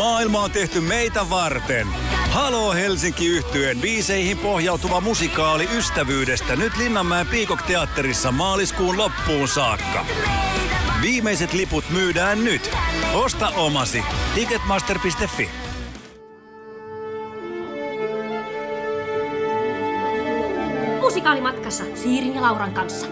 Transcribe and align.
Maailma 0.00 0.40
on 0.40 0.50
tehty 0.50 0.80
meitä 0.80 1.30
varten. 1.30 1.86
Haloo 2.30 2.72
Helsinki 2.72 3.26
yhtyeen 3.26 3.78
biiseihin 3.80 4.38
pohjautuva 4.38 5.00
musikaali 5.00 5.68
ystävyydestä 5.76 6.56
nyt 6.56 6.76
Linnanmäen 6.76 7.26
Piikok-teatterissa 7.26 8.32
maaliskuun 8.32 8.98
loppuun 8.98 9.48
saakka. 9.48 10.06
Viimeiset 11.02 11.52
liput 11.52 11.84
myydään 11.90 12.44
nyt. 12.44 12.70
Osta 13.14 13.48
omasi. 13.48 14.02
Ticketmaster.fi. 14.34 15.50
Musikaalimatkassa 21.00 21.84
Siirin 21.94 22.34
ja 22.34 22.42
Lauran 22.42 22.72
kanssa. 22.72 23.06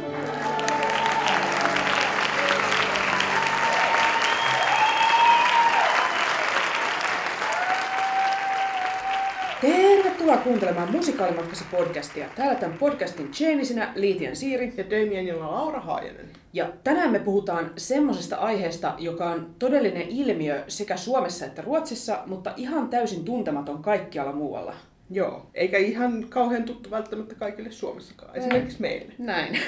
Tervetuloa 10.28 10.52
kuuntelemaan 10.52 10.92
Musikaalimatkassa 10.92 11.64
podcastia. 11.70 12.26
Täällä 12.36 12.54
tämän 12.54 12.78
podcastin 12.78 13.30
Janiesinä 13.40 13.92
Liitian 13.94 14.36
Siiri. 14.36 14.74
Ja 14.76 14.84
Damienilla 14.84 15.52
Laura 15.52 15.80
Haajanen. 15.80 16.28
Ja 16.52 16.72
tänään 16.84 17.12
me 17.12 17.18
puhutaan 17.18 17.70
semmoisesta 17.76 18.36
aiheesta, 18.36 18.94
joka 18.98 19.30
on 19.30 19.54
todellinen 19.58 20.08
ilmiö 20.08 20.64
sekä 20.68 20.96
Suomessa 20.96 21.46
että 21.46 21.62
Ruotsissa, 21.62 22.22
mutta 22.26 22.52
ihan 22.56 22.88
täysin 22.88 23.24
tuntematon 23.24 23.82
kaikkialla 23.82 24.32
muualla. 24.32 24.74
Joo, 25.10 25.46
eikä 25.54 25.78
ihan 25.78 26.26
kauhean 26.28 26.64
tuttu 26.64 26.90
välttämättä 26.90 27.34
kaikille 27.34 27.70
Suomessakaan, 27.70 28.36
esimerkiksi 28.36 28.80
meille. 28.80 29.12
Näin. 29.18 29.58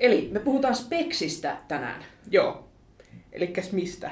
Eli 0.00 0.28
me 0.32 0.38
puhutaan 0.40 0.74
speksistä 0.74 1.56
tänään. 1.68 2.04
Joo. 2.30 2.68
Elikkäs 3.32 3.72
mistä? 3.72 4.10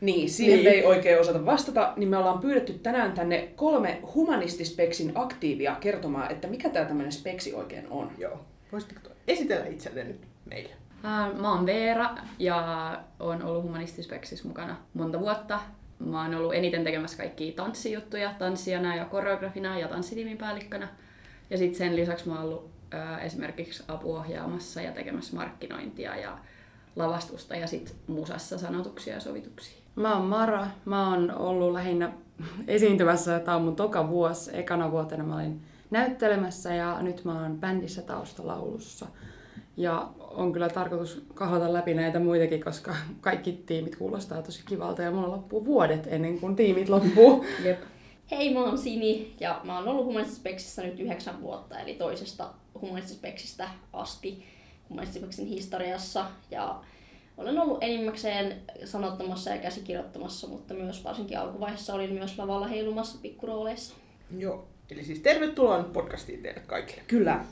Niin, 0.00 0.30
siihen 0.30 0.54
Niin. 0.58 0.64
me 0.64 0.70
ei 0.70 0.84
oikein 0.84 1.20
osata 1.20 1.46
vastata, 1.46 1.92
niin 1.96 2.08
me 2.08 2.16
ollaan 2.16 2.38
pyydetty 2.38 2.72
tänään 2.72 3.12
tänne 3.12 3.48
kolme 3.56 4.00
humanistispeksin 4.14 5.12
aktiivia 5.14 5.74
kertomaan, 5.80 6.32
että 6.32 6.48
mikä 6.48 6.68
tämä 6.68 6.84
tämmöinen 6.84 7.12
speksi 7.12 7.54
oikein 7.54 7.86
on. 7.90 8.10
Joo. 8.18 8.40
Voisitteko 8.72 9.00
tuo- 9.00 9.12
esitellä 9.28 9.66
itsenne 9.66 10.04
nyt 10.04 10.20
meille? 10.50 10.70
Mä 11.40 11.52
oon 11.52 11.66
Veera 11.66 12.10
ja 12.38 13.00
oon 13.20 13.42
ollut 13.42 13.62
Humanistispeksissä 13.62 14.48
mukana 14.48 14.76
monta 14.94 15.20
vuotta. 15.20 15.60
Mä 15.98 16.22
oon 16.22 16.34
ollut 16.34 16.54
eniten 16.54 16.84
tekemässä 16.84 17.16
kaikkia 17.16 17.52
tanssijuttuja, 17.52 18.34
tanssijana 18.38 18.96
ja 18.96 19.04
koreografina 19.04 19.78
ja 19.78 19.88
tanssitiimin 19.88 20.38
päällikkönä. 20.38 20.88
Ja 21.50 21.58
sitten 21.58 21.78
sen 21.78 21.96
lisäksi 21.96 22.28
mä 22.28 22.34
oon 22.34 22.44
ollut 22.44 22.70
ää, 22.90 23.20
esimerkiksi 23.20 23.82
apuohjaamassa 23.88 24.82
ja 24.82 24.92
tekemässä 24.92 25.36
markkinointia 25.36 26.16
ja 26.16 26.38
lavastusta 26.96 27.56
ja 27.56 27.66
sitten 27.66 27.94
musassa 28.06 28.58
sanotuksia 28.58 29.14
ja 29.14 29.20
sovituksia. 29.20 29.79
Mä 30.00 30.16
oon 30.16 30.26
Mara. 30.26 30.66
Mä 30.84 31.10
oon 31.10 31.36
ollut 31.36 31.72
lähinnä 31.72 32.12
esiintymässä. 32.68 33.40
Tämä 33.40 33.56
on 33.56 33.62
mun 33.62 33.76
toka 33.76 34.08
vuosi. 34.08 34.50
Ekana 34.54 34.90
vuotena 34.90 35.24
mä 35.24 35.34
olin 35.34 35.60
näyttelemässä 35.90 36.74
ja 36.74 37.02
nyt 37.02 37.24
mä 37.24 37.42
oon 37.42 37.60
bändissä 37.60 38.02
taustalaulussa. 38.02 39.06
Ja 39.76 40.08
on 40.18 40.52
kyllä 40.52 40.68
tarkoitus 40.68 41.24
kahota 41.34 41.72
läpi 41.72 41.94
näitä 41.94 42.20
muitakin, 42.20 42.64
koska 42.64 42.96
kaikki 43.20 43.52
tiimit 43.52 43.96
kuulostaa 43.96 44.42
tosi 44.42 44.62
kivalta 44.66 45.02
ja 45.02 45.10
mulla 45.10 45.30
loppuu 45.30 45.64
vuodet 45.64 46.06
ennen 46.10 46.40
kuin 46.40 46.56
tiimit 46.56 46.88
loppuu. 46.88 47.44
Jep. 47.64 47.80
Hei, 48.30 48.54
mä 48.54 48.60
oon 48.60 48.78
Sini 48.78 49.34
ja 49.40 49.60
mä 49.64 49.78
oon 49.78 49.88
ollut 49.88 50.04
humanistispeksissä 50.06 50.82
nyt 50.82 51.00
yhdeksän 51.00 51.40
vuotta, 51.40 51.78
eli 51.78 51.94
toisesta 51.94 52.50
humanistispeksistä 52.80 53.68
asti 53.92 54.44
humanistispeksin 54.88 55.46
historiassa. 55.46 56.26
Ja 56.50 56.80
olen 57.36 57.58
ollut 57.58 57.78
enimmäkseen 57.80 58.56
sanottamassa 58.84 59.50
ja 59.50 59.58
käsikirjoittamassa, 59.58 60.46
mutta 60.46 60.74
myös 60.74 61.04
varsinkin 61.04 61.38
alkuvaiheessa 61.38 61.94
olin 61.94 62.12
myös 62.12 62.38
lavalla 62.38 62.66
heilumassa 62.66 63.18
pikkurooleissa. 63.22 63.94
Joo. 64.38 64.68
Eli 64.90 65.04
siis 65.04 65.20
tervetuloa 65.20 65.78
nyt 65.78 65.92
podcastiin 65.92 66.42
teille 66.42 66.60
kaikille. 66.60 67.02
Kyllä. 67.06 67.44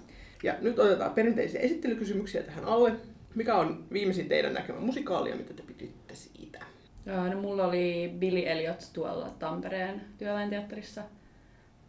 Ja 0.43 0.55
nyt 0.61 0.79
otetaan 0.79 1.11
perinteisiä 1.11 1.61
esittelykysymyksiä 1.61 2.42
tähän 2.42 2.64
alle. 2.64 2.92
Mikä 3.35 3.57
on 3.57 3.85
viimeisin 3.92 4.29
teidän 4.29 4.55
näkemä 4.55 4.80
musikaali 4.80 5.30
ja 5.30 5.36
mitä 5.36 5.55
te 5.55 5.63
piditte 5.63 6.14
siitä? 6.14 6.58
Ää, 7.07 7.35
No, 7.35 7.41
mulla 7.41 7.67
oli 7.67 8.14
Billy 8.19 8.42
Elliot 8.47 8.91
tuolla 8.92 9.35
Tampereen 9.39 10.01
työväenteatterissa. 10.19 11.02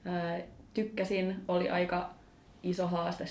Ää, 0.05 0.41
Tykkäsin, 0.73 1.35
oli 1.47 1.69
aika 1.69 2.09
iso 2.63 2.87
haaste 2.87 3.25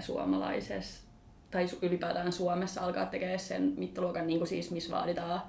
suomalaisessa, 0.00 1.02
tai 1.52 1.66
ylipäätään 1.82 2.32
Suomessa 2.32 2.80
alkaa 2.80 3.06
tekemään 3.06 3.38
sen 3.38 3.74
mittaluokan, 3.76 4.26
niin 4.26 4.38
kuin 4.38 4.48
siis, 4.48 4.70
missä 4.70 4.96
vaaditaan 4.96 5.42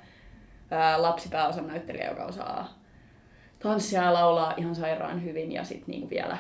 ää, 0.72 1.02
lapsipääosan 1.02 1.68
näyttelijä, 1.68 2.09
joka 2.09 2.25
osaa 2.25 2.80
tanssia 3.59 4.03
ja 4.03 4.13
laulaa 4.13 4.53
ihan 4.58 4.75
sairaan 4.75 5.24
hyvin 5.24 5.52
ja 5.52 5.63
sitten 5.63 5.86
niin 5.88 6.09
vielä, 6.09 6.38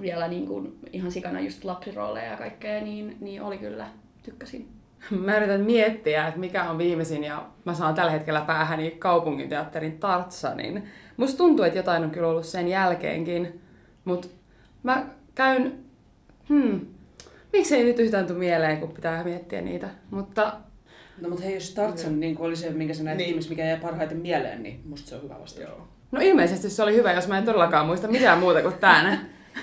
vielä 0.00 0.28
niin 0.28 0.46
kuin 0.46 0.78
ihan 0.92 1.12
sikana 1.12 1.40
just 1.40 1.64
lapsirooleja 1.64 2.30
ja 2.30 2.36
kaikkea, 2.36 2.80
niin, 2.80 3.16
niin 3.20 3.42
oli 3.42 3.58
kyllä, 3.58 3.86
tykkäsin. 4.22 4.68
Mä 5.24 5.36
yritän 5.36 5.60
miettiä, 5.60 6.28
että 6.28 6.40
mikä 6.40 6.70
on 6.70 6.78
viimeisin 6.78 7.24
ja 7.24 7.46
mä 7.64 7.74
saan 7.74 7.94
tällä 7.94 8.10
hetkellä 8.10 8.40
päähäni 8.40 8.90
kaupunginteatterin 8.90 9.98
Tartsanin. 9.98 10.88
Musta 11.16 11.38
tuntuu, 11.38 11.64
että 11.64 11.78
jotain 11.78 12.04
on 12.04 12.10
kyllä 12.10 12.28
ollut 12.28 12.46
sen 12.46 12.68
jälkeenkin, 12.68 13.60
mutta 14.04 14.28
mä 14.82 15.06
käyn... 15.34 15.84
Hmm, 16.48 16.86
miksei 17.52 17.84
nyt 17.84 17.98
yhtään 17.98 18.26
tule 18.26 18.38
mieleen, 18.38 18.80
kun 18.80 18.92
pitää 18.92 19.24
miettiä 19.24 19.60
niitä. 19.60 19.88
Mutta 20.10 20.52
No 21.20 21.28
mutta 21.28 21.44
hei, 21.44 21.54
jos 21.54 21.70
Tartsan 21.70 22.20
niin 22.20 22.36
oli 22.40 22.56
se, 22.56 22.70
minkä 22.70 22.94
sä 22.94 23.02
näit 23.04 23.18
Niin. 23.18 23.36
niin. 23.36 23.48
mikä 23.48 23.64
jäi 23.64 23.80
parhaiten 23.80 24.18
mieleen, 24.18 24.62
niin 24.62 24.80
musta 24.84 25.08
se 25.08 25.16
on 25.16 25.22
hyvä 25.22 25.40
vastaus. 25.40 25.68
Joo. 25.68 25.88
no 26.12 26.20
ilmeisesti 26.22 26.70
se 26.70 26.82
oli 26.82 26.94
hyvä, 26.94 27.12
jos 27.12 27.28
mä 27.28 27.38
en 27.38 27.44
todellakaan 27.44 27.86
muista 27.86 28.08
mitään 28.08 28.38
muuta 28.38 28.62
kuin 28.62 28.74
tän. 28.74 29.20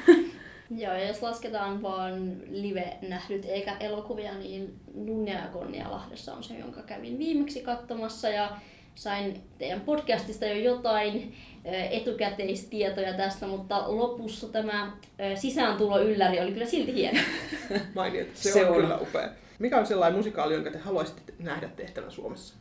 Joo, 0.78 0.94
ja 0.94 1.08
jos 1.08 1.22
lasketaan 1.22 1.82
vaan 1.82 2.38
live-nähdyt 2.50 3.46
eikä 3.46 3.78
elokuvia, 3.80 4.34
niin 4.34 4.76
Nunja 4.94 5.34
ja 5.34 5.48
Konnia 5.48 5.92
Lahdessa 5.92 6.34
on 6.34 6.44
se, 6.44 6.54
jonka 6.54 6.82
kävin 6.82 7.18
viimeksi 7.20 7.62
katsomassa 7.62 8.30
ja 8.30 8.50
sain 8.96 9.42
teidän 9.58 9.82
podcastista 9.82 10.46
jo 10.46 10.56
jotain 10.56 11.34
etukäteistietoja 11.72 13.14
tästä, 13.14 13.48
mutta 13.48 13.84
lopussa 13.88 14.48
tämä 14.48 14.92
sisääntulo 15.36 16.00
ylläri 16.00 16.40
oli 16.40 16.52
kyllä 16.52 16.66
silti 16.66 16.94
hieno. 16.94 17.20
Mainiot, 17.96 18.28
se, 18.34 18.52
Se 18.52 18.66
on, 18.66 18.76
on. 18.76 18.82
kyllä 18.82 18.98
upea. 18.98 19.30
Mikä 19.60 19.78
on 19.78 19.86
sellainen 19.86 20.18
musikaali, 20.18 20.54
jonka 20.54 20.72
te 20.72 20.78
haluaisitte 20.78 21.34
nähdä 21.40 21.70
tehtävän 21.76 22.12
Suomessa? 22.12 22.56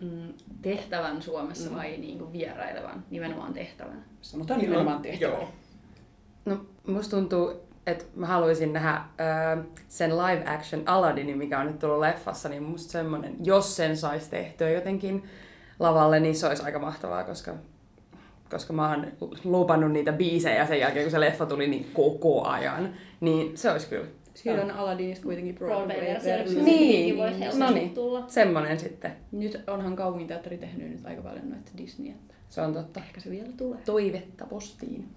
Mm, 0.00 0.32
tehtävän 0.62 1.22
Suomessa 1.22 1.74
vai 1.74 1.96
niin 1.96 2.18
kuin 2.18 2.32
vierailevan, 2.32 3.04
nimenomaan 3.10 3.54
tehtävän? 3.54 4.04
Sanotaan 4.22 4.60
nimenomaan 4.60 5.02
tehtävä. 5.02 5.32
Joo. 5.32 5.48
No, 6.44 6.66
musta 6.86 7.16
tuntuu, 7.16 7.52
että 7.86 8.04
mä 8.14 8.26
haluaisin 8.26 8.72
nähdä 8.72 9.00
ö, 9.56 9.62
sen 9.88 10.18
live 10.18 10.42
action 10.46 10.82
Aladdinin, 10.86 11.38
mikä 11.38 11.60
on 11.60 11.66
nyt 11.66 11.78
tullut 11.78 12.00
leffassa, 12.00 12.48
niin 12.48 12.62
musta 12.62 12.92
semmonen, 12.92 13.36
jos 13.44 13.76
sen 13.76 13.96
saisi 13.96 14.30
tehtyä 14.30 14.70
jotenkin 14.70 15.24
lavalle, 15.78 16.20
niin 16.20 16.34
se 16.36 16.46
olisi 16.46 16.62
aika 16.62 16.78
mahtavaa, 16.78 17.24
koska, 17.24 17.54
koska 18.50 18.72
mä 18.72 18.90
oon 18.90 19.06
lupannut 19.44 19.92
niitä 19.92 20.12
biisejä 20.12 20.66
sen 20.66 20.80
jälkeen, 20.80 21.04
kun 21.04 21.10
se 21.10 21.20
leffa 21.20 21.46
tuli 21.46 21.68
niin 21.68 21.90
koko 21.94 22.44
ajan. 22.44 22.94
Niin 23.20 23.58
se 23.58 23.70
olisi 23.70 23.86
kyllä 23.88 24.06
Siitä 24.34 24.62
on 24.62 24.70
Aladdinista 24.70 25.24
kuitenkin 25.24 25.54
Broadway-versio. 25.54 26.62
Niin, 26.64 27.16
no 27.58 27.70
niin. 27.70 27.94
tulla. 27.94 28.24
semmonen 28.28 28.80
sitten. 28.80 29.12
Nyt 29.32 29.62
onhan 29.66 29.96
kaupunginteatteri 29.96 30.58
tehnyt 30.58 30.90
nyt 30.90 31.06
aika 31.06 31.22
paljon 31.22 31.50
noita 31.50 31.70
Disney, 31.76 32.10
että 32.10 32.34
Se 32.48 32.60
on 32.60 32.74
totta. 32.74 33.00
ehkä 33.00 33.20
se 33.20 33.30
vielä 33.30 33.52
tulee. 33.56 33.78
Toivetta 33.84 34.46
postiin. 34.46 35.08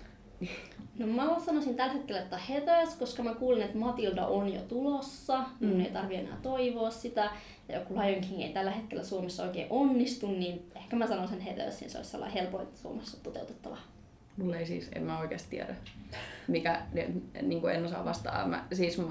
No 1.00 1.08
mä 1.08 1.40
sanoisin 1.40 1.76
tällä 1.76 1.94
hetkellä, 1.94 2.22
että 2.22 2.38
Heathers, 2.38 2.96
koska 2.96 3.24
mä 3.24 3.34
kuulin, 3.34 3.62
että 3.62 3.78
Matilda 3.78 4.28
on 4.28 4.54
jo 4.54 4.62
tulossa. 4.62 5.44
Mun 5.60 5.74
Mm. 5.74 5.80
ei 5.80 5.92
tarvi 5.92 6.16
enää 6.16 6.38
toivoa 6.42 6.92
sitä. 6.92 7.32
Ja 7.70 7.80
joku 7.80 7.94
Lion 7.94 8.22
King 8.22 8.42
ei 8.42 8.54
tällä 8.54 8.72
hetkellä 8.72 9.04
Suomessa 9.04 9.44
oikein 9.44 9.68
onnistu, 9.70 10.28
niin 10.32 10.68
ehkä 10.76 10.96
mä 10.96 11.08
sanon 11.08 11.28
sen 11.28 11.40
Heathersin. 11.40 11.90
Se 11.90 11.98
olisi 11.98 12.12
sellainen 12.12 12.42
helpoin 12.42 12.68
Suomessa 12.76 13.24
toteutettava. 13.24 13.78
Mulla 14.38 14.56
ei 14.58 14.66
siis, 14.66 14.90
en 14.96 15.04
mä 15.04 15.20
oikeasti 15.20 15.50
tiedä, 15.50 15.76
mikä, 16.48 16.82
niin 17.42 17.62
kuin 17.62 17.76
en 17.76 17.86
osaa 17.86 18.06
vastaa. 18.06 18.48
Mä, 18.48 18.66
siis 18.74 18.98
mä 18.98 19.06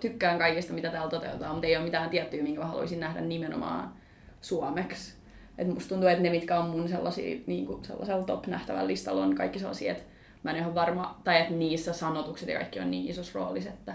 tykkään 0.00 0.38
kaikista, 0.38 0.72
mitä 0.72 0.90
täällä 0.90 1.10
toteutetaan, 1.10 1.52
mutta 1.52 1.66
ei 1.66 1.76
ole 1.76 1.84
mitään 1.84 2.10
tiettyä, 2.10 2.42
minkä 2.42 2.60
mä 2.60 2.66
haluaisin 2.66 3.00
nähdä 3.00 3.20
nimenomaan 3.20 3.92
suomeksi. 4.40 5.14
Et 5.58 5.68
musta 5.68 5.88
tuntuu, 5.88 6.08
että 6.08 6.22
ne, 6.22 6.30
mitkä 6.30 6.58
on 6.58 6.70
mun 6.70 6.88
sellaisia, 6.88 7.40
niin 7.46 7.66
kuin 7.66 7.84
sellaisella 7.84 8.24
top-nähtävällä 8.24 8.86
listalla, 8.86 9.24
on 9.24 9.34
kaikki 9.34 9.58
sellaisia, 9.58 9.92
että 9.92 10.11
mä 10.42 10.50
en 10.50 10.56
ihan 10.56 10.74
varma, 10.74 11.20
tai 11.24 11.40
että 11.40 11.54
niissä 11.54 11.92
sanotukset 11.92 12.48
ja 12.48 12.58
kaikki 12.58 12.80
on 12.80 12.90
niin 12.90 13.10
isossa 13.10 13.38
roolissa, 13.38 13.70
että, 13.70 13.94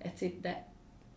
että 0.00 0.20
sitten 0.20 0.56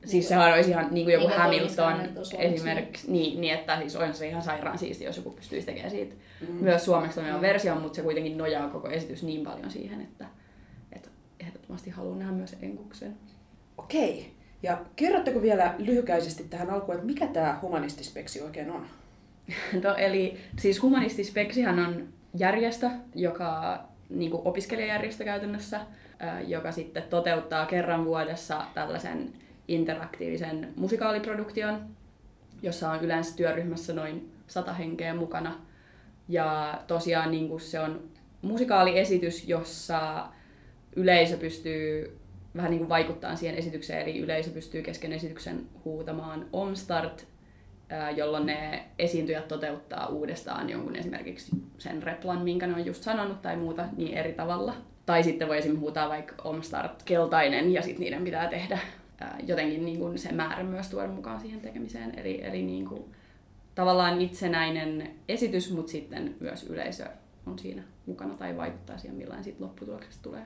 Siis 0.06 0.28
sehän 0.28 0.54
olisi 0.54 0.70
ihan 0.70 0.88
niin 0.92 1.06
kuin 1.06 1.14
joku 1.14 1.28
Niin 1.28 1.38
Hamilton 1.38 2.02
esimerkiksi, 2.38 3.12
niin, 3.12 3.42
niin, 3.42 3.54
että 3.54 3.80
siis 3.80 3.96
on 3.96 4.14
se 4.14 4.28
ihan 4.28 4.42
sairaan 4.42 4.78
siisti, 4.78 5.04
jos 5.04 5.18
joku 5.18 5.32
pystyisi 5.32 5.66
tekemään 5.66 5.92
siitä 5.92 6.16
mm. 6.42 6.54
myös 6.54 6.86
suomeksi 6.86 7.16
toimivan 7.16 7.42
version, 7.42 7.82
mutta 7.82 7.96
se 7.96 8.02
kuitenkin 8.02 8.38
nojaa 8.38 8.70
koko 8.70 8.90
esitys 8.90 9.24
niin 9.24 9.44
paljon 9.44 9.72
siihen, 9.72 10.02
että, 10.02 10.26
että 10.92 11.10
ehdottomasti 11.40 11.90
haluan 11.90 12.20
nähdä 12.20 12.34
myös 12.34 12.56
enkuksen. 12.62 13.18
Okei. 13.78 14.34
Ja 14.64 14.82
kerrotteko 14.96 15.42
vielä 15.42 15.76
lyhykäisesti 15.78 16.44
tähän 16.44 16.70
alkuun, 16.70 16.96
että 16.96 17.08
mikä 17.08 17.28
tämä 17.28 17.60
humanistispeksi 17.62 18.42
oikein 18.42 18.72
on? 18.72 18.86
No 19.84 19.96
eli 19.96 20.38
siis 20.60 20.82
Humanistispeksihän 20.82 21.80
on 21.80 22.08
järjestö, 22.34 22.90
joka 23.16 23.84
niin 24.10 24.32
kuin 24.32 24.42
opiskelijajärjestö 24.46 25.24
käytännössä, 25.24 25.80
joka 26.48 26.72
sitten 26.72 27.04
toteuttaa 27.04 27.66
kerran 27.66 28.06
vuodessa 28.06 28.66
tällaisen 28.74 29.34
interaktiivisen 29.68 30.74
musikaaliproduktion, 30.76 31.90
jossa 32.62 32.92
on 32.92 33.04
yleensä 33.04 33.36
työryhmässä 33.36 33.94
noin 33.94 34.32
sata 34.48 34.74
henkeä 34.74 35.14
mukana. 35.14 35.60
Ja 36.30 36.82
tosiaan 36.88 37.32
niin 37.32 37.50
kuin 37.50 37.62
se 37.62 37.80
on 37.80 38.04
musikaaliesitys, 38.42 39.48
jossa 39.48 40.28
yleisö 40.96 41.38
pystyy 41.38 42.18
vähän 42.56 42.72
niin 42.72 42.80
kuin 42.80 42.90
vaikuttaa 42.90 43.36
siihen 43.36 43.58
esitykseen, 43.58 44.02
eli 44.02 44.20
yleisö 44.20 44.52
pystyy 44.52 44.82
kesken 44.82 45.14
esityksen 45.14 45.66
huutamaan 45.86 46.46
Omstart, 46.54 47.28
jolloin 48.16 48.46
ne 48.46 48.86
esiintyjät 49.00 49.48
toteuttaa 49.48 50.08
uudestaan 50.08 50.70
jonkun 50.70 50.96
esimerkiksi 50.96 51.52
sen 51.78 52.04
replan, 52.04 52.42
minkä 52.42 52.68
ne 52.68 52.74
on 52.74 52.86
just 52.86 53.04
sanonut 53.04 53.42
tai 53.42 53.58
muuta, 53.58 53.86
niin 53.98 54.18
eri 54.18 54.34
tavalla. 54.34 54.74
Tai 55.06 55.24
sitten 55.24 55.48
voi 55.48 55.58
esimerkiksi 55.58 55.82
huutaa 55.82 56.10
vaikka 56.10 56.36
Omstart 56.44 57.04
keltainen 57.04 57.74
ja 57.74 57.82
sitten 57.82 58.00
niiden 58.00 58.24
pitää 58.24 58.48
tehdä 58.48 58.80
jotenkin 59.48 59.86
niin 59.86 60.00
kuin 60.00 60.20
se 60.20 60.32
määrä 60.32 60.64
myös 60.64 60.88
tuoda 60.88 61.08
mukaan 61.08 61.42
siihen 61.42 61.62
tekemiseen. 61.62 62.20
Eli, 62.20 62.44
eli 62.44 62.62
niin 62.62 62.86
kuin, 62.86 63.04
tavallaan 63.76 64.22
itsenäinen 64.22 65.12
esitys, 65.28 65.72
mutta 65.72 65.92
sitten 65.92 66.36
myös 66.40 66.64
yleisö 66.64 67.06
on 67.46 67.60
siinä 67.60 67.84
mukana 68.06 68.36
tai 68.36 68.58
vaikuttaa 68.58 68.98
siihen, 68.98 69.18
millainen 69.18 69.56
lopputuloksesta 69.60 70.24
tulee. 70.24 70.46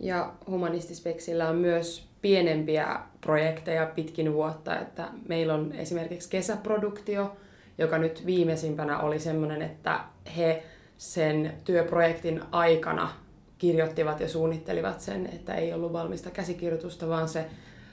Ja 0.00 0.34
Humanistispeksillä 0.46 1.48
on 1.48 1.56
myös 1.56 2.08
pienempiä 2.24 3.00
projekteja 3.20 3.86
pitkin 3.86 4.32
vuotta, 4.32 4.80
että 4.80 5.08
meillä 5.28 5.54
on 5.54 5.72
esimerkiksi 5.72 6.30
kesäproduktio, 6.30 7.36
joka 7.78 7.98
nyt 7.98 8.26
viimeisimpänä 8.26 8.98
oli 8.98 9.18
semmoinen, 9.18 9.62
että 9.62 10.00
he 10.36 10.62
sen 10.98 11.52
työprojektin 11.64 12.42
aikana 12.50 13.10
kirjoittivat 13.58 14.20
ja 14.20 14.28
suunnittelivat 14.28 15.00
sen, 15.00 15.28
että 15.32 15.54
ei 15.54 15.72
ollut 15.72 15.92
valmista 15.92 16.30
käsikirjoitusta, 16.30 17.08
vaan 17.08 17.28
se 17.28 17.46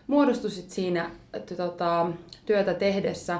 muodostui 0.07 0.51
sit 0.51 0.69
siinä 0.69 1.11
että, 1.33 1.55
tota, 1.55 2.11
työtä 2.45 2.73
tehdessä 2.73 3.39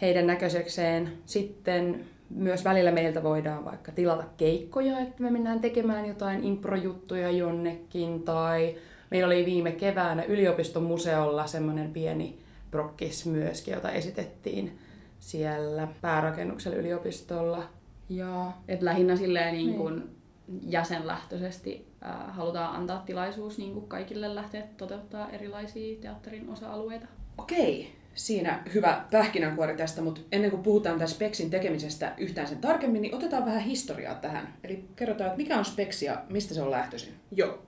heidän 0.00 0.26
näköisekseen. 0.26 1.12
Sitten 1.24 2.04
myös 2.30 2.64
välillä 2.64 2.92
meiltä 2.92 3.22
voidaan 3.22 3.64
vaikka 3.64 3.92
tilata 3.92 4.24
keikkoja, 4.36 4.98
että 4.98 5.22
me 5.22 5.30
mennään 5.30 5.60
tekemään 5.60 6.06
jotain 6.06 6.44
improjuttuja 6.44 7.30
jonnekin. 7.30 8.22
Tai 8.22 8.76
meillä 9.10 9.26
oli 9.26 9.46
viime 9.46 9.72
keväänä 9.72 10.24
yliopiston 10.24 10.82
museolla 10.82 11.46
semmoinen 11.46 11.92
pieni 11.92 12.38
prokkis 12.70 13.26
myöskin, 13.26 13.74
jota 13.74 13.90
esitettiin 13.90 14.78
siellä 15.18 15.88
päärakennuksella 16.00 16.76
yliopistolla. 16.76 17.68
Ja 18.08 18.52
et 18.68 18.82
lähinnä 18.82 19.16
silleen 19.16 19.54
niin 19.54 19.74
kuin 19.74 19.96
niin. 19.96 20.72
jäsenlähtöisesti 20.72 21.86
äh, 22.04 22.36
halutaan 22.36 22.76
antaa 22.76 23.02
tilaisuus 23.06 23.58
niin 23.58 23.72
kuin 23.72 23.88
kaikille 23.88 24.34
lähteä 24.34 24.62
toteuttaa 24.76 25.30
erilaisia 25.30 26.00
teatterin 26.00 26.50
osa-alueita. 26.50 27.06
Okei, 27.38 27.92
siinä 28.14 28.62
hyvä 28.74 29.04
pähkinänkuori 29.10 29.76
tästä, 29.76 30.02
mutta 30.02 30.20
ennen 30.32 30.50
kuin 30.50 30.62
puhutaan 30.62 30.96
tämän 30.96 31.08
speksin 31.08 31.50
tekemisestä 31.50 32.14
yhtään 32.16 32.46
sen 32.46 32.58
tarkemmin, 32.58 33.02
niin 33.02 33.14
otetaan 33.14 33.44
vähän 33.44 33.60
historiaa 33.60 34.14
tähän. 34.14 34.54
Eli 34.64 34.84
kerrotaan, 34.96 35.28
että 35.28 35.36
mikä 35.36 35.58
on 35.58 35.64
speksi 35.64 36.06
ja 36.06 36.22
mistä 36.30 36.54
se 36.54 36.62
on 36.62 36.70
lähtöisin. 36.70 37.14
Joo. 37.30 37.65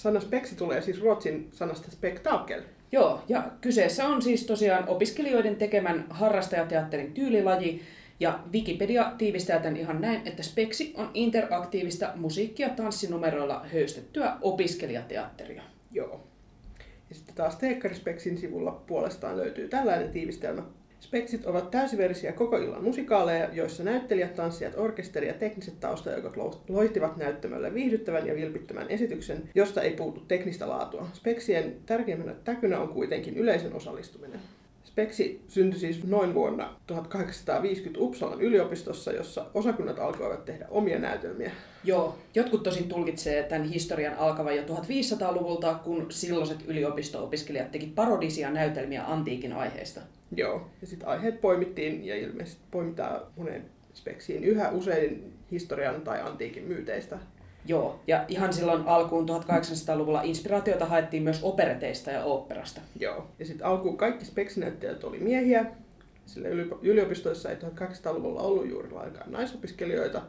Sana 0.00 0.20
speksi 0.20 0.56
tulee 0.56 0.82
siis 0.82 1.00
ruotsin 1.00 1.48
sanasta 1.52 1.90
spektakel. 1.90 2.62
Joo, 2.92 3.22
ja 3.28 3.50
kyseessä 3.60 4.06
on 4.06 4.22
siis 4.22 4.46
tosiaan 4.46 4.88
opiskelijoiden 4.88 5.56
tekemän 5.56 6.06
harrastajateatterin 6.10 7.12
tyylilaji, 7.12 7.82
ja 8.20 8.38
Wikipedia 8.52 9.12
tiivistää 9.18 9.58
tämän 9.58 9.76
ihan 9.76 10.00
näin, 10.00 10.22
että 10.24 10.42
speksi 10.42 10.94
on 10.96 11.10
interaktiivista 11.14 12.12
musiikkia 12.16 12.68
tanssinumeroilla 12.68 13.66
höystettyä 13.72 14.36
opiskelijateatteria. 14.40 15.62
Joo. 15.92 16.20
Ja 17.08 17.14
sitten 17.14 17.34
taas 17.34 17.56
Teekkarispeksin 17.56 18.38
sivulla 18.38 18.82
puolestaan 18.86 19.36
löytyy 19.36 19.68
tällainen 19.68 20.10
tiivistelmä. 20.10 20.62
Speksit 21.00 21.46
ovat 21.46 21.70
täysiversiä 21.70 22.32
koko 22.32 22.56
illan 22.56 22.84
musikaaleja, 22.84 23.48
joissa 23.52 23.84
näyttelijät, 23.84 24.34
tanssijat, 24.34 24.74
orkesteri 24.76 25.28
ja 25.28 25.34
tekniset 25.34 25.80
taustajoukot 25.80 26.36
loihtivat 26.68 27.16
näyttämölle 27.16 27.74
viihdyttävän 27.74 28.26
ja 28.26 28.34
vilpittömän 28.34 28.88
esityksen, 28.88 29.50
josta 29.54 29.82
ei 29.82 29.92
puutu 29.92 30.20
teknistä 30.20 30.68
laatua. 30.68 31.08
Speksien 31.12 31.76
tärkeimmänä 31.86 32.34
täkynä 32.44 32.80
on 32.80 32.88
kuitenkin 32.88 33.36
yleisön 33.36 33.72
osallistuminen. 33.72 34.40
Speksi 34.90 35.42
syntyi 35.48 35.80
siis 35.80 36.04
noin 36.04 36.34
vuonna 36.34 36.76
1850 36.86 38.00
Uppsalan 38.00 38.40
yliopistossa, 38.40 39.12
jossa 39.12 39.46
osakunnat 39.54 39.98
alkoivat 39.98 40.44
tehdä 40.44 40.66
omia 40.70 40.98
näytelmiä. 40.98 41.50
Joo, 41.84 42.18
jotkut 42.34 42.62
tosin 42.62 42.88
tulkitsee 42.88 43.42
tämän 43.42 43.66
historian 43.66 44.14
alkavan 44.18 44.56
jo 44.56 44.62
1500-luvulta, 44.62 45.74
kun 45.74 46.06
silloiset 46.08 46.58
yliopisto-opiskelijat 46.66 47.70
teki 47.70 47.86
parodisia 47.86 48.50
näytelmiä 48.50 49.04
antiikin 49.06 49.52
aiheista. 49.52 50.00
Joo, 50.36 50.70
ja 50.80 50.86
sitten 50.86 51.08
aiheet 51.08 51.40
poimittiin 51.40 52.04
ja 52.04 52.16
ilmeisesti 52.16 52.62
poimitaan 52.70 53.20
monen 53.36 53.64
speksiin 53.94 54.44
yhä 54.44 54.70
usein 54.70 55.32
historian 55.50 56.00
tai 56.00 56.20
antiikin 56.20 56.64
myyteistä. 56.64 57.18
Joo, 57.66 58.00
ja 58.06 58.24
ihan 58.28 58.52
silloin 58.52 58.82
alkuun 58.86 59.28
1800-luvulla 59.28 60.22
inspiraatiota 60.22 60.86
haettiin 60.86 61.22
myös 61.22 61.40
opereteista 61.42 62.10
ja 62.10 62.24
oopperasta. 62.24 62.80
Joo, 63.00 63.26
ja 63.38 63.46
sitten 63.46 63.66
alkuun 63.66 63.96
kaikki 63.96 64.24
speksinäyttelijät 64.24 65.04
oli 65.04 65.18
miehiä, 65.18 65.66
sillä 66.26 66.48
yliopistoissa 66.82 67.50
ei 67.50 67.56
1800-luvulla 67.56 68.40
ollut 68.40 68.70
juuri 68.70 68.90
lainkaan 68.90 69.32
naisopiskelijoita, 69.32 70.22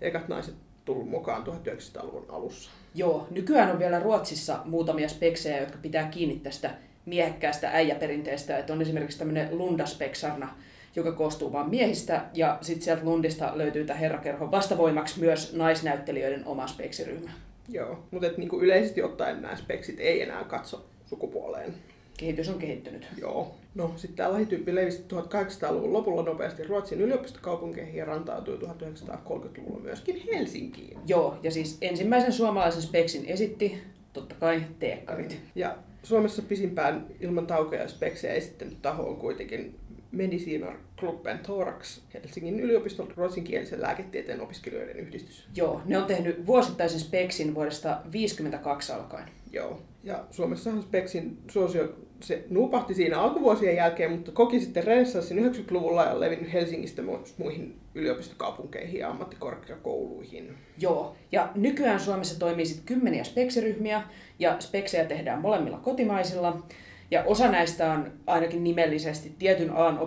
eikä 0.00 0.20
naiset 0.28 0.54
tullut 0.84 1.08
mukaan 1.08 1.46
1900-luvun 1.46 2.26
alussa. 2.28 2.70
Joo, 2.94 3.26
nykyään 3.30 3.70
on 3.70 3.78
vielä 3.78 4.00
Ruotsissa 4.00 4.60
muutamia 4.64 5.08
speksejä, 5.08 5.60
jotka 5.60 5.78
pitää 5.82 6.08
kiinni 6.08 6.36
tästä 6.36 6.70
miehekkäästä 7.06 7.70
äijäperinteestä, 7.70 8.58
että 8.58 8.72
on 8.72 8.82
esimerkiksi 8.82 9.18
tämmöinen 9.18 9.58
lundaspeksarna, 9.58 10.54
joka 10.96 11.12
koostuu 11.12 11.52
vain 11.52 11.70
miehistä, 11.70 12.24
ja 12.34 12.58
sitten 12.60 12.84
sieltä 12.84 13.04
Lundista 13.04 13.52
löytyy 13.54 13.84
tämä 13.84 13.98
herrakerho 13.98 14.50
vastavoimaksi 14.50 15.20
myös 15.20 15.52
naisnäyttelijöiden 15.52 16.46
oma 16.46 16.66
speksiryhmä. 16.66 17.30
Joo, 17.68 17.98
mutta 18.10 18.28
niinku 18.36 18.60
yleisesti 18.60 19.02
ottaen 19.02 19.42
nämä 19.42 19.56
speksit 19.56 20.00
ei 20.00 20.22
enää 20.22 20.44
katso 20.44 20.84
sukupuoleen. 21.06 21.74
Kehitys 22.18 22.48
on 22.48 22.58
kehittynyt. 22.58 23.08
Joo. 23.20 23.54
No, 23.74 23.92
sitten 23.96 24.16
tämä 24.16 24.32
lajityyppi 24.32 24.74
levisi 24.74 25.04
1800-luvun 25.12 25.92
lopulla 25.92 26.22
nopeasti 26.22 26.64
Ruotsin 26.64 27.00
yliopistokaupunkeihin 27.00 27.96
ja 27.96 28.04
rantautui 28.04 28.56
1930-luvulla 28.56 29.80
myöskin 29.80 30.22
Helsinkiin. 30.34 30.98
Joo, 31.06 31.38
ja 31.42 31.50
siis 31.50 31.78
ensimmäisen 31.80 32.32
suomalaisen 32.32 32.82
speksin 32.82 33.24
esitti 33.26 33.82
totta 34.12 34.34
kai 34.34 34.62
teekkarit. 34.78 35.40
Ja 35.54 35.76
Suomessa 36.02 36.42
pisimpään 36.42 37.06
ilman 37.20 37.46
taukoja 37.46 37.88
speksejä 37.88 38.34
esittänyt 38.34 38.82
taho 38.82 39.02
on 39.02 39.16
kuitenkin 39.16 39.79
Mediciner 40.12 40.72
Klubben 40.98 41.38
Thorax, 41.38 42.00
Helsingin 42.14 42.60
yliopiston 42.60 43.12
ruotsinkielisen 43.16 43.82
lääketieteen 43.82 44.40
opiskelijoiden 44.40 44.96
yhdistys. 44.96 45.46
Joo, 45.56 45.82
ne 45.84 45.98
on 45.98 46.04
tehnyt 46.04 46.46
vuosittaisen 46.46 47.00
speksin 47.00 47.54
vuodesta 47.54 47.88
1952 47.88 48.92
alkaen. 48.92 49.28
Joo, 49.52 49.82
ja 50.04 50.24
Suomessahan 50.30 50.82
speksin 50.82 51.38
suosio 51.50 51.94
se 52.20 52.44
nupahti 52.50 52.94
siinä 52.94 53.20
alkuvuosien 53.20 53.76
jälkeen, 53.76 54.10
mutta 54.10 54.32
koki 54.32 54.60
sitten 54.60 54.84
renessanssin 54.84 55.54
90-luvulla 55.54 56.04
ja 56.04 56.20
levinnyt 56.20 56.52
Helsingistä 56.52 57.02
muihin 57.38 57.80
yliopistokaupunkeihin 57.94 59.00
ja 59.00 59.10
ammattikorkeakouluihin. 59.10 60.54
Joo, 60.78 61.16
ja 61.32 61.52
nykyään 61.54 62.00
Suomessa 62.00 62.38
toimii 62.38 62.66
sitten 62.66 62.86
kymmeniä 62.86 63.24
speksiryhmiä, 63.24 64.02
ja 64.38 64.56
speksejä 64.60 65.04
tehdään 65.04 65.40
molemmilla 65.40 65.78
kotimaisilla. 65.78 66.62
Ja 67.10 67.22
osa 67.24 67.50
näistä 67.50 67.92
on 67.92 68.12
ainakin 68.26 68.64
nimellisesti 68.64 69.32
tietyn 69.38 69.70
alan 69.70 69.98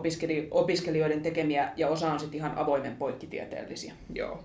opiskelijoiden 0.51 1.21
tekemiä 1.21 1.71
ja 1.77 1.87
osa 1.87 2.13
on 2.13 2.19
sitten 2.19 2.37
ihan 2.37 2.57
avoimen 2.57 2.95
poikkitieteellisiä. 2.95 3.93
Joo. 4.13 4.43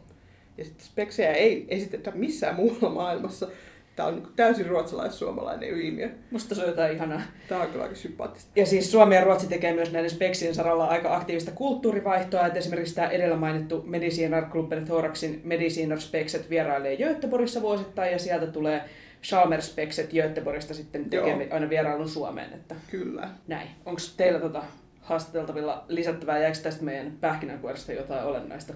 Ja 0.58 0.64
sitten 0.64 0.86
speksejä 0.86 1.32
ei 1.32 1.66
esitetä 1.68 2.10
missään 2.10 2.56
muualla 2.56 2.90
maailmassa. 2.90 3.48
Tämä 3.96 4.08
on 4.08 4.14
niin 4.14 4.28
täysin 4.36 4.66
ruotsalais-suomalainen 4.66 5.68
ilmiö. 5.68 6.10
Musta 6.30 6.54
se 6.54 6.60
on 6.60 6.68
jotain 6.68 6.94
ihanaa. 6.94 7.20
Tämä 7.48 7.62
on 7.62 7.68
kyllä 7.68 7.84
aika 7.84 7.96
sympaattista. 7.96 8.50
Ja 8.56 8.66
siis 8.66 8.90
Suomi 8.90 9.14
ja 9.14 9.24
Ruotsi 9.24 9.46
tekee 9.46 9.74
myös 9.74 9.92
näiden 9.92 10.10
speksien 10.10 10.54
saralla 10.54 10.84
aika 10.84 11.16
aktiivista 11.16 11.50
kulttuurivaihtoa. 11.50 12.46
Että 12.46 12.58
esimerkiksi 12.58 12.94
tämä 12.94 13.08
edellä 13.08 13.36
mainittu 13.36 13.82
Mediciner 13.86 14.44
Clubben 14.44 14.84
Thoraxin 14.84 15.40
Mediciner 15.44 16.00
Spekset 16.00 16.50
vierailee 16.50 16.96
Göteborgissa 16.96 17.62
vuosittain 17.62 18.12
ja 18.12 18.18
sieltä 18.18 18.46
tulee 18.46 18.84
Chalmers-spekset 19.22 20.10
Göteborgista 20.12 20.74
sitten 20.74 21.10
tekee 21.10 21.48
aina 21.50 21.70
vierailun 21.70 22.08
Suomeen. 22.08 22.52
Että 22.52 22.74
Kyllä. 22.90 23.28
Näin. 23.46 23.68
Onko 23.86 24.00
teillä 24.16 24.40
tota 24.40 24.62
haastateltavilla 25.00 25.84
lisättävää, 25.88 26.38
jääkö 26.38 26.58
tästä 26.58 26.84
meidän 26.84 27.12
pähkinänkuoresta 27.20 27.92
jotain 27.92 28.24
olennaista? 28.24 28.74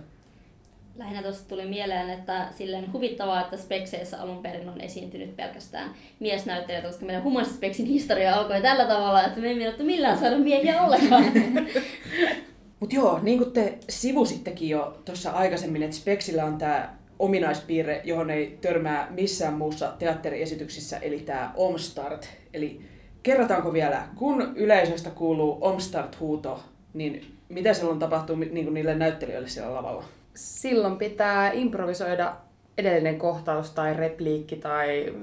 Lähinnä 0.96 1.22
tuosta 1.22 1.48
tuli 1.48 1.66
mieleen, 1.66 2.10
että 2.10 2.46
silleen 2.50 2.92
huvittavaa, 2.92 3.40
että 3.40 3.56
spekseissä 3.56 4.22
alun 4.22 4.42
perin 4.42 4.68
on 4.68 4.80
esiintynyt 4.80 5.36
pelkästään 5.36 5.90
miesnäyttelijät, 6.20 6.86
koska 6.86 7.06
meidän 7.06 7.22
humanisspeksin 7.22 7.86
historia 7.86 8.34
alkoi 8.34 8.60
tällä 8.60 8.84
tavalla, 8.84 9.24
että 9.24 9.40
me 9.40 9.48
ei 9.48 9.54
mietitty 9.54 9.82
millään 9.82 10.18
saada 10.18 10.38
miehiä 10.38 10.82
ollenkaan. 10.82 11.24
Mutta 12.80 12.96
joo, 12.96 13.18
niin 13.22 13.38
kuin 13.38 13.52
te 13.52 13.78
sivusittekin 13.88 14.68
jo 14.68 15.02
tuossa 15.04 15.30
aikaisemmin, 15.30 15.82
että 15.82 15.96
Speksillä 15.96 16.44
on 16.44 16.58
tämä 16.58 16.94
ominaispiirre, 17.22 18.00
johon 18.04 18.30
ei 18.30 18.58
törmää 18.60 19.06
missään 19.10 19.54
muussa 19.54 19.92
teatteriesityksissä, 19.98 20.98
eli 20.98 21.20
tämä 21.20 21.52
Omstart. 21.56 22.28
Eli 22.54 22.80
kerrotaanko 23.22 23.72
vielä, 23.72 24.02
kun 24.16 24.52
yleisöstä 24.56 25.10
kuuluu 25.10 25.58
Omstart-huuto, 25.60 26.60
niin 26.94 27.36
mitä 27.48 27.74
silloin 27.74 27.98
tapahtuu 27.98 28.36
niin 28.36 28.64
kuin 28.64 28.74
niille 28.74 28.94
näyttelijöille 28.94 29.48
siellä 29.48 29.74
lavalla? 29.74 30.04
Silloin 30.34 30.96
pitää 30.96 31.52
improvisoida 31.52 32.36
edellinen 32.78 33.18
kohtaus 33.18 33.70
tai 33.70 33.94
repliikki 33.94 34.56
tai 34.56 35.14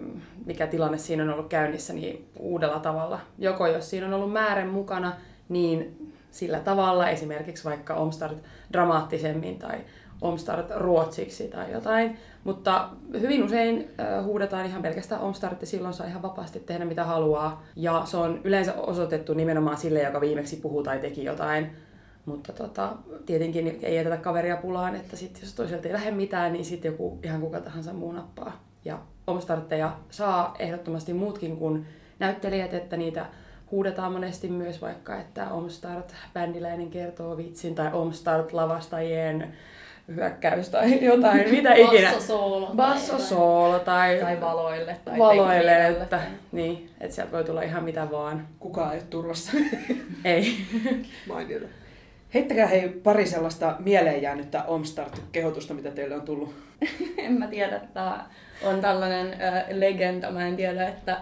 mikä 0.45 0.67
tilanne 0.67 0.97
siinä 0.97 1.23
on 1.23 1.29
ollut 1.29 1.49
käynnissä 1.49 1.93
niin 1.93 2.25
uudella 2.39 2.79
tavalla. 2.79 3.19
Joko 3.37 3.67
jos 3.67 3.89
siinä 3.89 4.07
on 4.07 4.13
ollut 4.13 4.33
määrän 4.33 4.69
mukana, 4.69 5.13
niin 5.49 6.09
sillä 6.31 6.59
tavalla, 6.59 7.09
esimerkiksi 7.09 7.63
vaikka 7.63 7.93
Omstart 7.93 8.37
dramaattisemmin 8.73 9.59
tai 9.59 9.77
Omstart 10.21 10.71
ruotsiksi 10.75 11.47
tai 11.47 11.71
jotain. 11.71 12.17
Mutta 12.43 12.89
hyvin 13.19 13.43
usein 13.43 13.89
huudetaan 14.23 14.65
ihan 14.65 14.81
pelkästään 14.81 15.21
Omstart 15.21 15.61
ja 15.61 15.67
silloin 15.67 15.93
saa 15.93 16.07
ihan 16.07 16.21
vapaasti 16.21 16.59
tehdä 16.59 16.85
mitä 16.85 17.03
haluaa. 17.03 17.63
Ja 17.75 18.01
se 18.05 18.17
on 18.17 18.41
yleensä 18.43 18.73
osoitettu 18.73 19.33
nimenomaan 19.33 19.77
sille, 19.77 20.01
joka 20.01 20.21
viimeksi 20.21 20.55
puhuu 20.55 20.83
tai 20.83 20.99
teki 20.99 21.23
jotain. 21.23 21.69
Mutta 22.25 22.53
tota, 22.53 22.93
tietenkin 23.25 23.79
ei 23.81 23.95
jätetä 23.95 24.17
kaveria 24.17 24.57
pulaan, 24.57 24.95
että 24.95 25.15
sit 25.15 25.39
jos 25.41 25.53
toiselta 25.53 25.87
ei 25.87 25.93
lähde 25.93 26.11
mitään, 26.11 26.53
niin 26.53 26.65
sitten 26.65 26.91
joku 26.91 27.19
ihan 27.23 27.41
kuka 27.41 27.59
tahansa 27.61 27.93
muu 27.93 28.11
nappaa. 28.11 28.63
Ja 28.85 28.99
Omstartteja 29.27 29.97
saa 30.09 30.55
ehdottomasti 30.59 31.13
muutkin 31.13 31.57
kuin 31.57 31.85
näyttelijät, 32.19 32.73
että 32.73 32.97
niitä 32.97 33.25
huudetaan 33.71 34.11
monesti 34.13 34.47
myös 34.47 34.81
vaikka, 34.81 35.15
että 35.15 35.51
Omstart 35.51 36.13
bändiläinen 36.33 36.89
kertoo 36.89 37.37
vitsin 37.37 37.75
tai 37.75 37.93
Omstart 37.93 38.53
lavastajien 38.53 39.53
hyökkäys 40.15 40.69
tai 40.69 41.05
jotain, 41.05 41.49
mitä 41.55 41.73
ikinä. 41.73 42.11
Bassosoolo. 42.11 42.71
Bassosoolo 42.75 43.79
tai, 43.79 44.19
Tai 44.19 44.41
valoille. 44.41 44.97
Tai 45.05 45.19
valoille, 45.19 45.87
että, 45.87 46.21
niin, 46.51 46.89
että 47.01 47.15
sieltä 47.15 47.31
voi 47.31 47.43
tulla 47.43 47.61
ihan 47.61 47.83
mitä 47.83 48.11
vaan. 48.11 48.47
Kukaan 48.59 48.93
ei 48.93 48.99
ole 48.99 49.07
turvassa. 49.09 49.51
Ei. 50.25 50.57
Mainiota. 51.27 51.65
Heittäkää 52.33 52.67
hei 52.67 52.89
pari 52.89 53.25
sellaista 53.25 53.75
mieleen 53.79 54.21
jäänyttä 54.21 54.63
Omstart-kehotusta, 54.63 55.73
mitä 55.73 55.91
teille 55.91 56.15
on 56.15 56.21
tullut. 56.21 56.55
En 57.17 57.33
mä 57.33 57.47
tiedä, 57.47 57.75
että 57.75 58.13
on 58.63 58.81
tällainen 58.81 59.27
äh, 59.41 59.63
legenda. 59.71 60.31
Mä 60.31 60.47
en 60.47 60.55
tiedä, 60.55 60.87
että 60.87 61.17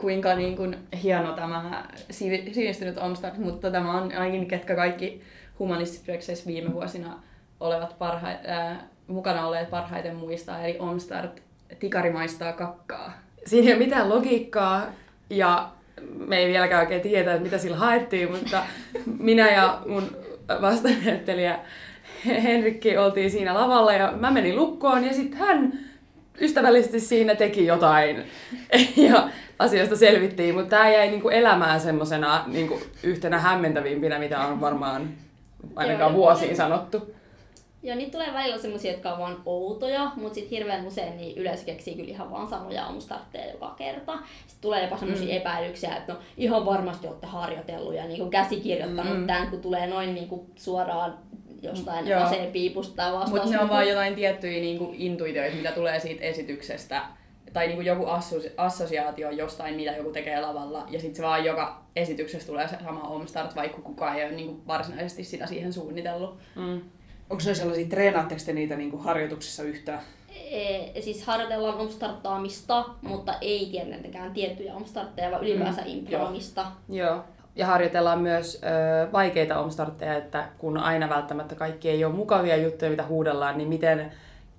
kuinka 0.00 0.34
niin 0.34 0.56
kuin, 0.56 0.76
hieno 1.02 1.32
tämä 1.32 1.84
sivi- 2.10 2.54
sivistynyt 2.54 2.98
Omstart, 2.98 3.38
mutta 3.38 3.70
tämä 3.70 3.98
on 4.00 4.12
ainakin 4.12 4.48
ketkä 4.48 4.74
kaikki 4.76 5.22
humanistisissa 5.58 6.46
viime 6.46 6.74
vuosina 6.74 7.22
olevat 7.60 7.96
parha- 7.98 8.50
äh, 8.50 8.78
mukana 9.06 9.46
olleet 9.46 9.70
parhaiten 9.70 10.16
muistaa, 10.16 10.62
eli 10.62 10.76
Omstart 10.78 11.42
tikari 11.78 12.10
maistaa 12.10 12.52
kakkaa. 12.52 13.12
Siinä 13.46 13.66
ei 13.68 13.72
ole 13.72 13.84
mitään 13.84 14.08
logiikkaa 14.08 14.86
ja 15.30 15.68
me 16.26 16.36
ei 16.36 16.48
vieläkään 16.48 16.80
oikein 16.80 17.00
tiedä, 17.00 17.32
että 17.32 17.44
mitä 17.44 17.58
sillä 17.58 17.76
haettiin, 17.76 18.30
mutta 18.30 18.62
minä 19.18 19.50
ja 19.50 19.82
mun 19.86 20.16
vastanäyttelijä 20.60 21.58
Henrikki 22.26 22.96
oltiin 22.96 23.30
siinä 23.30 23.54
lavalla 23.54 23.92
ja 23.92 24.12
mä 24.12 24.30
menin 24.30 24.56
lukkoon 24.56 25.04
ja 25.04 25.12
sitten 25.12 25.38
hän 25.38 25.72
ystävällisesti 26.40 27.00
siinä 27.00 27.34
teki 27.34 27.66
jotain 27.66 28.24
ja 29.10 29.28
asioista 29.58 29.96
selvittiin, 29.96 30.54
mutta 30.54 30.70
tämä 30.70 30.90
jäi 30.90 31.10
niinku 31.10 31.28
elämään 31.28 31.80
semmoisena 31.80 32.44
niinku 32.46 32.80
yhtenä 33.02 33.38
hämmentävimpinä, 33.38 34.18
mitä 34.18 34.40
on 34.40 34.60
varmaan 34.60 35.08
ainakaan 35.76 36.14
vuosiin 36.14 36.56
sanottu. 36.56 37.14
Ja 37.88 37.94
niitä 37.94 38.12
tulee 38.12 38.32
välillä 38.32 38.58
semmoisia, 38.58 38.92
jotka 38.92 39.12
on 39.12 39.18
vaan 39.18 39.42
outoja, 39.46 40.12
mutta 40.16 40.34
sitten 40.34 40.58
hirveän 40.58 40.86
usein 40.86 41.16
niin 41.16 41.38
yleensä 41.38 41.64
keksii 41.64 41.94
kyllä 41.94 42.08
ihan 42.08 42.30
vaan 42.30 42.48
samoja 42.48 42.86
omstartteja 42.86 43.52
joka 43.52 43.74
kerta. 43.78 44.12
Sitten 44.46 44.60
tulee 44.60 44.82
jopa 44.82 44.96
semmoisia 44.96 45.26
mm. 45.26 45.36
epäilyksiä, 45.36 45.96
että 45.96 46.12
no 46.12 46.18
ihan 46.36 46.66
varmasti 46.66 47.06
olette 47.06 47.26
harjoitellut 47.26 47.94
ja 47.94 48.04
niin 48.04 48.18
kuin 48.18 48.30
käsikirjoittanut 48.30 49.18
mm. 49.18 49.26
tämän, 49.26 49.50
kun 49.50 49.60
tulee 49.60 49.86
noin 49.86 50.14
niin 50.14 50.28
kuin 50.28 50.40
suoraan 50.56 51.18
jostain 51.62 52.06
Joo. 52.06 52.22
aseen 52.22 52.52
piipusta 52.52 52.96
tai 52.96 53.12
vastaus. 53.12 53.30
Mutta 53.30 53.50
ne 53.50 53.60
on 53.62 53.68
vaan 53.68 53.88
jotain 53.88 54.14
tiettyjä 54.14 54.60
niinku 54.60 54.94
intuitioita, 54.96 55.56
mitä 55.56 55.72
tulee 55.72 56.00
siitä 56.00 56.24
esityksestä. 56.24 57.02
Tai 57.52 57.66
niinku 57.66 57.82
joku 57.82 58.04
assosi- 58.04 58.52
assosiaatio 58.56 59.30
jostain, 59.30 59.74
mitä 59.74 59.90
joku 59.90 60.10
tekee 60.10 60.40
lavalla. 60.40 60.86
Ja 60.90 61.00
sitten 61.00 61.16
se 61.16 61.22
vaan 61.22 61.44
joka 61.44 61.82
esityksessä 61.96 62.48
tulee 62.48 62.68
se 62.68 62.76
sama 62.84 63.00
omstart, 63.00 63.56
vaikka 63.56 63.82
kukaan 63.82 64.16
ei 64.16 64.24
ole 64.24 64.32
niinku 64.32 64.66
varsinaisesti 64.66 65.24
sitä 65.24 65.46
siihen 65.46 65.72
suunnitellut. 65.72 66.38
Mm. 66.56 66.80
Onko 67.30 67.42
ne 67.46 67.54
sellaisia, 67.54 67.86
treenaatteko 67.86 68.40
te 68.46 68.52
niitä 68.52 68.76
niin 68.76 68.90
kuin 68.90 69.02
harjoituksissa 69.02 69.62
yhtään? 69.62 70.00
E, 70.50 71.00
siis 71.00 71.24
harjoitellaan 71.26 71.78
omstarttaamista, 71.78 72.84
mutta 73.02 73.34
ei 73.40 73.68
tietenkään 73.70 74.32
tiettyjä 74.32 74.74
omstartteja, 74.74 75.30
vaan 75.30 75.42
ylipäänsä 75.42 75.80
mm, 75.80 75.88
improomista. 75.88 76.66
Joo. 76.88 77.24
Ja 77.56 77.66
harjoitellaan 77.66 78.20
myös 78.20 78.62
ö, 78.62 79.12
vaikeita 79.12 79.58
omstartteja, 79.58 80.14
että 80.14 80.48
kun 80.58 80.78
aina 80.78 81.08
välttämättä 81.08 81.54
kaikki 81.54 81.90
ei 81.90 82.04
ole 82.04 82.14
mukavia 82.14 82.56
juttuja, 82.56 82.90
mitä 82.90 83.06
huudellaan, 83.06 83.58
niin 83.58 83.68
miten 83.68 84.12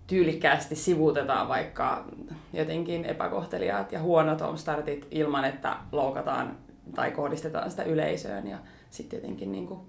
tyylikkäästi 0.08 0.76
sivuutetaan 0.76 1.48
vaikka 1.48 2.06
jotenkin 2.54 3.06
epäkohteliaat 3.06 3.92
ja 3.92 4.02
huonot 4.02 4.42
omstartit 4.42 5.08
ilman, 5.12 5.46
että 5.46 5.76
loukataan 5.92 6.58
tai 6.96 7.12
kohdistetaan 7.12 7.72
sitä 7.72 7.84
yleisöön. 7.84 8.48
Ja 8.48 8.58
sitten 8.90 9.18
jotenkin 9.18 9.52
niin 9.52 9.68
kuin 9.68 9.80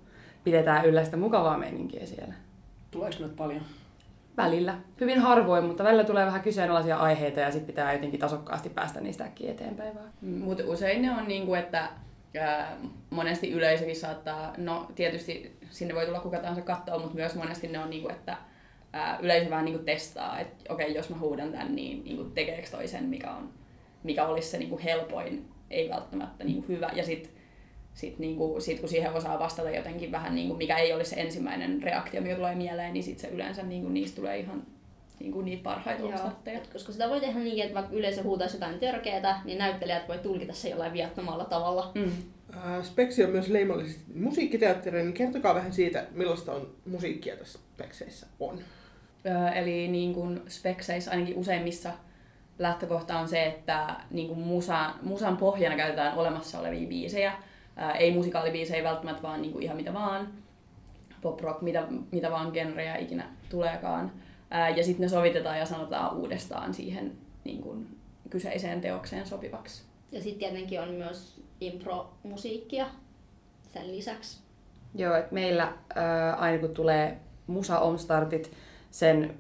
pidetään 0.45 0.87
yllä 0.87 1.05
sitä 1.05 1.17
mukavaa 1.17 1.59
meininkiä 1.59 2.07
siellä. 2.07 2.35
Tuleeko 2.90 3.16
noita 3.20 3.37
paljon? 3.37 3.62
Välillä. 4.37 4.78
Hyvin 5.00 5.18
harvoin, 5.18 5.64
mutta 5.64 5.85
välillä 5.85 6.04
tulee 6.04 6.26
vähän 6.26 6.42
kyseenalaisia 6.42 6.97
aiheita 6.97 7.40
ja 7.40 7.50
sitten 7.50 7.66
pitää 7.66 7.92
jotenkin 7.92 8.20
tasokkaasti 8.20 8.68
päästä 8.68 9.00
niistä 9.00 9.25
äkkiä 9.25 9.50
eteenpäin 9.50 9.94
vaan. 9.94 10.09
Mutta 10.23 10.62
usein 10.66 11.02
ne 11.02 11.11
on 11.11 11.28
niinku, 11.28 11.54
että 11.54 11.88
ää, 12.40 12.76
monesti 13.11 13.50
yleisökin 13.50 13.97
saattaa, 13.97 14.54
no 14.56 14.87
tietysti 14.94 15.56
sinne 15.70 15.94
voi 15.94 16.06
tulla 16.06 16.20
kuka 16.20 16.38
tahansa 16.38 16.62
katsoa, 16.62 16.99
mutta 16.99 17.14
myös 17.14 17.35
monesti 17.35 17.68
ne 17.68 17.78
on 17.78 17.90
niinku, 17.90 18.09
että 18.09 18.37
ää, 18.92 19.18
yleisö 19.23 19.50
vähän 19.50 19.64
niinku 19.64 19.85
testaa, 19.85 20.38
että 20.38 20.75
okei, 20.75 20.94
jos 20.94 21.11
mä 21.11 21.18
huudan 21.18 21.52
tän, 21.52 21.76
niin 21.76 22.04
niinku 22.04 22.25
tekeekö 22.25 22.70
toi 22.70 22.88
sen, 22.88 23.04
mikä, 23.04 23.30
on, 23.30 23.50
mikä 24.02 24.26
olisi 24.26 24.49
se 24.49 24.59
niinku 24.59 24.80
helpoin, 24.85 25.49
ei 25.70 25.90
välttämättä 25.90 26.44
niinku 26.44 26.68
hyvä. 26.68 26.90
Ja 26.94 27.04
sitten 27.04 27.32
sit 27.94 28.18
niinku, 28.18 28.56
sit 28.61 28.80
kun 28.80 28.88
siihen 28.88 29.12
osaa 29.12 29.38
vastata 29.38 29.70
jotenkin 29.70 30.12
vähän, 30.12 30.35
niinku, 30.35 30.56
mikä 30.56 30.76
ei 30.76 30.92
olisi 30.92 31.11
se 31.11 31.20
ensimmäinen 31.20 31.82
reaktio, 31.82 32.20
mikä 32.20 32.37
tulee 32.37 32.54
mieleen, 32.54 32.92
niin 32.92 33.04
sit 33.04 33.18
se 33.18 33.28
yleensä 33.28 33.62
niinku, 33.62 33.88
niistä 33.88 34.16
tulee 34.16 34.38
ihan 34.38 34.62
niinku, 35.20 35.40
niitä 35.40 35.62
parhaita. 35.62 36.32
Et 36.47 36.66
koska 36.73 36.92
sitä 36.92 37.09
voi 37.09 37.20
tehdä 37.20 37.38
niin, 37.40 37.62
että 37.62 37.75
vaikka 37.75 37.97
yleisö 37.97 38.23
huutaisi 38.23 38.56
jotain 38.56 38.78
törkeätä, 38.78 39.37
niin 39.44 39.59
näyttelijät 39.59 40.09
voi 40.09 40.18
tulkita 40.18 40.52
se 40.52 40.68
jollain 40.68 40.92
viattomalla 40.92 41.44
tavalla. 41.44 41.92
Mm. 41.94 42.12
Ää, 42.56 42.82
Speksi 42.82 43.25
on 43.25 43.30
myös 43.30 43.49
leimallisesti 43.49 44.04
musiikkiteatteri, 44.14 45.02
niin 45.02 45.12
kertokaa 45.12 45.54
vähän 45.54 45.73
siitä, 45.73 46.04
millaista 46.11 46.52
on 46.52 46.75
musiikkia 46.90 47.37
tässä 47.37 47.59
Spekseissä 47.59 48.26
on. 48.40 48.59
Öö, 49.26 49.49
eli 49.49 49.88
niin 49.88 50.14
kuin 50.14 50.40
spekseissä 50.49 51.11
ainakin 51.11 51.37
useimmissa 51.37 51.92
lähtökohta 52.59 53.18
on 53.18 53.28
se, 53.28 53.47
että 53.47 53.97
niin 54.11 54.28
kuin 54.28 54.38
musa, 54.40 54.90
musan 55.02 55.37
pohjana 55.37 55.76
käytetään 55.76 56.18
olemassa 56.18 56.59
olevia 56.59 56.88
biisejä. 56.88 57.32
Ää, 57.81 57.93
ei 57.93 58.15
musikaalibiisejä 58.15 58.85
välttämättä, 58.85 59.23
vaan 59.23 59.43
niin 59.43 59.53
kuin 59.53 59.63
ihan 59.63 59.77
mitä 59.77 59.95
vaan. 59.95 60.29
Pop 61.21 61.41
rock, 61.41 61.63
mitä, 61.63 61.87
mitä 62.13 62.31
vaan 62.31 62.51
genrejä 62.53 62.97
ikinä 62.97 63.29
tuleekaan. 63.49 64.13
Ää, 64.51 64.69
ja 64.69 64.85
sitten 64.85 65.03
ne 65.03 65.09
sovitetaan 65.09 65.59
ja 65.59 65.67
sanotaan 65.67 66.17
uudestaan 66.17 66.75
siihen 66.75 67.13
niin 67.45 67.63
kuin 67.63 67.99
kyseiseen 68.31 68.81
teokseen 68.81 69.27
sopivaksi. 69.27 69.83
Ja 70.13 70.23
sitten 70.23 70.39
tietenkin 70.39 70.81
on 70.81 70.89
myös 70.89 71.43
impro-musiikkia 71.61 72.87
sen 73.73 73.93
lisäksi. 73.97 74.41
Joo, 74.95 75.15
että 75.15 75.35
meillä 75.35 75.73
ää, 75.95 76.35
aina 76.35 76.59
kun 76.59 76.75
tulee 76.75 77.19
musa-omstartit 77.47 78.51
sen 78.91 79.35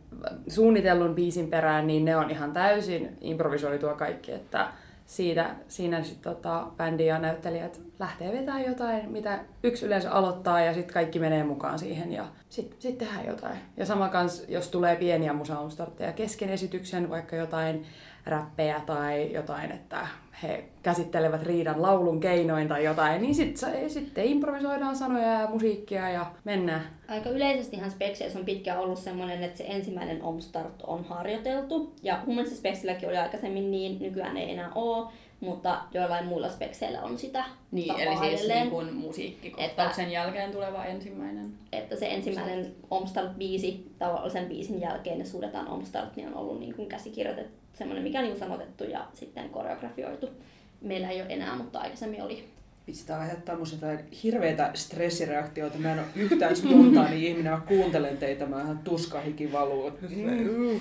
suunnitellun 0.48 1.14
biisin 1.14 1.50
perään, 1.50 1.86
niin 1.86 2.04
ne 2.04 2.16
on 2.16 2.30
ihan 2.30 2.52
täysin 2.52 3.16
improvisoitua 3.20 3.94
kaikki, 3.94 4.32
että 4.32 4.72
siitä, 5.10 5.54
siinä 5.68 6.02
sitten 6.02 6.34
tota, 6.34 6.66
bändi 6.76 7.06
ja 7.06 7.18
näyttelijät 7.18 7.80
lähtee 7.98 8.32
vetämään 8.32 8.64
jotain, 8.64 9.12
mitä 9.12 9.38
yksi 9.62 9.86
yleensä 9.86 10.12
aloittaa 10.12 10.60
ja 10.60 10.74
sitten 10.74 10.94
kaikki 10.94 11.18
menee 11.18 11.44
mukaan 11.44 11.78
siihen 11.78 12.12
ja 12.12 12.26
sitten 12.48 12.82
sit 12.82 12.98
tehdään 12.98 13.26
jotain. 13.26 13.58
Ja 13.76 13.86
sama 13.86 14.08
kans, 14.08 14.44
jos 14.48 14.68
tulee 14.68 14.96
pieniä 14.96 15.32
musa-omstartteja 15.32 16.12
kesken 16.12 16.48
esityksen, 16.48 17.10
vaikka 17.10 17.36
jotain 17.36 17.86
räppejä 18.26 18.80
tai 18.86 19.32
jotain, 19.32 19.72
että 19.72 20.06
he 20.42 20.64
käsittelevät 20.82 21.42
riidan 21.42 21.82
laulun 21.82 22.20
keinoin 22.20 22.68
tai 22.68 22.84
jotain, 22.84 23.22
niin 23.22 23.34
sitten 23.34 23.90
sitten 23.90 24.24
improvisoidaan 24.24 24.96
sanoja 24.96 25.40
ja 25.40 25.48
musiikkia 25.48 26.10
ja 26.10 26.26
mennään. 26.44 26.82
Aika 27.08 27.30
yleisestihan 27.30 27.90
Spekseissä 27.90 28.38
on 28.38 28.44
pitkään 28.44 28.80
ollut 28.80 28.98
semmoinen, 28.98 29.42
että 29.42 29.58
se 29.58 29.64
ensimmäinen 29.68 30.22
Omstart 30.22 30.82
on 30.86 31.04
harjoiteltu. 31.04 31.94
Ja 32.02 32.18
humanistisessa 32.26 32.60
Speksilläkin 32.60 33.08
oli 33.08 33.16
aikaisemmin 33.18 33.70
niin, 33.70 33.98
nykyään 34.00 34.36
ei 34.36 34.50
enää 34.50 34.70
ole. 34.74 35.06
mutta 35.40 35.80
joillain 35.94 36.26
muilla 36.26 36.48
spekseillä 36.48 37.02
on 37.02 37.18
sitä 37.18 37.44
Niin, 37.70 38.00
eli 38.00 38.16
siis 38.16 38.34
edelleen. 38.40 38.60
niin 38.60 38.70
kuin 38.70 38.94
musiikkikohtauksen 38.94 40.04
Että- 40.04 40.14
jälkeen 40.14 40.52
tuleva 40.52 40.84
ensimmäinen. 40.84 41.52
että 41.72 41.96
se 41.96 42.06
ensimmäinen 42.06 42.74
Omstart-biisi 42.90 43.92
tavallisen 43.98 44.46
biisin 44.46 44.80
jälkeen 44.80 45.18
ne 45.18 45.24
suudetaan 45.24 45.68
Omstart, 45.68 46.16
niin 46.16 46.28
on 46.28 46.34
ollut 46.34 46.60
niin 46.60 46.74
kuin 46.74 46.88
käsikirjoitettu, 46.88 47.59
semmoinen 47.80 48.04
mikä 48.04 48.18
on 48.18 48.24
niin 48.24 48.38
sanotettu 48.38 48.84
ja 48.84 49.06
sitten 49.14 49.50
koreografioitu. 49.50 50.28
Meillä 50.80 51.10
ei 51.10 51.22
ole 51.22 51.32
enää, 51.32 51.56
mutta 51.56 51.78
aikaisemmin 51.78 52.22
oli. 52.22 52.48
Vitsi, 52.86 53.06
tää 53.06 53.20
aiheuttaa 53.20 53.58
musta 53.58 53.76
jotain 53.76 54.10
hirveitä 54.22 54.70
stressireaktioita. 54.74 55.78
Mä 55.78 55.92
en 55.92 55.98
ole 55.98 56.06
yhtään 56.14 56.56
spontaani 56.56 57.26
ihminen. 57.26 57.52
Mä 57.52 57.60
kuuntelen 57.68 58.16
teitä, 58.16 58.46
mä 58.46 58.60
ihan 58.60 58.78
tuskahiki 58.78 59.52
valuu. 59.52 59.90
Mm. 59.90 60.80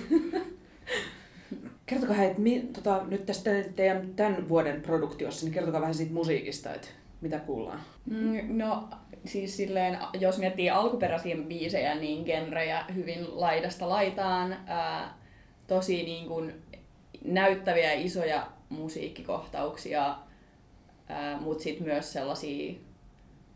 Kertokaa 1.86 2.16
hei, 2.16 2.26
että 2.26 2.40
mi, 2.40 2.68
tota, 2.72 3.02
nyt 3.08 3.26
tästä 3.26 3.50
teidän 3.76 4.14
tämän 4.16 4.48
vuoden 4.48 4.80
produktiossa, 4.80 5.46
niin 5.46 5.54
kertokaa 5.54 5.80
vähän 5.80 5.94
siitä 5.94 6.12
musiikista, 6.12 6.74
että 6.74 6.88
mitä 7.20 7.38
kuullaan. 7.38 7.80
Mm, 8.06 8.58
No 8.58 8.88
siis 9.24 9.56
silleen, 9.56 9.98
jos 10.20 10.38
miettii 10.38 10.70
alkuperäisiä 10.70 11.36
biisejä, 11.36 11.94
niin 11.94 12.24
genrejä 12.24 12.84
hyvin 12.94 13.40
laidasta 13.40 13.88
laitaan. 13.88 14.56
Ää, 14.66 15.14
tosi 15.66 16.02
niin 16.02 16.26
kuin 16.28 16.54
näyttäviä 17.24 17.92
isoja 17.92 18.46
musiikkikohtauksia, 18.68 20.16
mutta 21.40 21.62
sitten 21.62 21.86
myös 21.86 22.12
sellaisia 22.12 22.74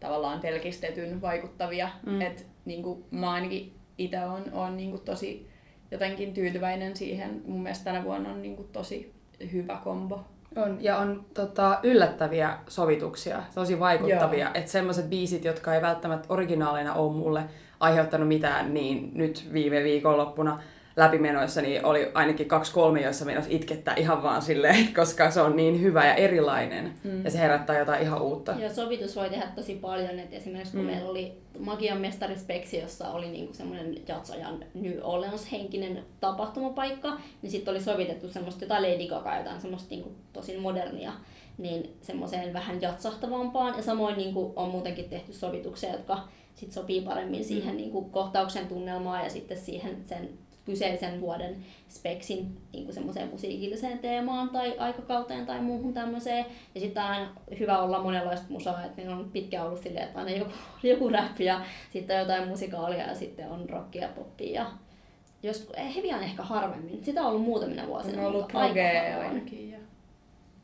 tavallaan 0.00 0.40
pelkistetyn 0.40 1.20
vaikuttavia. 1.20 1.88
Mm. 2.06 2.20
Et 2.20 2.46
niin 2.64 2.82
kuin 2.82 3.04
mä 3.10 3.30
ainakin 3.30 3.74
itse 3.98 4.24
on, 4.24 4.44
on 4.52 4.76
niin 4.76 4.90
kuin 4.90 5.02
tosi 5.02 5.50
jotenkin 5.90 6.34
tyytyväinen 6.34 6.96
siihen. 6.96 7.42
Mun 7.46 7.62
mielestä 7.62 7.84
tänä 7.84 8.04
vuonna 8.04 8.30
on 8.30 8.42
niin 8.42 8.56
kuin 8.56 8.68
tosi 8.68 9.14
hyvä 9.52 9.80
kombo. 9.84 10.24
On, 10.56 10.78
ja 10.80 10.98
on 10.98 11.24
tota, 11.34 11.80
yllättäviä 11.82 12.58
sovituksia, 12.68 13.42
tosi 13.54 13.80
vaikuttavia. 13.80 14.50
Että 14.54 14.70
semmoiset 14.70 15.10
biisit, 15.10 15.44
jotka 15.44 15.74
ei 15.74 15.82
välttämättä 15.82 16.26
originaaleina 16.32 16.94
ole 16.94 17.12
mulle 17.12 17.42
aiheuttanut 17.80 18.28
mitään, 18.28 18.74
niin 18.74 19.10
nyt 19.14 19.48
viime 19.52 19.84
viikonloppuna 19.84 20.62
läpimenoissa 20.96 21.62
niin 21.62 21.84
oli 21.84 22.10
ainakin 22.14 22.48
kaksi 22.48 22.72
kolme, 22.72 23.00
joissa 23.00 23.24
meinas 23.24 23.46
itkettää 23.48 23.94
ihan 23.94 24.22
vaan 24.22 24.42
silleen, 24.42 24.88
koska 24.96 25.30
se 25.30 25.40
on 25.40 25.56
niin 25.56 25.80
hyvä 25.80 26.06
ja 26.06 26.14
erilainen. 26.14 26.92
Mm. 27.04 27.24
Ja 27.24 27.30
se 27.30 27.38
herättää 27.38 27.78
jotain 27.78 28.02
ihan 28.02 28.22
uutta. 28.22 28.52
Ja 28.58 28.74
sovitus 28.74 29.16
voi 29.16 29.30
tehdä 29.30 29.46
tosi 29.54 29.74
paljon, 29.74 30.18
että 30.18 30.36
esimerkiksi 30.36 30.72
kun 30.72 30.80
Mm. 30.80 30.86
mm. 30.86 30.92
meillä 30.92 31.10
oli 31.10 31.32
Magian 31.58 31.98
mestari 31.98 32.38
Speksi, 32.38 32.78
jossa 32.78 33.08
oli 33.10 33.28
niinku 33.30 33.54
semmoinen 33.54 33.96
jatsojan 34.08 34.64
New 34.74 34.98
Orleans 35.02 35.52
henkinen 35.52 36.04
tapahtumapaikka, 36.20 37.18
niin 37.42 37.50
sitten 37.50 37.72
oli 37.72 37.80
sovitettu 37.82 38.28
semmoista 38.28 38.64
jotain 38.64 38.82
Lady 38.82 39.08
Gaga, 39.08 39.36
jotain 39.38 39.60
semmoista 39.60 39.90
niinku 39.90 40.12
tosi 40.32 40.56
modernia, 40.58 41.12
niin 41.58 41.96
semmoiseen 42.02 42.52
vähän 42.52 42.82
jatsahtavampaan. 42.82 43.74
Ja 43.76 43.82
samoin 43.82 44.16
niinku 44.16 44.52
on 44.56 44.70
muutenkin 44.70 45.08
tehty 45.08 45.32
sovituksia, 45.32 45.92
jotka 45.92 46.18
sit 46.54 46.72
sopii 46.72 47.00
paremmin 47.00 47.44
siihen 47.44 47.76
niinku 47.76 48.02
kohtauksen 48.04 48.66
tunnelmaan 48.66 49.24
ja 49.24 49.30
sitten 49.30 49.58
siihen 49.58 50.04
sen 50.04 50.28
kyseisen 50.64 51.20
vuoden 51.20 51.56
speksin 51.88 52.56
niin 52.72 52.92
semmoiseen 52.92 53.28
musiikilliseen 53.28 53.98
teemaan 53.98 54.48
tai 54.48 54.78
aikakauteen 54.78 55.46
tai 55.46 55.60
muuhun 55.60 55.94
tämmöiseen. 55.94 56.46
Ja 56.74 56.80
sitten 56.80 57.02
on 57.02 57.08
aina 57.08 57.32
hyvä 57.58 57.78
olla 57.78 58.02
monenlaista 58.02 58.46
musaa, 58.48 58.84
että 58.84 58.96
meillä 58.96 59.16
on 59.16 59.30
pitkään 59.30 59.66
ollut 59.66 59.82
silleen, 59.82 60.06
että 60.06 60.18
aina 60.18 60.30
joku, 60.30 60.50
joku 60.82 61.08
rap 61.08 61.40
ja 61.40 61.60
sitten 61.92 62.18
jotain 62.18 62.48
musikaalia 62.48 63.06
ja 63.06 63.14
sitten 63.14 63.50
on 63.50 63.68
rockia 63.68 64.02
ja 64.02 64.08
poppia. 64.08 64.52
Ja 64.52 64.70
jos, 65.42 65.70
eh, 65.76 65.96
heviä 65.96 66.16
on 66.16 66.22
ehkä 66.22 66.42
harvemmin. 66.42 67.04
Sitä 67.04 67.20
on 67.20 67.26
ollut 67.26 67.42
muutamina 67.42 67.86
vuosina. 67.86 68.20
On 68.20 68.26
ollut 68.26 68.42
mutta 68.42 68.58
ainakin. 68.58 69.70
Ja... 69.70 69.78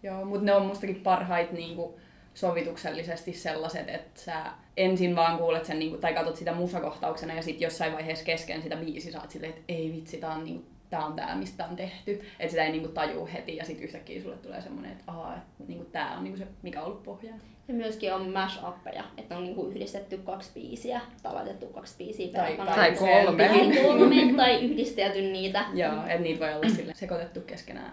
Joo, 0.02 0.24
mutta 0.24 0.44
ne 0.44 0.54
on 0.54 0.66
mustakin 0.66 1.00
parhaita 1.00 1.52
niinku, 1.52 2.00
sovituksellisesti 2.34 3.32
sellaiset, 3.32 3.88
että 3.88 4.20
sä 4.20 4.44
ensin 4.76 5.16
vaan 5.16 5.38
kuulet 5.38 5.64
sen 5.64 5.78
niinku, 5.78 5.98
tai 5.98 6.14
katsot 6.14 6.36
sitä 6.36 6.52
musakohtauksena 6.52 7.34
ja 7.34 7.42
sitten 7.42 7.66
jossain 7.66 7.92
vaiheessa 7.92 8.24
kesken 8.24 8.62
sitä 8.62 8.76
biisi 8.76 9.12
saat 9.12 9.30
silleen, 9.30 9.50
että 9.50 9.62
ei 9.68 9.92
vitsi, 9.92 10.16
tää 10.16 10.32
on, 10.32 10.44
niinku, 10.44 10.64
tää 10.90 11.06
on 11.06 11.12
tää, 11.12 11.36
mistä 11.36 11.66
on 11.66 11.76
tehty. 11.76 12.10
Että 12.38 12.50
sitä 12.50 12.64
ei 12.64 12.72
niinku, 12.72 12.88
tajuu 12.88 13.28
heti 13.32 13.56
ja 13.56 13.64
sitten 13.64 13.84
yhtäkkiä 13.84 14.22
sulle 14.22 14.36
tulee 14.36 14.60
semmoinen, 14.60 14.92
että 14.92 15.04
ahaa, 15.06 15.36
että 15.36 15.64
niinku, 15.68 15.84
tää 15.84 16.16
on 16.16 16.24
niinku, 16.24 16.38
se, 16.38 16.46
mikä 16.62 16.80
on 16.80 16.86
ollut 16.86 17.02
pohjana. 17.02 17.38
Ja 17.68 17.74
myöskin 17.74 18.14
on 18.14 18.32
mash-uppeja, 18.32 19.04
että 19.16 19.36
on 19.36 19.44
niinku 19.44 19.66
yhdistetty 19.66 20.18
kaksi 20.18 20.50
biisiä 20.54 21.00
tai 21.22 21.34
laitettu 21.34 21.66
kaksi 21.66 21.94
biisiä 21.98 22.32
Tai- 22.32 22.42
peräkanaan. 22.44 22.76
tai 22.76 22.92
kolme. 22.92 23.48
Tai 23.48 23.82
kolme 23.82 24.16
tai 24.36 24.64
yhdistelty 24.64 25.22
niitä. 25.22 25.64
Joo, 25.74 26.02
että 26.06 26.18
niitä 26.18 26.40
voi 26.46 26.54
olla 26.54 26.68
sille 26.68 26.92
sekoitettu 26.94 27.40
keskenään 27.40 27.92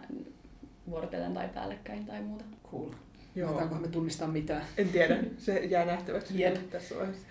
vuorotellen 0.90 1.34
tai 1.34 1.48
päällekkäin 1.54 2.06
tai 2.06 2.22
muuta. 2.22 2.46
Cool. 2.72 2.90
Joo. 3.38 3.48
Mahtaankohan 3.50 3.82
me 3.82 3.88
tunnistaa 3.88 4.28
mitään? 4.28 4.62
En 4.78 4.90
tiedä, 4.90 5.18
se 5.38 5.60
jää 5.60 5.86
nähtäväksi 5.86 6.42
Jep. 6.42 6.70
tässä 6.70 6.96
vaiheessa. 6.96 7.28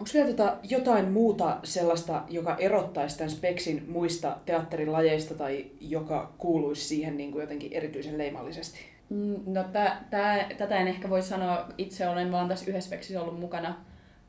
Onko 0.00 0.10
vielä 0.14 0.28
tota 0.28 0.56
jotain 0.62 1.12
muuta 1.12 1.58
sellaista, 1.64 2.22
joka 2.28 2.56
erottaisi 2.56 3.18
tämän 3.18 3.30
Speksin 3.30 3.84
muista 3.88 4.36
teatterilajeista 4.46 5.34
tai 5.34 5.66
joka 5.80 6.34
kuuluisi 6.38 6.84
siihen 6.84 7.16
niin 7.16 7.32
kuin 7.32 7.40
jotenkin 7.40 7.72
erityisen 7.72 8.18
leimallisesti? 8.18 8.78
Mm, 9.08 9.36
No 9.46 9.64
tää, 9.64 10.04
tää, 10.10 10.48
tätä 10.58 10.76
en 10.76 10.88
ehkä 10.88 11.10
voi 11.10 11.22
sanoa, 11.22 11.68
itse 11.78 12.08
olen 12.08 12.32
vaan 12.32 12.48
tässä 12.48 12.70
yhdessä 12.70 12.88
speksissä 12.88 13.22
ollut 13.22 13.40
mukana, 13.40 13.84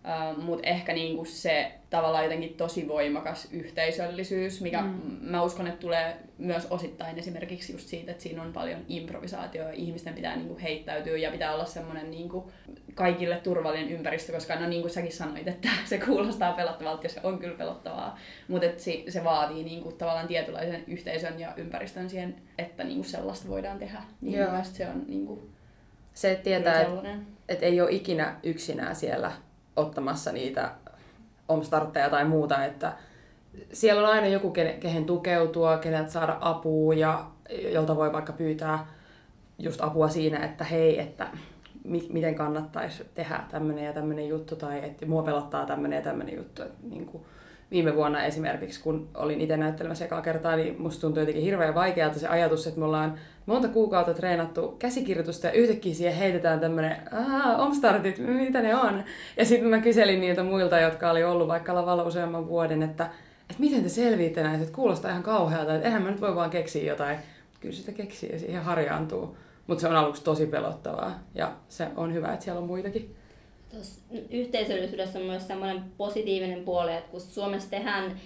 uh, 0.06 0.44
mutta 0.44 0.68
ehkä 0.68 0.94
niinku 0.94 1.26
se 1.26 1.72
tavallaan 1.90 2.24
jotenkin 2.24 2.54
tosi 2.54 2.88
voimakas 2.88 3.48
yhteisöllisyys, 3.52 4.62
mikä 4.62 4.82
mm. 4.82 5.02
mä 5.22 5.44
uskon, 5.44 5.68
että 5.68 5.80
tulee 5.80 6.18
myös 6.38 6.68
osittain 6.70 7.20
esimerkiksi 7.20 7.74
just 7.74 7.88
siitä, 7.88 8.12
että 8.12 8.24
siinä 8.24 8.42
on 8.42 8.54
paljon 8.54 8.80
improvisaatioa 8.88 9.68
ja 9.68 9.74
ihmisten 9.74 10.14
pitää 10.14 10.36
niinku 10.36 10.58
heittäytyä 10.62 11.18
ja 11.18 11.32
pitää 11.32 11.54
olla 11.54 11.66
semmoinen 11.66 12.12
niinku 12.12 12.52
kaikille 12.96 13.38
turvallinen 13.38 13.90
ympäristö, 13.90 14.34
koska 14.34 14.56
no 14.56 14.68
niin 14.68 14.82
kuin 14.82 14.92
säkin 14.92 15.12
sanoit, 15.12 15.48
että 15.48 15.70
se 15.86 15.98
kuulostaa 15.98 16.54
pelottavalta 16.54 17.06
ja 17.06 17.10
se 17.10 17.20
on 17.24 17.40
kyllä 17.40 17.58
pelottavaa, 17.58 18.20
mutta 18.48 18.66
et 18.66 18.80
se, 18.80 19.04
se 19.10 19.24
vaatii 19.24 19.64
niinku 19.64 19.92
tavallaan 19.92 20.28
tietynlaisen 20.28 20.84
yhteisön 20.88 21.40
ja 21.40 21.54
ympäristön 21.58 22.10
siihen, 22.10 22.36
että 22.58 22.84
niinku 22.84 23.04
sellaista 23.04 23.48
voidaan 23.48 23.80
tehdä. 23.80 24.02
Niin 24.22 24.40
Joo. 24.40 24.64
se 24.64 24.88
on 24.88 25.06
niinku 25.08 25.50
Se, 26.14 26.32
että 26.32 26.44
tietää, 26.44 26.82
että 26.82 27.18
et 27.50 27.64
ei 27.64 27.82
ole 27.82 27.92
ikinä 27.92 28.40
yksinään 28.44 28.96
siellä 28.96 29.32
ottamassa 29.76 30.32
niitä 30.32 30.72
omstartteja 31.50 32.10
tai 32.10 32.26
muuta, 32.26 32.66
että 32.66 32.94
siellä 33.74 34.02
on 34.02 34.14
aina 34.14 34.28
joku, 34.28 34.52
kehen 34.80 35.06
tukeutua, 35.06 35.78
keneltä 35.78 36.12
saada 36.12 36.38
apua 36.42 36.94
ja 36.94 37.26
jolta 37.72 37.96
voi 37.96 38.14
vaikka 38.14 38.34
pyytää 38.34 38.88
just 39.60 39.82
apua 39.82 40.10
siinä, 40.10 40.46
että 40.46 40.64
hei, 40.64 41.00
että 41.00 41.28
mi- 41.84 42.10
miten 42.10 42.36
kannattaisi 42.36 43.06
tehdä 43.16 43.44
tämmöinen 43.52 43.86
ja 43.86 43.94
tämmöinen 43.94 44.28
juttu 44.28 44.56
tai 44.56 44.86
että 44.86 45.06
mua 45.06 45.24
pelottaa 45.24 45.66
tämmöinen 45.66 45.98
ja 45.98 46.04
tämmöinen 46.04 46.36
juttu. 46.36 46.62
Että 46.62 46.78
niin 46.90 47.06
kuin 47.06 47.24
viime 47.74 47.96
vuonna 47.96 48.24
esimerkiksi, 48.24 48.84
kun 48.84 49.10
olin 49.16 49.42
itse 49.42 49.58
näyttelemässä 49.58 50.06
ekaa 50.06 50.22
kertaa, 50.22 50.56
niin 50.56 50.82
musta 50.82 51.02
tuntui 51.02 51.22
jotenkin 51.22 51.44
hirveän 51.44 51.76
vaikealta 51.76 52.20
se 52.20 52.28
ajatus, 52.28 52.68
että 52.68 52.80
me 52.80 52.86
ollaan 52.86 53.20
monta 53.46 53.68
kuukautta 53.68 54.14
treenattu 54.14 54.76
käsikirjoitusta 54.80 55.48
ja 55.48 55.54
yhtäkkiä 55.54 55.94
siihen 55.94 56.16
heitetään 56.16 56.60
tämmöinen, 56.60 56.98
omstartit, 57.58 58.20
mitä 58.20 58.62
ne 58.62 58.76
on? 58.76 59.04
Ja 59.38 59.46
sitten 59.46 59.70
mä 59.70 59.80
kyselin 59.80 60.22
niiltä 60.22 60.44
muilta, 60.44 60.80
jotka 60.80 61.12
oli 61.12 61.24
ollut 61.24 61.48
vaikka 61.48 61.76
lavalla 61.76 62.04
useamman 62.04 62.48
vuoden, 62.48 62.84
että, 62.84 63.04
että 63.50 63.60
miten 63.60 63.84
te 63.84 63.90
selviitte 63.90 64.44
näitä, 64.44 64.64
että 64.64 64.76
kuulostaa 64.76 65.12
ihan 65.12 65.24
kauhealta, 65.24 65.76
että 65.76 65.88
eihän 65.88 66.02
mä 66.02 66.12
nyt 66.12 66.22
voi 66.22 66.36
vaan 66.36 66.50
keksiä 66.50 66.92
jotain. 66.92 67.18
Kyllä 67.60 67.76
sitä 67.76 67.92
keksii 67.92 68.32
ja 68.32 68.40
siihen 68.40 68.64
harjaantuu. 68.64 69.38
Mutta 69.68 69.82
se 69.82 69.88
on 69.88 69.96
aluksi 69.96 70.24
tosi 70.24 70.46
pelottavaa 70.46 71.20
ja 71.36 71.52
se 71.70 71.88
on 71.96 72.14
hyvä, 72.14 72.34
että 72.34 72.46
siellä 72.46 72.62
on 72.62 72.68
muitakin. 72.68 73.16
Yhteisöllisyydessä 74.30 75.20
on 75.20 75.26
myös 75.26 75.48
semmoinen 75.48 75.84
positiivinen 75.98 76.64
puoli, 76.64 76.94
että 76.94 77.12
kun 77.12 77.22
Suomessa 77.22 77.70
tehdään 77.70 78.20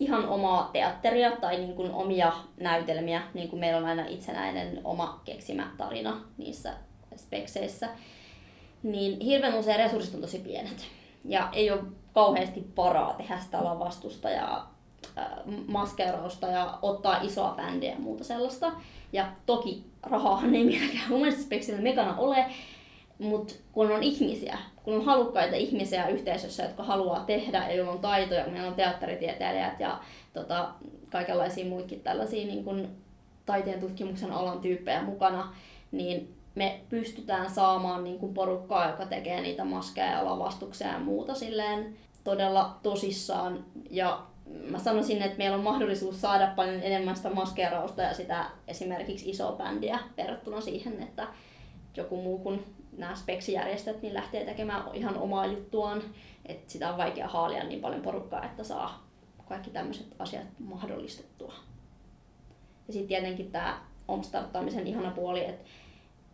ihan 0.00 0.28
omaa 0.28 0.70
teatteria 0.72 1.30
tai 1.30 1.56
niin 1.56 1.74
kuin 1.74 1.90
omia 1.90 2.32
näytelmiä, 2.60 3.22
niin 3.34 3.48
kuin 3.48 3.60
meillä 3.60 3.78
on 3.78 3.84
aina 3.84 4.06
itsenäinen 4.06 4.80
oma 4.84 5.20
keksimä 5.24 5.70
tarina 5.76 6.20
niissä 6.38 6.74
spekseissä, 7.16 7.88
niin 8.82 9.20
hirveän 9.20 9.54
usein 9.54 9.78
resurssit 9.78 10.14
on 10.14 10.20
tosi 10.20 10.38
pienet. 10.38 10.86
Ja 11.24 11.48
ei 11.52 11.70
ole 11.70 11.80
kauheasti 12.12 12.64
varaa 12.76 13.14
tehdä 13.14 13.38
sitä 13.38 13.64
lavastusta 13.64 14.30
ja 14.30 14.66
äh, 15.18 15.26
maskeerausta 15.66 16.46
ja 16.46 16.78
ottaa 16.82 17.20
isoa 17.22 17.54
bändiä 17.56 17.90
ja 17.90 17.98
muuta 17.98 18.24
sellaista. 18.24 18.72
Ja 19.12 19.32
toki 19.46 19.84
rahaahan 20.02 20.54
ei 20.54 20.64
mielekään 20.64 21.08
mun 21.08 21.20
mielestä 21.20 21.82
mekana 21.82 22.16
ole, 22.16 22.46
mutta 23.18 23.54
kun 23.72 23.90
on 23.90 24.02
ihmisiä, 24.02 24.58
kun 24.82 24.94
on 24.94 25.04
halukkaita 25.04 25.56
ihmisiä 25.56 26.08
yhteisössä, 26.08 26.62
jotka 26.62 26.82
haluaa 26.82 27.20
tehdä 27.20 27.68
ja 27.68 27.74
joilla 27.74 27.92
on 27.92 27.98
taitoja, 27.98 28.46
meillä 28.46 28.68
on 28.68 28.74
teatteritieteilijät 28.74 29.80
ja 29.80 30.00
tota, 30.32 30.68
kaikenlaisia 31.10 31.64
muitakin 31.64 32.00
tällaisia 32.00 32.46
niin 32.46 32.64
kun, 32.64 32.88
taiteen 33.46 33.80
tutkimuksen 33.80 34.32
alan 34.32 34.60
tyyppejä 34.60 35.02
mukana, 35.02 35.54
niin 35.92 36.34
me 36.54 36.80
pystytään 36.88 37.50
saamaan 37.50 38.04
niin 38.04 38.18
kun, 38.18 38.34
porukkaa, 38.34 38.90
joka 38.90 39.06
tekee 39.06 39.40
niitä 39.40 39.64
maskeja 39.64 40.12
ja 40.12 40.24
lavastuksia 40.24 40.88
ja 40.88 40.98
muuta 40.98 41.34
silleen 41.34 41.96
todella 42.24 42.78
tosissaan. 42.82 43.64
Ja 43.90 44.22
mä 44.70 44.78
sanoisin, 44.78 45.22
että 45.22 45.38
meillä 45.38 45.56
on 45.56 45.64
mahdollisuus 45.64 46.20
saada 46.20 46.52
paljon 46.56 46.82
enemmän 46.82 47.16
sitä 47.16 47.30
maskeerausta 47.30 48.02
ja 48.02 48.14
sitä 48.14 48.46
esimerkiksi 48.68 49.30
isoa 49.30 49.52
bändiä 49.52 49.98
verrattuna 50.16 50.60
siihen, 50.60 51.02
että 51.02 51.26
joku 51.96 52.22
muu 52.22 52.38
kuin 52.38 52.64
nämä 52.98 53.14
speksijärjestöt 53.14 54.02
niin 54.02 54.14
lähtee 54.14 54.44
tekemään 54.44 54.82
ihan 54.94 55.16
omaa 55.18 55.46
juttuaan. 55.46 56.02
Että 56.46 56.72
sitä 56.72 56.90
on 56.90 56.96
vaikea 56.96 57.28
haalia 57.28 57.64
niin 57.64 57.80
paljon 57.80 58.02
porukkaa, 58.02 58.44
että 58.44 58.64
saa 58.64 59.08
kaikki 59.48 59.70
tämmöiset 59.70 60.06
asiat 60.18 60.46
mahdollistettua. 60.58 61.54
Ja 62.86 62.92
sitten 62.92 63.08
tietenkin 63.08 63.50
tämä 63.50 63.80
omstarttaamisen 64.08 64.86
ihana 64.86 65.10
puoli, 65.10 65.44
että 65.44 65.64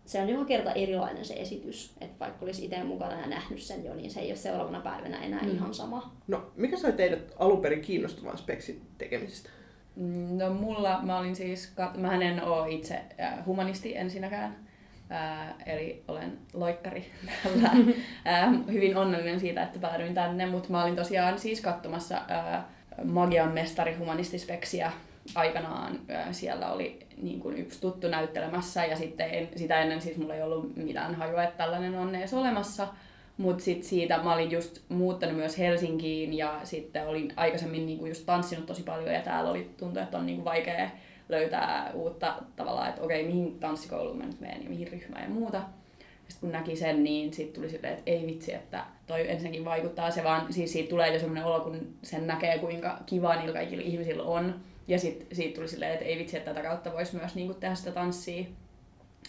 se 0.05 0.23
on 0.23 0.29
joka 0.29 0.45
kerta 0.45 0.73
erilainen 0.73 1.25
se 1.25 1.35
esitys. 1.35 1.97
Että 2.01 2.19
vaikka 2.21 2.45
olisi 2.45 2.65
itse 2.65 2.85
mukana 2.85 3.21
ja 3.21 3.27
nähnyt 3.27 3.63
sen 3.63 3.85
jo, 3.85 3.95
niin 3.95 4.11
se 4.11 4.21
ei 4.21 4.31
ole 4.31 4.37
seuraavana 4.37 4.81
päivänä 4.81 5.25
enää 5.25 5.43
mm. 5.43 5.51
ihan 5.51 5.75
sama. 5.75 6.15
No, 6.27 6.53
mikä 6.57 6.77
sai 6.77 6.93
teidät 6.93 7.33
alun 7.39 7.61
perin 7.61 7.81
kiinnostumaan 7.81 8.39
speksin 8.39 8.83
tekemisestä? 8.99 9.51
Mm, 9.97 10.39
no 10.39 10.55
mulla, 10.55 11.01
mä 11.03 11.19
olin 11.19 11.37
siis, 11.37 11.73
mä 11.97 12.15
en 12.15 12.45
ole 12.45 12.71
itse 12.71 13.01
äh, 13.21 13.47
humanisti 13.47 13.97
ensinnäkään, 13.97 14.64
Ää, 15.11 15.55
eli 15.67 16.05
olen 16.09 16.39
loikkari 16.53 17.11
tällä. 17.43 17.71
Ää, 18.25 18.53
hyvin 18.73 18.97
onnellinen 18.97 19.41
siitä, 19.41 19.63
että 19.63 19.79
päädyin 19.79 20.15
tänne, 20.15 20.47
mutta 20.47 20.71
mä 20.71 20.83
olin 20.83 20.97
tosiaan 20.97 21.39
siis 21.39 21.61
katsomassa 21.61 22.21
ää, 22.29 22.69
Magian 23.05 23.53
mestari 23.53 23.95
humanistispeksiä 23.95 24.93
aikanaan. 25.35 26.01
Ää, 26.09 26.33
siellä 26.33 26.73
oli 26.73 26.99
niin 27.23 27.41
kuin 27.41 27.57
yksi 27.57 27.81
tuttu 27.81 28.09
näyttelemässä 28.09 28.85
ja 28.85 28.97
sitten 28.97 29.31
en, 29.31 29.49
sitä 29.57 29.81
ennen 29.81 30.01
siis 30.01 30.17
mulla 30.17 30.35
ei 30.35 30.43
ollut 30.43 30.77
mitään 30.77 31.15
hajua, 31.15 31.43
että 31.43 31.57
tällainen 31.57 31.95
on 31.95 32.15
edes 32.15 32.35
olemassa. 32.35 32.89
Mutta 33.37 33.65
sitten 33.65 33.89
siitä 33.89 34.23
mä 34.23 34.35
olin 34.35 34.51
just 34.51 34.83
muuttanut 34.89 35.37
myös 35.37 35.59
Helsinkiin 35.59 36.35
ja 36.35 36.61
sitten 36.65 37.09
olin 37.09 37.33
aikaisemmin 37.37 37.87
niinku 37.87 38.07
just 38.07 38.27
tanssinut 38.27 38.67
tosi 38.67 38.83
paljon 38.83 39.15
ja 39.15 39.23
täällä 39.23 39.51
oli 39.51 39.71
tuntuu, 39.77 40.03
että 40.03 40.19
on 40.19 40.27
niinku 40.27 40.45
vaikea 40.45 40.91
löytää 41.29 41.91
uutta 41.95 42.35
tavallaan, 42.57 42.89
että 42.89 43.03
okei, 43.03 43.27
mihin 43.27 43.59
tanssikouluun 43.59 44.19
mä 44.19 44.27
nyt 44.27 44.41
menen 44.41 44.63
ja 44.63 44.69
mihin 44.69 44.89
ryhmään 44.89 45.23
ja 45.25 45.31
muuta. 45.31 45.63
Sitten 46.29 46.41
kun 46.41 46.53
näki 46.53 46.77
sen, 46.77 47.05
niin 47.05 47.35
sitten 47.35 47.55
tuli 47.55 47.71
silleen, 47.71 47.93
että 47.93 48.11
ei 48.11 48.27
vitsi, 48.27 48.55
että 48.55 48.85
toi 49.07 49.31
ensinnäkin 49.31 49.65
vaikuttaa 49.65 50.11
se 50.11 50.25
vaan, 50.25 50.53
siis 50.53 50.73
siitä 50.73 50.91
tulee 50.91 51.13
jo 51.13 51.19
semmoinen 51.19 51.45
olo, 51.45 51.61
kun 51.61 51.95
sen 52.03 52.27
näkee, 52.27 52.59
kuinka 52.59 52.99
kiva 53.07 53.37
niillä 53.37 53.53
kaikilla 53.53 53.83
ihmisillä 53.83 54.23
on. 54.23 54.61
Ja 54.89 54.99
sitten 54.99 55.37
siitä 55.37 55.55
tuli 55.55 55.69
silleen, 55.69 55.93
että 55.93 56.05
ei 56.05 56.19
vitsi, 56.19 56.37
että 56.37 56.55
tätä 56.55 56.69
kautta 56.69 56.93
voisi 56.93 57.17
myös 57.17 57.35
niinku 57.35 57.55
tehdä 57.55 57.75
sitä 57.75 57.91
tanssia. 57.91 58.45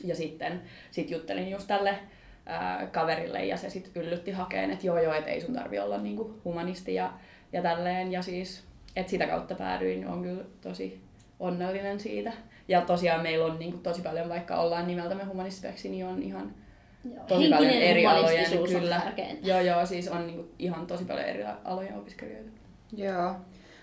Ja 0.04 0.16
sitten 0.16 0.62
sit 0.92 1.12
juttelin 1.12 1.52
just 1.52 1.68
tälle 1.68 2.00
ää, 2.46 2.88
kaverille 2.88 3.46
ja 3.46 3.58
se 3.58 3.70
sitten 3.70 4.04
yllytti 4.04 4.32
hakeen, 4.32 4.72
että 4.72 4.88
joo 4.88 5.00
joo, 5.00 5.14
että 5.14 5.30
ei 5.30 5.42
sun 5.42 5.56
tarvi 5.56 5.80
olla 5.80 5.98
niinku 5.98 6.42
humanisti 6.46 6.94
ja, 6.94 7.14
ja 7.54 7.62
tälleen. 7.62 8.12
Ja 8.12 8.22
siis, 8.22 8.64
että 8.96 9.10
sitä 9.10 9.28
kautta 9.28 9.56
päädyin, 9.56 10.08
on 10.08 10.22
kyllä 10.22 10.44
tosi 10.62 11.05
onnellinen 11.46 12.00
siitä. 12.00 12.34
Ja 12.68 12.82
tosiaan 12.82 13.24
meillä 13.24 13.46
on 13.46 13.60
niin 13.60 13.72
kuin, 13.72 13.84
tosi 13.84 14.02
paljon, 14.02 14.30
vaikka 14.30 14.56
ollaan 14.56 14.88
nimeltämme 14.88 15.24
humanistipeksi, 15.24 15.90
niin 15.90 16.06
on 16.06 16.24
ihan 16.24 16.54
joo, 17.14 17.24
tosi 17.28 17.50
paljon 17.50 17.72
eri 17.72 18.06
alojen. 18.06 18.46
Kyllä. 18.70 19.02
Joo, 19.44 19.60
joo, 19.60 19.86
siis 19.86 20.08
on 20.08 20.28
niin 20.28 20.38
kuin, 20.38 20.52
ihan 20.60 20.88
tosi 20.88 21.06
paljon 21.06 21.26
eri 21.26 21.44
alojen 21.64 21.98
opiskelijoita. 21.98 22.50
Joo. 22.98 23.36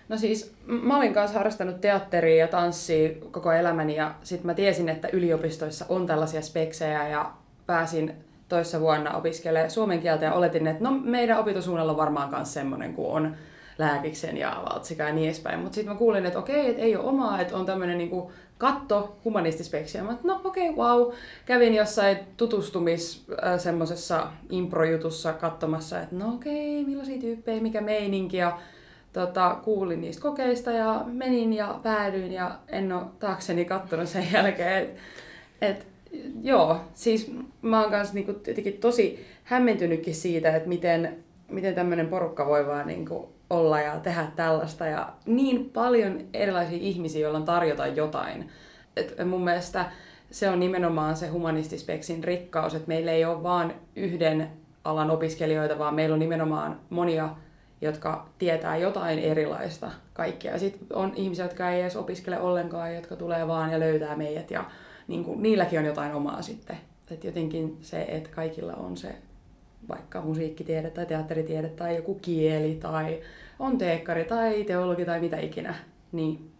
No 0.09 0.17
siis 0.17 0.55
mä 0.65 0.97
olin 0.97 1.13
kanssa 1.13 1.37
harrastanut 1.37 1.81
teatteria 1.81 2.37
ja 2.37 2.47
tanssia 2.47 3.09
koko 3.31 3.51
elämäni 3.51 3.95
ja 3.95 4.15
sitten 4.23 4.45
mä 4.45 4.53
tiesin, 4.53 4.89
että 4.89 5.07
yliopistoissa 5.13 5.85
on 5.89 6.07
tällaisia 6.07 6.41
speksejä 6.41 7.07
ja 7.07 7.31
pääsin 7.65 8.13
toissa 8.49 8.79
vuonna 8.79 9.17
opiskelemaan 9.17 9.71
suomen 9.71 9.99
kieltä 9.99 10.25
ja 10.25 10.33
oletin, 10.33 10.67
että 10.67 10.83
no 10.83 10.91
meidän 10.91 11.39
opintosuunnalla 11.39 11.91
on 11.91 11.97
varmaan 11.97 12.29
myös 12.29 12.53
semmoinen 12.53 12.93
kuin 12.93 13.11
on 13.11 13.35
lääkiksen 13.77 14.37
ja 14.37 14.63
valtsika 14.69 15.03
ja 15.03 15.13
niin 15.13 15.25
edespäin. 15.25 15.59
Mutta 15.59 15.75
sitten 15.75 15.93
mä 15.93 15.99
kuulin, 15.99 16.25
että 16.25 16.39
okei, 16.39 16.69
että 16.69 16.81
ei 16.81 16.95
ole 16.95 17.05
omaa, 17.05 17.41
että 17.41 17.57
on 17.57 17.65
tämmöinen 17.65 17.97
niinku 17.97 18.31
katto 18.57 19.17
humanistispeksiä. 19.25 20.03
Mä 20.03 20.17
no 20.23 20.41
okei, 20.43 20.69
okay, 20.69 20.85
wow. 20.85 21.13
Kävin 21.45 21.73
jossain 21.73 22.17
tutustumis 22.37 23.25
äh, 23.43 23.59
semmoisessa 23.59 24.27
improjutussa 24.49 25.33
katsomassa, 25.33 26.01
että 26.01 26.15
no 26.15 26.33
okei, 26.33 26.81
okay, 26.81 26.89
millaisia 26.89 27.21
tyyppejä, 27.21 27.61
mikä 27.61 27.81
meininki. 27.81 28.37
Ja 28.37 28.59
tota, 29.13 29.57
kuulin 29.63 30.01
niistä 30.01 30.21
kokeista 30.21 30.71
ja 30.71 31.03
menin 31.05 31.53
ja 31.53 31.79
päädyin 31.83 32.31
ja 32.31 32.59
en 32.67 32.91
ole 32.91 33.03
taakseni 33.19 33.65
kattonut 33.65 34.09
sen 34.09 34.27
jälkeen. 34.33 34.83
Et, 34.83 34.97
et, 35.61 35.87
joo, 36.41 36.77
siis 36.93 37.31
mä 37.61 37.81
oon 37.81 37.91
kanssa 37.91 38.13
niinku 38.13 38.33
tosi 38.79 39.25
hämmentynytkin 39.43 40.15
siitä, 40.15 40.55
että 40.55 40.69
miten, 40.69 41.23
miten 41.51 41.75
tämmöinen 41.75 42.07
porukka 42.07 42.45
voi 42.45 42.67
vaan 42.67 42.87
niinku 42.87 43.33
olla 43.53 43.81
ja 43.81 43.99
tehdä 43.99 44.27
tällaista. 44.35 44.85
Ja 44.85 45.13
niin 45.25 45.69
paljon 45.69 46.21
erilaisia 46.33 46.77
ihmisiä, 46.81 47.21
joilla 47.21 47.37
on 47.37 47.45
tarjota 47.45 47.87
jotain. 47.87 48.49
Et 48.97 49.15
mun 49.25 49.43
mielestä 49.43 49.85
se 50.31 50.49
on 50.49 50.59
nimenomaan 50.59 51.15
se 51.15 51.27
humanistispeksin 51.27 52.23
rikkaus, 52.23 52.75
että 52.75 52.87
meillä 52.87 53.11
ei 53.11 53.25
ole 53.25 53.43
vain 53.43 53.73
yhden 53.95 54.49
alan 54.83 55.11
opiskelijoita, 55.11 55.79
vaan 55.79 55.95
meillä 55.95 56.13
on 56.13 56.19
nimenomaan 56.19 56.79
monia, 56.89 57.29
jotka 57.81 58.29
tietää 58.37 58.77
jotain 58.77 59.19
erilaista 59.19 59.91
kaikkia. 60.13 60.51
Ja 60.51 60.59
sitten 60.59 60.87
on 60.93 61.13
ihmisiä, 61.15 61.45
jotka 61.45 61.69
ei 61.69 61.81
edes 61.81 61.95
opiskele 61.95 62.39
ollenkaan, 62.39 62.95
jotka 62.95 63.15
tulee 63.15 63.47
vaan 63.47 63.71
ja 63.71 63.79
löytää 63.79 64.15
meidät 64.15 64.51
ja 64.51 64.65
niin 65.07 65.23
kuin, 65.23 65.43
niilläkin 65.43 65.79
on 65.79 65.85
jotain 65.85 66.13
omaa 66.13 66.41
sitten. 66.41 66.77
Et 67.11 67.23
jotenkin 67.23 67.77
se, 67.81 68.01
että 68.01 68.29
kaikilla 68.29 68.73
on 68.73 68.97
se 68.97 69.15
vaikka 69.89 70.21
musiikkitiede 70.21 70.89
tai 70.89 71.05
teatteritiede 71.05 71.69
tai 71.69 71.95
joku 71.95 72.15
kieli 72.15 72.75
tai 72.75 73.21
on 73.59 73.77
teekkari 73.77 74.25
tai 74.25 74.63
teologi 74.63 75.05
tai 75.05 75.19
mitä 75.19 75.39
ikinä, 75.39 75.75
niin 76.11 76.51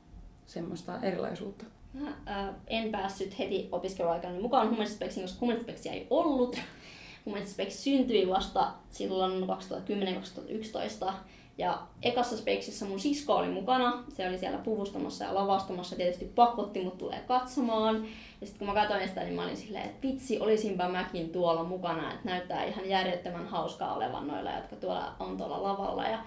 semmoista 0.45 0.99
erilaisuutta. 1.01 1.65
Mä 1.93 2.07
äh, 2.27 2.49
en 2.67 2.91
päässyt 2.91 3.39
heti 3.39 3.69
opiskeluaikana 3.71 4.41
mukaan 4.41 4.69
humanistispeksiin, 4.69 5.23
koska 5.23 5.39
humanistispeksiä 5.41 5.93
ei 5.93 6.07
ollut. 6.09 6.59
Humanistispeks 7.25 7.83
syntyi 7.83 8.29
vasta 8.29 8.71
silloin 8.89 9.43
2010-2011. 11.09 11.13
Ja 11.57 11.81
ekassa 12.01 12.37
speksissä 12.37 12.85
mun 12.85 12.99
sisko 12.99 13.35
oli 13.35 13.47
mukana. 13.47 14.03
Se 14.09 14.27
oli 14.27 14.37
siellä 14.37 14.57
puvustamassa 14.57 15.25
ja 15.25 15.35
lavastamassa. 15.35 15.95
Tietysti 15.95 16.31
pakotti 16.35 16.83
mut 16.83 16.97
tulee 16.97 17.23
katsomaan. 17.27 18.05
Ja 18.41 18.47
sitten 18.47 18.67
kun 18.67 18.75
mä 18.75 18.81
katsoin 18.81 19.07
sitä, 19.07 19.23
niin 19.23 19.35
mä 19.35 19.43
olin 19.43 19.57
silleen, 19.57 19.85
että 19.85 20.07
vitsi, 20.07 20.39
olisinpa 20.39 20.89
mäkin 20.89 21.29
tuolla 21.29 21.63
mukana. 21.63 22.13
Että 22.13 22.29
näyttää 22.29 22.63
ihan 22.63 22.89
järjettömän 22.89 23.47
hauskaa 23.47 23.95
olevan 23.95 24.27
noilla, 24.27 24.51
jotka 24.51 24.75
tuolla 24.75 25.13
on 25.19 25.37
tuolla 25.37 25.63
lavalla. 25.63 26.07
Ja 26.07 26.19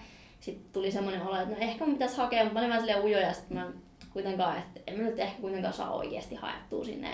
sitten 0.46 0.66
tuli 0.72 0.90
semmoinen 0.90 1.22
olo, 1.22 1.36
että 1.36 1.54
no 1.54 1.56
ehkä 1.60 1.84
mun 1.84 1.94
pitäisi 1.94 2.16
hakea, 2.16 2.42
mutta 2.42 2.54
mä 2.54 2.60
olin 2.60 2.70
vähän 2.70 2.82
silleen 2.82 3.04
ujoja, 3.04 3.32
sitten 3.32 3.56
mä 3.56 3.66
kuitenkaan, 4.12 4.58
että 4.58 4.80
en 4.86 4.98
mä 4.98 5.02
nyt 5.02 5.18
ehkä 5.18 5.40
kuitenkaan 5.40 5.74
saa 5.74 5.94
oikeasti 5.94 6.34
haettua 6.34 6.84
sinne. 6.84 7.08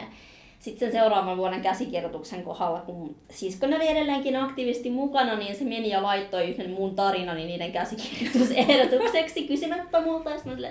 Sitten 0.59 0.91
sen 0.91 1.01
seuraavan 1.01 1.37
vuoden 1.37 1.63
käsikirjoituksen 1.63 2.43
kohdalla, 2.43 2.81
kun 2.81 3.17
siskoni 3.31 3.77
oli 3.77 3.89
edelleenkin 3.89 4.37
aktiivisesti 4.37 4.91
mukana, 4.91 5.37
niin 5.37 5.57
se 5.57 5.65
meni 5.65 5.91
ja 5.91 6.03
laittoi 6.03 6.51
yhden 6.51 6.71
mun 6.71 6.95
tarinani 6.95 7.45
niiden 7.47 7.73
käsikirjoitusehdotukseksi 7.73 9.47
kysymättä 9.47 10.01
multa. 10.01 10.31
Ja 10.31 10.39
sitten 10.39 10.61
mä 10.61 10.69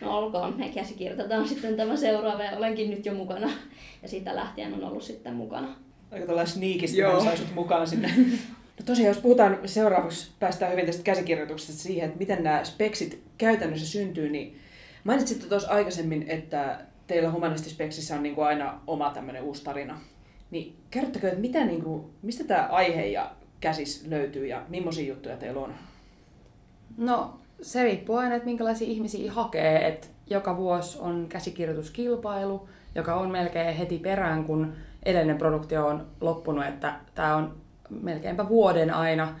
no 0.00 0.18
olkoon, 0.18 0.54
me 0.56 0.68
käsikirjoitetaan 0.68 1.48
sitten 1.48 1.76
tämä 1.76 1.96
seuraava 1.96 2.42
ja 2.42 2.56
olenkin 2.56 2.90
nyt 2.90 3.06
jo 3.06 3.14
mukana. 3.14 3.50
Ja 4.02 4.08
siitä 4.08 4.36
lähtien 4.36 4.74
on 4.74 4.84
ollut 4.84 5.02
sitten 5.02 5.34
mukana. 5.34 5.68
Aika 6.10 6.26
tällainen 6.26 6.52
sniikisti, 6.52 6.98
saisut 7.24 7.54
mukaan 7.54 7.86
sinne 7.86 8.10
No 8.78 8.84
tosiaan, 8.84 9.08
jos 9.08 9.22
puhutaan 9.22 9.58
seuraavaksi, 9.64 10.30
päästään 10.40 10.72
hyvin 10.72 10.86
tästä 10.86 11.02
käsikirjoituksesta 11.02 11.82
siihen, 11.82 12.06
että 12.06 12.18
miten 12.18 12.42
nämä 12.42 12.64
speksit 12.64 13.22
käytännössä 13.38 13.86
syntyy, 13.86 14.30
niin 14.30 14.58
mainitsitte 15.04 15.46
tuossa 15.46 15.70
aikaisemmin, 15.70 16.24
että 16.28 16.80
teillä 17.06 17.30
humanistispeksissä 17.30 18.14
on 18.14 18.22
niin 18.22 18.34
kuin 18.34 18.46
aina 18.46 18.80
oma 18.86 19.10
tämmöinen 19.10 19.42
uusi 19.42 19.64
tarina. 19.64 20.00
Niin 20.50 20.76
kerrottakaa, 20.90 21.28
että 21.28 21.40
mitä, 21.40 21.64
niin 21.64 21.82
kuin, 21.82 22.04
mistä 22.22 22.44
tämä 22.44 22.68
aihe 22.70 23.06
ja 23.06 23.30
käsis 23.60 24.06
löytyy 24.06 24.46
ja 24.46 24.64
millaisia 24.68 25.08
juttuja 25.08 25.36
teillä 25.36 25.60
on? 25.60 25.74
No 26.96 27.40
se 27.62 27.82
riippuu 27.82 28.16
aina, 28.16 28.34
että 28.34 28.46
minkälaisia 28.46 28.88
ihmisiä 28.88 29.32
hakee. 29.32 29.88
että 29.88 30.06
joka 30.30 30.56
vuosi 30.56 30.98
on 30.98 31.26
käsikirjoituskilpailu, 31.28 32.68
joka 32.94 33.14
on 33.14 33.30
melkein 33.30 33.76
heti 33.76 33.98
perään, 33.98 34.44
kun 34.44 34.72
edellinen 35.04 35.38
produktio 35.38 35.86
on 35.86 36.06
loppunut, 36.20 36.66
että 36.66 36.94
tämä 37.14 37.36
on 37.36 37.56
melkeinpä 37.90 38.48
vuoden 38.48 38.94
aina 38.94 39.38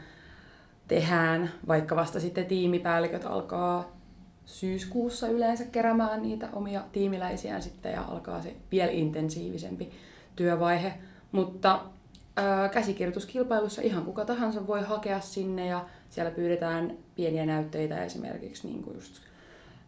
tehdään, 0.88 1.50
vaikka 1.68 1.96
vasta 1.96 2.20
sitten 2.20 2.46
tiimipäälliköt 2.46 3.24
alkaa 3.24 3.98
syyskuussa 4.44 5.28
yleensä 5.28 5.64
keräämään 5.64 6.22
niitä 6.22 6.48
omia 6.52 6.82
tiimiläisiään 6.92 7.62
sitten 7.62 7.92
ja 7.92 8.02
alkaa 8.02 8.42
se 8.42 8.56
vielä 8.72 8.90
intensiivisempi 8.90 9.90
työvaihe. 10.36 10.94
Mutta 11.32 11.80
ää, 12.36 12.68
käsikirjoituskilpailussa 12.68 13.82
ihan 13.82 14.04
kuka 14.04 14.24
tahansa 14.24 14.66
voi 14.66 14.82
hakea 14.82 15.20
sinne 15.20 15.66
ja 15.66 15.84
siellä 16.10 16.30
pyydetään 16.30 16.96
pieniä 17.14 17.46
näytteitä 17.46 18.04
esimerkiksi 18.04 18.68
niin 18.68 18.82
kuin 18.82 18.94
just 18.94 19.14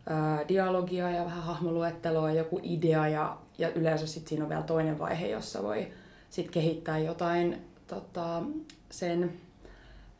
ää, 0.07 0.49
dialogia 0.49 1.11
ja 1.11 1.25
vähän 1.25 1.42
hahmoluetteloa, 1.42 2.33
joku 2.33 2.61
idea 2.62 3.09
ja, 3.09 3.37
ja 3.59 3.68
yleensä 3.68 4.07
sitten 4.07 4.29
siinä 4.29 4.44
on 4.44 4.51
vielä 4.51 4.62
toinen 4.62 4.99
vaihe, 4.99 5.27
jossa 5.27 5.62
voi 5.62 5.88
sitten 6.31 6.53
kehittää 6.53 6.99
jotain 6.99 7.69
tota, 7.90 8.42
sen 8.90 9.33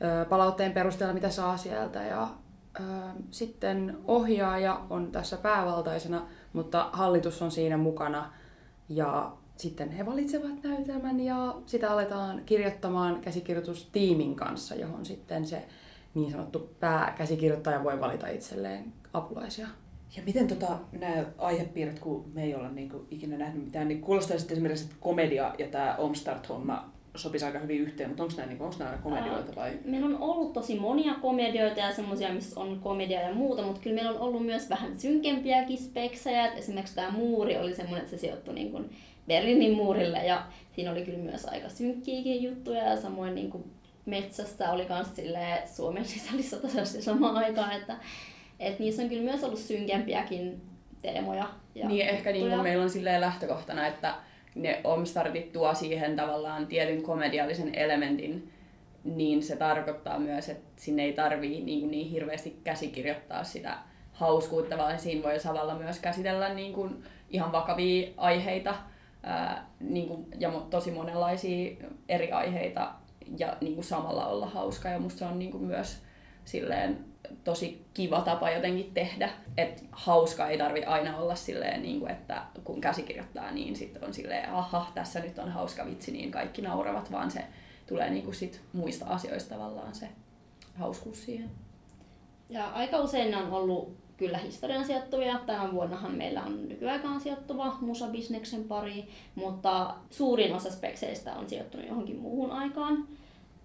ö, 0.03 0.25
palautteen 0.25 0.73
perusteella, 0.73 1.15
mitä 1.15 1.31
saa 1.31 1.57
sieltä 1.57 2.03
ja 2.03 2.29
sitten 3.31 3.99
ohjaaja 4.05 4.81
on 4.91 5.13
tässä 5.13 5.37
päävaltaisena, 5.37 6.27
mutta 6.53 6.91
hallitus 6.93 7.43
on 7.43 7.51
siinä 7.51 7.77
mukana. 7.77 8.33
Ja 8.89 9.33
sitten 9.57 9.91
he 9.91 10.07
valitsevat 10.07 10.63
näytelmän 10.63 11.21
ja 11.21 11.55
sitä 11.67 11.93
aletaan 11.93 12.43
kirjoittamaan 12.47 13.21
käsikirjoitustiimin 13.21 14.35
kanssa, 14.35 14.75
johon 14.75 15.07
sitten 15.07 15.47
se 15.47 15.69
niin 16.15 16.33
sanottu 16.33 16.71
pääkäsikirjoittaja 16.81 17.85
voi 17.85 18.01
valita 18.01 18.29
itselleen 18.29 18.93
apulaisia. 19.13 19.69
Ja 20.17 20.23
miten 20.27 20.49
tota, 20.49 20.79
nämä 20.93 21.25
aihepiirret, 21.39 21.99
kun 21.99 22.31
me 22.35 22.43
ei 22.43 22.55
olla 22.55 22.69
niinku 22.69 23.07
ikinä 23.11 23.37
nähnyt 23.37 23.65
mitään, 23.65 23.89
niin 23.89 24.01
kuulostaa 24.01 24.39
sitten 24.39 24.55
esimerkiksi, 24.55 24.85
että 24.85 24.97
komedia 25.01 25.55
ja 25.59 25.69
tämä 25.69 25.97
Omstart-homma 25.97 26.93
sopisi 27.17 27.45
aika 27.45 27.59
hyvin 27.59 27.81
yhteen, 27.81 28.11
mutta 28.11 28.23
onko 28.23 28.35
nämä, 28.37 28.49
niinku, 28.49 28.65
onko 28.65 28.77
nämä 28.79 28.99
komedioita 29.03 29.57
vai? 29.57 29.79
Meillä 29.85 30.07
on 30.07 30.19
ollut 30.21 30.53
tosi 30.53 30.79
monia 30.79 31.15
komedioita 31.15 31.81
ja 31.81 31.93
semmoisia, 31.93 32.33
missä 32.33 32.61
on 32.61 32.81
komedia 32.81 33.21
ja 33.21 33.35
muuta, 33.35 33.63
mutta 33.63 33.81
kyllä 33.81 33.95
meillä 33.95 34.11
on 34.11 34.21
ollut 34.21 34.47
myös 34.47 34.71
vähän 34.71 34.99
synkempiäkin 34.99 35.79
speksejä. 35.79 36.47
Et 36.47 36.59
esimerkiksi 36.59 36.95
tämä 36.95 37.11
muuri 37.11 37.57
oli 37.57 37.75
semmoinen, 37.75 38.05
että 38.05 38.11
se 38.11 38.21
sijoittui 38.21 38.55
niin 38.55 38.71
kuin 38.71 38.91
Berliinin 39.27 39.77
muurille 39.77 40.19
ja 40.19 40.47
siinä 40.75 40.91
oli 40.91 41.05
kyllä 41.05 41.19
myös 41.19 41.45
aika 41.45 41.69
synkkiäkin 41.69 42.43
juttuja 42.43 42.83
ja 42.83 42.97
samoin 42.97 43.35
niin 43.35 43.51
kuin 43.51 43.65
metsästä 44.07 44.73
oli 44.73 44.87
myös 44.89 45.09
Suomen 45.77 46.05
sisällissotasasti 46.05 47.03
samaan 47.03 47.37
aikaan, 47.37 47.73
että, 47.73 47.97
että 48.61 48.83
niissä 48.83 49.03
on 49.03 49.09
kyllä 49.09 49.23
myös 49.23 49.45
ollut 49.45 49.59
synkempiäkin 49.59 50.61
teemoja. 51.03 51.51
Ja 51.75 51.89
niin 51.89 52.07
ehkä 52.07 52.33
niin 52.33 52.49
kuin 52.49 52.63
meillä 52.63 52.83
on 52.83 52.91
silleen 52.91 53.21
lähtökohtana, 53.21 53.87
että 53.87 54.15
ne 54.55 54.81
omstartit 54.85 55.53
tuo 55.53 55.75
siihen 55.75 56.17
tavallaan 56.17 56.67
tietyn 56.67 57.03
komediallisen 57.03 57.75
elementin, 57.75 58.53
niin 59.05 59.43
se 59.43 59.57
tarkoittaa 59.57 60.19
myös, 60.19 60.49
että 60.49 60.83
sinne 60.83 61.03
ei 61.03 61.13
tarvii 61.13 61.61
niin, 61.61 61.91
niin 61.91 62.11
hirveästi 62.11 62.61
käsikirjoittaa 62.65 63.45
sitä 63.45 63.79
hauskuutta, 64.13 64.79
vaan 64.79 64.99
siinä 64.99 65.23
voi 65.23 65.41
samalla 65.41 65.75
myös 65.75 65.99
käsitellä 65.99 66.55
niin 66.55 66.73
kuin 66.73 67.05
ihan 67.31 67.53
vakavia 67.53 68.09
aiheita 68.17 68.75
ää, 69.23 69.67
niin 69.81 70.09
kuin, 70.09 70.27
ja 70.39 70.51
tosi 70.71 70.91
monenlaisia 70.91 71.77
eri 72.09 72.33
aiheita 72.33 72.93
ja 73.39 73.57
niin 73.61 73.75
kuin 73.75 73.85
samalla 73.85 74.27
olla 74.27 74.47
hauska. 74.47 74.89
Ja 74.89 74.99
musta 74.99 75.19
se 75.19 75.25
on 75.25 75.39
niin 75.39 75.51
kuin 75.51 75.65
myös 75.65 76.03
silleen 76.45 77.10
tosi 77.45 77.87
kiva 77.95 78.21
tapa 78.21 78.51
jotenkin 78.51 78.91
tehdä. 78.95 79.31
Että 79.57 79.83
hauska 79.93 80.49
ei 80.49 80.59
tarvi 80.59 80.85
aina 80.85 81.19
olla 81.19 81.35
silleen, 81.35 81.83
niin 81.83 82.01
kuin, 82.01 82.13
että 82.13 82.43
kun 82.65 82.81
käsikirjoittaa, 82.81 83.51
niin 83.51 83.77
sitten 83.77 84.05
on 84.05 84.15
silleen, 84.15 84.53
aha, 84.53 84.87
tässä 84.95 85.21
nyt 85.21 85.39
on 85.39 85.51
hauska 85.51 85.87
vitsi, 85.87 86.13
niin 86.13 86.31
kaikki 86.31 86.63
nauravat, 86.63 87.13
vaan 87.13 87.31
se 87.31 87.45
tulee 87.87 88.11
niin 88.11 88.25
kuin 88.25 88.35
sit 88.35 88.61
muista 88.73 89.07
asioista 89.07 89.55
tavallaan 89.55 89.95
se 89.95 90.09
hauskuus 90.75 91.25
siihen. 91.25 91.51
Ja 92.51 92.71
aika 92.71 92.99
usein 92.99 93.31
ne 93.31 93.37
on 93.37 93.53
ollut 93.53 93.97
kyllä 94.17 94.39
historian 94.39 94.85
sijoittuvia. 94.85 95.41
Tänä 95.47 95.73
vuonnahan 95.73 96.13
meillä 96.13 96.43
on 96.43 96.69
nykyaikaan 96.69 97.21
sijoittuva 97.21 97.79
musabisneksen 97.81 98.65
pari, 98.65 99.09
mutta 99.35 99.95
suurin 100.11 100.55
osa 100.55 100.71
spekseistä 100.71 101.35
on 101.35 101.49
sijoittunut 101.49 101.89
johonkin 101.89 102.19
muuhun 102.19 102.51
aikaan. 102.51 103.09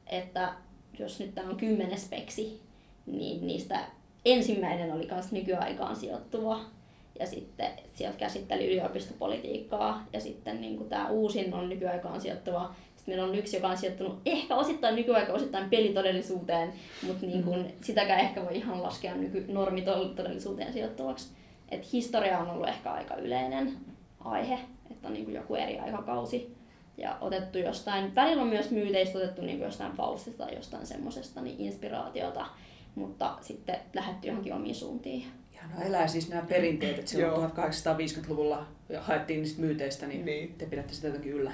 Että 0.08 0.54
jos 1.00 1.20
nyt 1.20 1.36
tämä 1.36 1.50
on 1.50 1.58
kymmenen 1.58 2.00
speksi, 2.00 2.62
niin 3.06 3.48
niistä 3.48 3.80
ensimmäinen 4.26 4.94
oli 4.94 5.08
myös 5.12 5.32
nykyaikaan 5.32 5.96
sijoittuva 5.96 6.60
ja 7.20 7.26
sitten 7.26 7.72
sieltä 7.94 8.18
käsitteli 8.18 8.68
yliopistopolitiikkaa 8.68 10.06
ja 10.14 10.20
sitten 10.20 10.62
niin 10.62 10.78
kuin 10.78 10.90
tämä 10.90 11.10
uusin 11.10 11.54
on 11.54 11.70
nykyaikaan 11.70 12.22
sijoittuva. 12.22 12.76
Sitten 12.96 13.16
meillä 13.16 13.24
on 13.32 13.36
yksi, 13.36 13.58
joka 13.58 13.68
on 13.68 13.78
sijoittunut 13.78 14.22
ehkä 14.26 14.56
osittain 14.56 14.96
nykyaikaan, 14.96 15.36
osittain 15.36 15.70
pelitodellisuuteen, 15.70 16.74
mutta 17.08 17.26
niin 17.26 17.44
kuin, 17.44 17.60
mm. 17.60 17.72
sitäkään 17.82 18.20
ehkä 18.20 18.46
voi 18.46 18.58
ihan 18.58 18.84
laskea 18.84 19.16
nyky- 19.16 19.46
normitodellisuuteen 19.48 20.74
sijoittuvaksi. 20.74 21.30
Et 21.70 21.94
historia 21.94 22.40
on 22.40 22.50
ollut 22.50 22.68
ehkä 22.68 22.92
aika 22.92 23.16
yleinen 23.16 23.74
aihe, 24.20 24.60
että 24.92 25.08
on 25.08 25.14
niin 25.14 25.26
kuin 25.26 25.36
joku 25.36 25.56
eri 25.56 25.80
aikakausi 25.80 26.56
ja 26.98 27.18
otettu 27.22 27.58
jostain, 27.58 28.16
välillä 28.16 28.42
on 28.42 28.48
myös 28.48 28.72
myyteistä 28.72 29.18
otettu 29.18 29.42
niin 29.42 29.58
kuin 29.58 29.66
jostain 29.66 29.92
Faustista 29.92 30.46
tai 30.46 30.56
jostain 30.56 30.86
semmoisesta 30.86 31.42
niin 31.42 31.60
inspiraatiota 31.60 32.46
mutta 32.96 33.38
sitten 33.42 33.76
lähdetty 33.94 34.28
johonkin 34.28 34.54
omiin 34.54 34.76
suuntiin. 34.76 35.26
no 35.76 35.86
elää 35.86 36.08
siis 36.08 36.30
nämä 36.30 36.42
perinteet, 36.42 37.00
että 37.00 37.12
silloin 37.12 37.52
1850-luvulla 37.52 38.68
haettiin 39.00 39.40
niistä 39.40 39.62
myyteistä, 39.62 40.08
niin, 40.08 40.26
niin. 40.26 40.56
te 40.58 40.66
pidätte 40.66 40.94
sitä 40.94 41.08
jotenkin 41.08 41.34
yllä. 41.34 41.52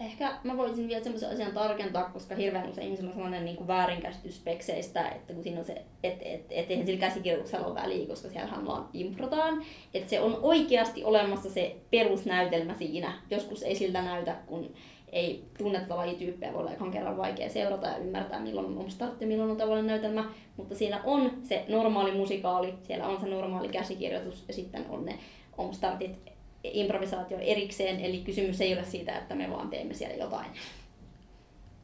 Ehkä 0.00 0.32
mä 0.44 0.56
voisin 0.56 0.88
vielä 0.88 1.02
semmoisen 1.02 1.30
asian 1.30 1.52
tarkentaa, 1.52 2.10
koska 2.10 2.34
hirveän 2.34 2.68
usein 2.68 2.84
ihmisillä 2.84 3.08
on 3.08 3.14
sellainen 3.14 3.44
niin 3.44 3.56
kuin 3.56 3.66
väärinkäsitys 3.66 4.36
spekseistä, 4.36 5.08
että 5.08 5.34
kun 5.34 5.42
siinä 5.42 5.58
on 5.58 5.64
se, 5.64 5.82
että 6.02 6.24
et, 6.24 6.46
et, 6.50 6.70
eihän 6.70 6.86
sillä 6.86 7.00
käsikirjoituksella 7.00 7.66
ole 7.66 7.74
väliä, 7.74 8.06
koska 8.06 8.28
siellähän 8.28 8.66
vaan 8.66 8.88
improtaan. 8.92 9.64
Että 9.94 10.10
se 10.10 10.20
on 10.20 10.38
oikeasti 10.42 11.04
olemassa 11.04 11.50
se 11.50 11.76
perusnäytelmä 11.90 12.74
siinä. 12.74 13.12
Joskus 13.30 13.62
ei 13.62 13.74
siltä 13.74 14.02
näytä, 14.02 14.36
kun 14.46 14.74
ei 15.12 15.44
tunnetta 15.58 15.96
lajityyppejä 15.96 16.52
voi 16.52 16.60
olla 16.60 16.72
ekan 16.72 16.90
kerran 16.90 17.16
vaikea 17.16 17.48
seurata 17.48 17.86
ja 17.86 17.96
ymmärtää, 17.96 18.40
milloin 18.40 18.78
on 18.78 18.90
startti, 18.90 19.26
milloin 19.26 19.50
on 19.50 19.56
tavallinen 19.56 19.86
näytelmä, 19.86 20.24
mutta 20.56 20.74
siinä 20.74 21.00
on 21.04 21.32
se 21.42 21.64
normaali 21.68 22.12
musikaali, 22.12 22.74
siellä 22.82 23.06
on 23.06 23.20
se 23.20 23.26
normaali 23.26 23.68
käsikirjoitus 23.68 24.44
ja 24.48 24.54
sitten 24.54 24.86
on 24.88 25.04
ne 25.04 25.18
omstartit 25.58 26.32
improvisaatio 26.64 27.38
erikseen, 27.38 28.00
eli 28.00 28.18
kysymys 28.18 28.60
ei 28.60 28.72
ole 28.72 28.84
siitä, 28.84 29.18
että 29.18 29.34
me 29.34 29.50
vaan 29.50 29.70
teemme 29.70 29.94
siellä 29.94 30.24
jotain. 30.24 30.50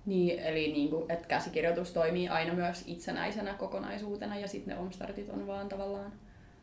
Niin, 0.06 0.38
eli 0.38 0.72
niin 0.72 0.90
kuin, 0.90 1.12
että 1.12 1.28
käsikirjoitus 1.28 1.92
toimii 1.92 2.28
aina 2.28 2.54
myös 2.54 2.84
itsenäisenä 2.86 3.54
kokonaisuutena 3.54 4.38
ja 4.38 4.48
sitten 4.48 4.74
ne 4.74 4.80
omstartit 4.80 5.28
on 5.30 5.46
vaan 5.46 5.68
tavallaan 5.68 6.12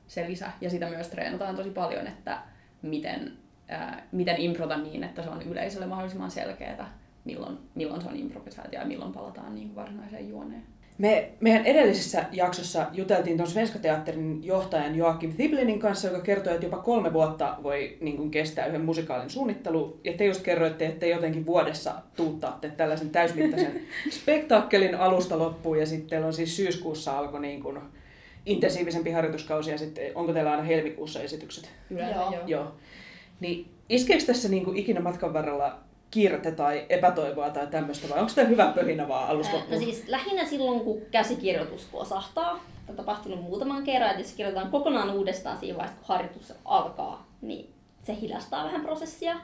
se 0.08 0.28
lisä. 0.28 0.52
Ja 0.62 0.70
sitä 0.70 0.90
myös 0.90 1.08
treenataan 1.08 1.56
tosi 1.56 1.70
paljon, 1.70 2.08
että 2.08 2.40
miten 2.82 3.38
ää, 3.68 4.08
miten 4.12 4.42
improta 4.42 4.78
niin, 4.78 5.04
että 5.04 5.24
se 5.24 5.30
on 5.30 5.42
yleisölle 5.42 5.86
mahdollisimman 5.86 6.32
selkeää, 6.32 6.98
milloin, 7.26 7.58
milloin 7.76 8.02
se 8.02 8.08
on 8.08 8.16
improvisaatio 8.16 8.80
ja 8.80 8.86
milloin 8.86 9.14
palataan 9.14 9.56
niin 9.56 9.68
kuin 9.68 9.76
varsinaiseen 9.76 10.30
juoneen. 10.30 10.64
Me, 10.98 11.30
meidän 11.40 11.66
edellisessä 11.66 12.26
jaksossa 12.32 12.86
juteltiin 12.94 13.38
tuon 13.38 13.50
Svenska 13.50 13.80
Teatterin 13.80 14.44
johtajan 14.44 14.96
Joakim 14.96 15.34
Thiblinin 15.34 15.80
kanssa, 15.80 16.08
joka 16.08 16.20
kertoi, 16.20 16.54
että 16.54 16.66
jopa 16.66 16.78
kolme 16.78 17.14
vuotta 17.14 17.58
voi 17.64 17.98
niin 18.02 18.18
kuin, 18.18 18.32
kestää 18.32 18.66
yhden 18.66 18.82
musikaalin 18.82 19.30
suunnittelu. 19.30 20.00
Ja 20.04 20.14
te 20.14 20.26
just 20.26 20.42
kerroitte, 20.42 20.86
että 20.86 21.00
te 21.00 21.10
jotenkin 21.10 21.46
vuodessa 21.46 21.94
tuuttaatte 22.16 22.70
tällaisen 22.70 23.10
täysmittaisen 23.10 23.82
spektaakkelin 24.22 24.96
alusta 24.96 25.40
loppuun. 25.40 25.80
Ja 25.80 25.86
sitten 25.86 26.10
teillä 26.10 26.28
on 26.28 26.34
siis 26.34 26.56
syyskuussa 26.56 27.20
alkoi 27.20 27.42
niin 27.42 27.62
kuin, 27.62 27.80
intensiivisempi 28.46 29.12
harjoituskausi 29.12 29.72
ja 29.72 29.78
sitten 29.78 30.12
onko 30.16 30.34
teillä 30.34 30.52
aina 30.52 30.64
helmikuussa 30.64 31.22
esitykset? 31.22 31.70
Yleensä 31.90 32.16
joo. 32.16 32.44
joo. 32.48 32.76
Niin 33.46 33.68
iskeekö 33.90 34.26
tässä 34.26 34.50
niin 34.50 34.66
kuin 34.66 34.78
ikinä 34.78 35.00
matkan 35.00 35.34
varrella 35.34 35.80
kiirettä 36.12 36.52
tai 36.52 36.86
epätoivoa 36.90 37.50
tai 37.50 37.68
tämmöistä, 37.68 38.10
vai 38.10 38.20
onko 38.20 38.32
tämä 38.36 38.48
hyvä 38.48 38.72
pöhinä 38.76 39.08
vaan 39.08 39.30
alusta 39.30 39.58
No 39.70 39.78
siis 39.78 40.04
lähinnä 40.08 40.46
silloin, 40.46 40.80
kun 40.80 41.02
käsikirjoitus 41.12 41.88
posahtaa. 41.92 42.60
on 42.90 42.96
tapahtunut 42.96 43.42
muutaman 43.42 43.84
kerran, 43.84 44.10
että 44.10 44.22
jos 44.22 44.32
kirjoitetaan 44.34 44.72
kokonaan 44.72 45.10
uudestaan 45.10 45.58
siinä 45.60 45.78
vaiheessa, 45.78 46.00
kun 46.00 46.16
harjoitus 46.16 46.54
alkaa, 46.66 47.28
niin 47.42 47.70
se 48.04 48.16
hilastaa 48.22 48.66
vähän 48.66 48.82
prosessia. 48.82 49.36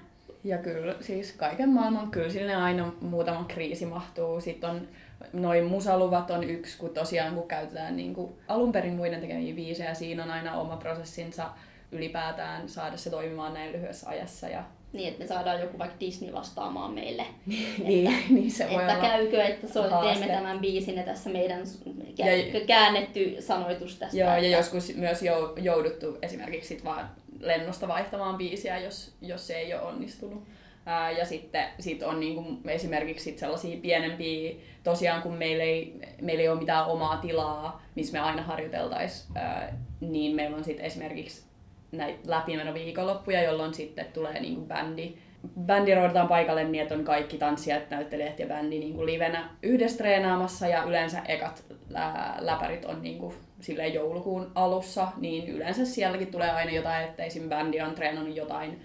Ja 0.44 0.58
kyllä, 0.58 0.96
siis 1.02 1.32
kaiken 1.32 1.70
maailman, 1.70 2.12
kyllä 2.12 2.30
sinne 2.30 2.56
aina 2.56 2.94
muutama 3.02 3.46
kriisi 3.48 3.86
mahtuu. 3.86 4.42
Sitten 4.42 4.70
on 4.70 4.88
noin 5.34 5.66
musaluvat 5.66 6.32
on 6.32 6.44
yksi, 6.44 6.78
kun 6.78 6.90
tosiaan 6.90 7.36
kun 7.36 7.48
käytetään 7.48 7.96
niin 7.96 8.14
kuin 8.14 8.32
alun 8.48 8.72
perin 8.72 8.94
muiden 8.94 9.22
tekemiä 9.22 9.56
biisejä, 9.56 9.94
siinä 9.94 10.24
on 10.24 10.32
aina 10.32 10.58
oma 10.58 10.78
prosessinsa 10.78 11.50
ylipäätään 11.92 12.70
saada 12.70 12.98
se 12.98 13.10
toimimaan 13.10 13.54
näin 13.54 13.72
lyhyessä 13.72 14.10
ajassa. 14.10 14.48
Ja... 14.48 14.64
Niin, 14.94 15.08
että 15.08 15.24
me 15.24 15.28
saadaan 15.28 15.62
joku 15.62 15.80
vaikka 15.80 16.00
Disney 16.00 16.34
vastaamaan 16.34 16.94
meille. 16.94 17.26
niin, 17.88 18.08
että, 18.08 18.34
niin 18.34 18.52
se 18.52 18.70
voi 18.70 18.82
että 18.82 18.94
olla 18.94 19.08
käykö, 19.08 19.44
että 19.44 19.68
so, 19.68 19.84
teemme 19.84 20.28
tämän 20.28 20.60
biisin 20.60 20.98
ja 20.98 21.04
tässä 21.04 21.30
meidän 21.30 21.64
ja, 22.18 22.26
käännetty 22.68 23.36
sanoitus 23.40 23.96
tästä. 23.96 24.18
Joo, 24.18 24.34
että... 24.34 24.48
ja 24.48 24.58
joskus 24.58 24.96
myös 24.96 25.20
jouduttu 25.62 26.18
esimerkiksi 26.22 26.68
sit 26.68 26.84
vaan 26.84 27.10
lennosta 27.40 27.88
vaihtamaan 27.88 28.38
biisiä, 28.38 28.80
jos, 28.80 29.16
jos 29.22 29.48
se 29.48 29.54
ei 29.54 29.74
ole 29.74 29.82
onnistunut. 29.82 30.44
Ää, 30.86 31.12
ja 31.12 31.26
sitten 31.26 31.66
sit 31.80 32.04
on 32.04 32.20
niinku 32.20 32.44
esimerkiksi 32.68 33.24
sit 33.24 33.40
sellaisia 33.40 33.80
pienempiä, 33.82 34.56
tosiaan 34.84 35.22
kun 35.22 35.34
meillä 35.34 35.64
ei, 35.64 36.00
meillä 36.22 36.42
ei 36.42 36.50
ole 36.50 36.60
mitään 36.60 36.86
omaa 36.86 37.18
tilaa, 37.18 37.84
missä 37.96 38.14
me 38.14 38.20
aina 38.20 38.42
harjoiteltaisiin, 38.42 39.34
niin 40.02 40.36
meillä 40.36 40.58
on 40.58 40.64
sitten 40.64 40.86
esimerkiksi 40.86 41.51
läpimeno 42.26 42.74
viikonloppuja, 42.74 43.44
jolloin 43.44 43.74
sitten 43.74 44.06
tulee 44.14 44.40
niin 44.40 44.56
kuin 44.56 44.68
bändi. 44.68 45.14
Bändi 45.60 45.96
roudataan 45.96 46.28
paikalle 46.28 46.64
niin, 46.64 46.82
että 46.82 46.96
on 46.96 47.04
kaikki 47.04 47.38
tanssijat, 47.38 47.90
näyttelijät 47.90 48.40
ja 48.40 48.48
bändi 48.48 48.80
niin 48.80 48.94
kuin 48.94 49.06
livenä 49.06 49.50
yhdessä 49.64 49.98
treenaamassa 49.98 50.68
ja 50.68 50.84
yleensä 50.84 51.22
ekat 51.28 51.64
lä- 51.90 52.36
läpärit 52.40 52.86
on 52.86 53.02
niin 53.02 53.18
kuin 53.20 53.36
silleen 53.60 53.94
joulukuun 53.94 54.52
alussa, 54.56 55.08
niin 55.18 55.48
yleensä 55.48 55.86
sielläkin 55.86 56.32
tulee 56.32 56.52
aina 56.52 56.72
jotain, 56.72 57.06
että 57.06 57.24
esim. 57.24 57.50
bändi 57.50 57.82
on 57.82 57.96
treenannut 57.96 58.36
jotain 58.36 58.82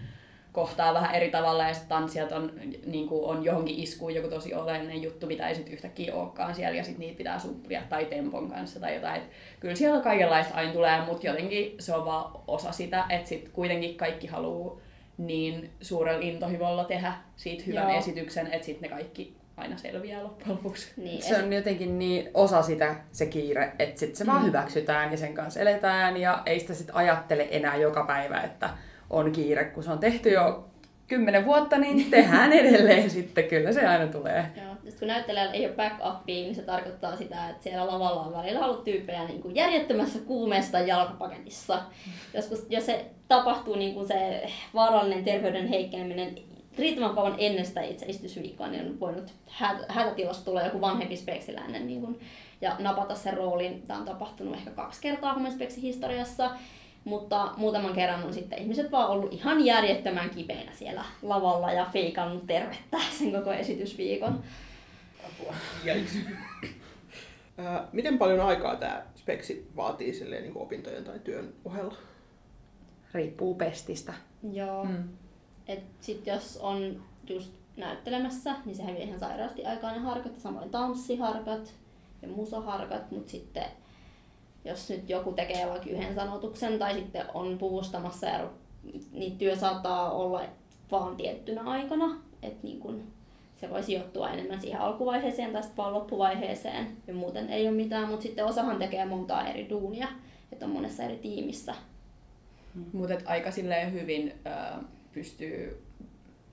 kohtaa 0.56 0.94
vähän 0.94 1.14
eri 1.14 1.30
tavalla 1.30 1.68
ja 1.68 1.74
sitten 1.74 1.88
tanssijat 1.88 2.32
on, 2.32 2.52
niin 2.86 3.08
kuin 3.08 3.24
on 3.24 3.44
johonkin 3.44 3.78
iskuun 3.78 4.14
joku 4.14 4.28
tosi 4.28 4.54
oleellinen 4.54 5.02
juttu, 5.02 5.26
mitä 5.26 5.48
ei 5.48 5.54
sitten 5.54 5.74
yhtäkkiä 5.74 6.14
olekaan 6.14 6.54
siellä 6.54 6.76
ja 6.76 6.84
sitten 6.84 7.00
niitä 7.00 7.18
pitää 7.18 7.38
suppia 7.38 7.82
tai 7.88 8.04
tempon 8.04 8.50
kanssa 8.50 8.80
tai 8.80 8.94
jotain. 8.94 9.16
Et 9.16 9.28
kyllä 9.60 9.74
siellä 9.74 10.00
kaikenlaista 10.00 10.54
aina 10.54 10.72
tulee, 10.72 11.00
mutta 11.00 11.26
jotenkin 11.26 11.74
se 11.78 11.94
on 11.94 12.04
vaan 12.04 12.40
osa 12.46 12.72
sitä, 12.72 13.04
että 13.08 13.28
sitten 13.28 13.52
kuitenkin 13.52 13.96
kaikki 13.96 14.26
haluaa 14.26 14.76
niin 15.18 15.70
suurella 15.80 16.20
intohimolla 16.20 16.84
tehdä 16.84 17.12
siitä 17.36 17.64
hyvän 17.66 17.88
Joo. 17.88 17.98
esityksen, 17.98 18.46
että 18.52 18.66
sitten 18.66 18.90
ne 18.90 18.96
kaikki 18.96 19.36
aina 19.56 19.76
selviää 19.76 20.22
loppujen 20.22 20.50
lopuksi. 20.50 20.92
Niin, 20.96 21.22
Se 21.22 21.42
on 21.42 21.52
jotenkin 21.52 21.98
niin 21.98 22.30
osa 22.34 22.62
sitä 22.62 22.94
se 23.12 23.26
kiire, 23.26 23.72
että 23.78 24.00
sit 24.00 24.16
se 24.16 24.24
mm. 24.24 24.30
vaan 24.30 24.46
hyväksytään 24.46 25.10
ja 25.10 25.16
sen 25.16 25.34
kanssa 25.34 25.60
eletään 25.60 26.16
ja 26.16 26.42
ei 26.46 26.60
sitä 26.60 26.74
sit 26.74 26.90
ajattele 26.92 27.48
enää 27.50 27.76
joka 27.76 28.04
päivä, 28.04 28.40
että 28.40 28.70
on 29.10 29.32
kiire, 29.32 29.64
kun 29.64 29.82
se 29.82 29.90
on 29.90 29.98
tehty 29.98 30.30
jo 30.30 30.64
kymmenen 31.06 31.44
vuotta, 31.44 31.78
niin 31.78 32.10
tehdään 32.10 32.52
edelleen 32.52 33.10
sitten, 33.16 33.44
kyllä 33.44 33.72
se 33.72 33.86
aina 33.86 34.06
tulee. 34.06 34.46
Joo. 34.56 34.74
Sitten 34.74 34.98
kun 34.98 35.08
näyttelijällä 35.08 35.52
ei 35.52 35.66
ole 35.66 35.74
backupia, 35.74 36.34
niin 36.34 36.54
se 36.54 36.62
tarkoittaa 36.62 37.16
sitä, 37.16 37.48
että 37.48 37.62
siellä 37.62 37.86
lavalla 37.86 38.20
on 38.20 38.32
välillä 38.32 38.64
ollut 38.64 38.84
tyyppejä 38.84 39.24
niin 39.24 39.42
kuin 39.42 39.54
järjettömässä 39.54 40.18
kuumeesta 40.18 40.78
jalkapaketissa. 40.78 41.82
Joskus, 42.34 42.66
jos 42.68 42.86
se 42.86 43.04
tapahtuu 43.28 43.76
niin 43.76 43.94
kuin 43.94 44.08
se 44.08 44.48
vaarallinen 44.74 45.24
terveyden 45.24 45.66
heikkeneminen 45.66 46.34
riittävän 46.78 47.14
kauan 47.14 47.34
ennen 47.38 47.66
sitä 47.66 47.82
itse 47.82 48.06
esitysviikkoa, 48.06 48.68
niin 48.68 48.86
on 48.86 49.00
voinut 49.00 49.32
hä- 49.48 49.84
hätätilasta 49.88 50.44
tulla 50.44 50.62
joku 50.62 50.80
vanhempi 50.80 51.16
speksiläinen 51.16 51.86
niin 51.86 52.00
kuin, 52.00 52.20
ja 52.60 52.76
napata 52.78 53.14
sen 53.14 53.36
roolin. 53.36 53.82
Tämä 53.82 53.98
on 53.98 54.06
tapahtunut 54.06 54.54
ehkä 54.54 54.70
kaksi 54.70 55.00
kertaa 55.00 55.34
Humespeksin 55.34 55.82
historiassa. 55.82 56.50
Mutta 57.06 57.50
muutaman 57.56 57.94
kerran 57.94 58.24
on 58.24 58.34
sitten 58.34 58.58
ihmiset 58.58 58.90
vaan 58.90 59.08
ollut 59.10 59.32
ihan 59.32 59.64
järjettömän 59.64 60.30
kipeänä 60.30 60.72
siellä 60.72 61.04
lavalla 61.22 61.72
ja 61.72 61.86
feikannut 61.92 62.46
tervettä 62.46 62.96
sen 63.18 63.32
koko 63.32 63.52
esitysviikon. 63.52 64.42
Ää, 67.58 67.88
Miten 67.92 68.18
paljon 68.18 68.40
aikaa 68.40 68.76
tämä 68.76 69.02
speksi 69.14 69.70
vaatii 69.76 70.14
silleen, 70.14 70.42
niin 70.42 70.52
kuin 70.52 70.62
opintojen 70.62 71.04
tai 71.04 71.18
työn 71.18 71.54
ohella? 71.64 71.94
Riippuu 73.14 73.54
pestistä. 73.54 74.14
Joo. 74.52 74.84
Mm. 74.84 75.08
Et 75.68 75.84
sit 76.00 76.26
jos 76.26 76.56
on 76.56 77.02
just 77.28 77.52
näyttelemässä, 77.76 78.54
niin 78.64 78.76
sehän 78.76 78.94
vie 78.94 79.04
ihan 79.04 79.20
sairaasti 79.20 79.66
aikaa 79.66 79.92
ne 79.92 79.98
harkat, 79.98 80.34
ja 80.34 80.40
samoin 80.40 80.70
tanssiharkat 80.70 81.74
ja 82.22 82.28
musaharkat, 82.28 83.10
mutta 83.10 83.30
sitten 83.30 83.64
jos 84.66 84.90
nyt 84.90 85.10
joku 85.10 85.32
tekee 85.32 85.66
vaikka 85.66 85.90
yhden 85.90 86.14
sanotuksen 86.14 86.78
tai 86.78 86.94
sitten 86.94 87.24
on 87.34 87.58
puvustamassa 87.58 88.26
ja 88.26 88.50
niin 89.12 89.38
työ 89.38 89.56
saattaa 89.56 90.12
olla 90.12 90.42
vaan 90.90 91.16
tiettynä 91.16 91.62
aikana, 91.62 92.18
että 92.42 92.58
niin 92.62 92.80
kun 92.80 93.02
se 93.60 93.70
voi 93.70 93.82
sijoittua 93.82 94.30
enemmän 94.30 94.60
siihen 94.60 94.80
alkuvaiheeseen 94.80 95.52
tai 95.52 95.62
sitten 95.62 95.76
vaan 95.76 95.94
loppuvaiheeseen 95.94 96.86
ja 97.06 97.14
muuten 97.14 97.50
ei 97.50 97.68
ole 97.68 97.76
mitään, 97.76 98.08
mutta 98.08 98.22
sitten 98.22 98.44
osahan 98.44 98.78
tekee 98.78 99.04
montaa 99.04 99.48
eri 99.48 99.70
duunia, 99.70 100.08
että 100.52 100.64
on 100.64 100.70
monessa 100.70 101.02
eri 101.02 101.16
tiimissä. 101.16 101.74
Mutta 102.92 103.14
aika 103.24 103.50
silleen 103.50 103.92
hyvin 103.92 104.32
ö, 104.46 104.84
pystyy 105.12 105.82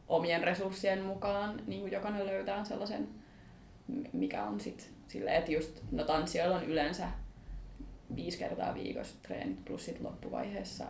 omien 0.08 0.44
resurssien 0.44 1.04
mukaan 1.04 1.62
niin 1.68 1.82
kuin 1.82 1.92
jokainen 1.92 2.26
löytää 2.26 2.64
sellaisen, 2.64 3.08
mikä 4.14 4.44
on 4.44 4.60
sitten 4.60 4.88
silleen, 5.08 5.36
että 5.36 5.52
just 5.52 5.80
no 5.92 6.04
tanssijoilla 6.04 6.56
on 6.56 6.66
yleensä 6.66 7.08
viisi 8.16 8.38
kertaa 8.38 8.74
viikossa 8.74 9.16
treenit 9.22 9.66
plus 9.66 9.86
sit 9.86 10.02
loppuvaiheessa 10.02 10.86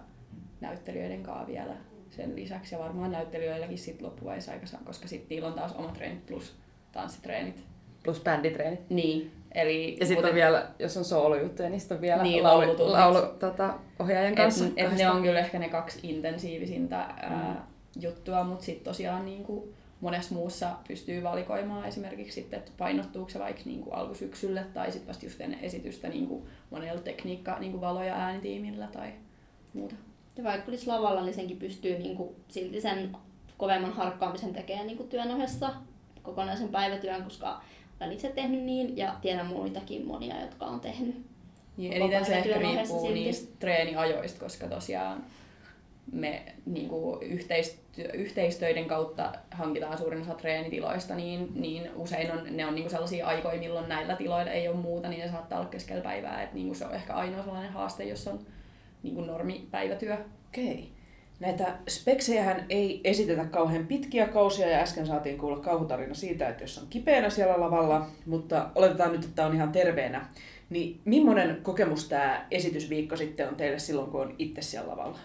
näyttelijöiden 0.61 1.23
kanssa 1.23 1.47
vielä 1.47 1.73
sen 2.09 2.35
lisäksi 2.35 2.75
ja 2.75 2.79
varmaan 2.79 3.11
näyttelijöilläkin 3.11 3.77
sit 3.77 4.01
loppuvaiheessa 4.01 4.51
aikaisemmin, 4.51 4.85
koska 4.85 5.07
sitten 5.07 5.29
niillä 5.29 5.47
on 5.47 5.53
taas 5.53 5.73
omat 5.75 5.93
treenit 5.93 6.25
plus 6.25 6.55
tanssitreenit. 6.91 7.63
Plus 8.03 8.21
bänditreenit. 8.21 8.89
Niin, 8.89 9.31
eli 9.51 9.97
Ja 9.99 10.05
sitten 10.05 10.29
on 10.29 10.35
vielä, 10.35 10.67
jos 10.79 10.97
on 10.97 11.05
soolojuttuja, 11.05 11.69
niin 11.69 11.79
sitten 11.79 11.95
on 11.95 12.01
vielä 12.01 12.23
Niin, 12.23 12.43
laulu, 12.43 12.91
laulu 12.91 13.19
tota, 13.39 13.73
ohjaajan 13.99 14.35
kanssa. 14.35 14.65
Et, 14.65 14.73
et 14.77 14.97
ne 14.97 15.09
on 15.09 15.21
kyllä 15.21 15.39
ehkä 15.39 15.59
ne 15.59 15.69
kaksi 15.69 15.99
intensiivisintä 16.03 16.99
ää, 16.99 17.67
juttua, 18.01 18.43
mutta 18.43 18.65
sitten 18.65 18.83
tosiaan 18.83 19.25
niin 19.25 19.43
kuin 19.43 19.73
monessa 20.03 20.35
muussa 20.35 20.71
pystyy 20.87 21.23
valikoimaan 21.23 21.87
esimerkiksi 21.87 22.41
sitten, 22.41 22.59
että 22.59 22.71
painottuuko 22.77 23.29
se 23.29 23.39
vaikka 23.39 23.61
niin 23.65 23.81
kuin 23.81 23.95
alkusyksylle 23.95 24.65
tai 24.73 24.91
sitten 24.91 25.07
vasta 25.07 25.25
just 25.25 25.41
ennen 25.41 25.59
esitystä 25.59 26.09
niin 26.09 26.27
kuin 26.27 26.43
monella 26.69 27.01
tekniikka, 27.01 27.59
niin 27.59 27.71
kuin 27.71 27.81
valo- 27.81 28.03
ja 28.03 28.15
äänitiimillä 28.15 28.87
tai 28.87 29.13
muuta. 29.73 29.95
Ja 30.37 30.43
vaikka 30.43 30.71
olisi 30.71 30.87
lavalla, 30.87 31.21
niin 31.21 31.33
senkin 31.33 31.57
pystyy 31.57 31.99
niinku 31.99 32.35
silti 32.47 32.81
sen 32.81 33.17
kovemman 33.57 33.93
harkkaamisen 33.93 34.53
tekemään 34.53 34.87
niinku 34.87 35.03
työn 35.03 35.31
ohessa 35.31 35.73
kokonaisen 36.23 36.69
päivätyön, 36.69 37.23
koska 37.23 37.61
olen 38.01 38.13
itse 38.13 38.29
tehnyt 38.29 38.63
niin 38.63 38.97
ja 38.97 39.15
tiedän 39.21 39.47
muitakin 39.47 40.07
monia, 40.07 40.41
jotka 40.41 40.65
on 40.65 40.79
tehnyt. 40.79 41.25
Niin 41.77 41.93
eniten 41.93 42.25
se 42.25 42.35
ehkä 42.35 42.59
riippuu 42.59 43.01
silti. 43.01 43.13
niistä 43.13 43.55
treeniajoista, 43.59 44.39
koska 44.39 44.67
tosiaan 44.67 45.25
me 46.11 46.41
niin 46.65 46.89
kuin 46.89 47.23
yhteistyö, 47.23 48.09
yhteistöiden 48.13 48.85
kautta 48.85 49.33
hankitaan 49.51 49.97
suurin 49.97 50.21
osa 50.21 50.33
treenitiloista, 50.33 51.15
niin, 51.15 51.51
niin 51.55 51.89
usein 51.95 52.31
on, 52.31 52.57
ne 52.57 52.65
on 52.65 52.75
niin 52.75 52.83
kuin 52.83 52.91
sellaisia 52.91 53.27
aikoja, 53.27 53.59
milloin 53.59 53.89
näillä 53.89 54.15
tiloilla 54.15 54.51
ei 54.51 54.67
ole 54.67 54.77
muuta, 54.77 55.09
niin 55.09 55.21
ne 55.21 55.31
saattaa 55.31 55.59
olla 55.59 55.69
keskellä 55.69 56.03
päivää. 56.03 56.43
Et 56.43 56.53
niin 56.53 56.67
kuin 56.67 56.75
se 56.75 56.85
on 56.85 56.95
ehkä 56.95 57.13
ainoa 57.13 57.43
sellainen 57.43 57.71
haaste, 57.71 58.03
jos 58.03 58.27
on 58.27 58.39
niin 59.03 59.15
kuin 59.15 59.27
normipäivätyö. 59.27 60.17
Okei. 60.47 60.89
Näitä 61.39 61.75
speksejähän 61.87 62.65
ei 62.69 63.01
esitetä 63.03 63.45
kauhean 63.45 63.87
pitkiä 63.87 64.27
kausia 64.27 64.69
ja 64.69 64.79
äsken 64.79 65.07
saatiin 65.07 65.37
kuulla 65.37 65.59
kauhutarina 65.59 66.13
siitä, 66.13 66.49
että 66.49 66.63
jos 66.63 66.77
on 66.77 66.87
kipeänä 66.89 67.29
siellä 67.29 67.59
lavalla, 67.59 68.07
mutta 68.25 68.69
oletetaan 68.75 69.11
nyt, 69.11 69.23
että 69.23 69.45
on 69.45 69.55
ihan 69.55 69.71
terveenä. 69.71 70.27
Niin 70.69 71.01
millainen 71.05 71.59
kokemus 71.63 72.09
tämä 72.09 72.47
esitysviikko 72.51 73.17
sitten 73.17 73.47
on 73.49 73.55
teille 73.55 73.79
silloin, 73.79 74.11
kun 74.11 74.21
on 74.21 74.35
itse 74.39 74.61
siellä 74.61 74.91
lavalla? 74.91 75.19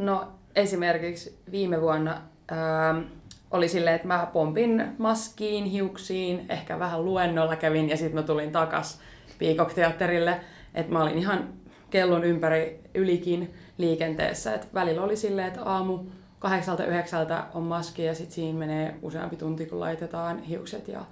No 0.00 0.28
esimerkiksi 0.56 1.38
viime 1.50 1.80
vuonna 1.80 2.22
ää, 2.50 3.02
oli 3.50 3.68
silleen, 3.68 3.96
että 3.96 4.08
mä 4.08 4.30
pompin 4.32 4.84
maskiin, 4.98 5.64
hiuksiin, 5.64 6.46
ehkä 6.48 6.78
vähän 6.78 7.04
luennolla 7.04 7.56
kävin 7.56 7.88
ja 7.88 7.96
sitten 7.96 8.14
mä 8.14 8.22
tulin 8.22 8.52
takas 8.52 9.00
Peacock-teatterille. 9.38 10.40
Että 10.74 10.92
mä 10.92 11.02
olin 11.02 11.18
ihan 11.18 11.48
kellon 11.90 12.24
ympäri 12.24 12.80
ylikin 12.94 13.54
liikenteessä. 13.78 14.54
Et 14.54 14.74
välillä 14.74 15.02
oli 15.02 15.16
silleen, 15.16 15.48
että 15.48 15.62
aamu 15.62 15.98
kahdeksalta 16.38 16.84
yhdeksältä 16.84 17.44
on 17.54 17.62
maski 17.62 18.04
ja 18.04 18.14
sitten 18.14 18.34
siinä 18.34 18.58
menee 18.58 18.94
useampi 19.02 19.36
tunti, 19.36 19.66
kun 19.66 19.80
laitetaan 19.80 20.42
hiukset 20.42 20.88
ja 20.88 21.04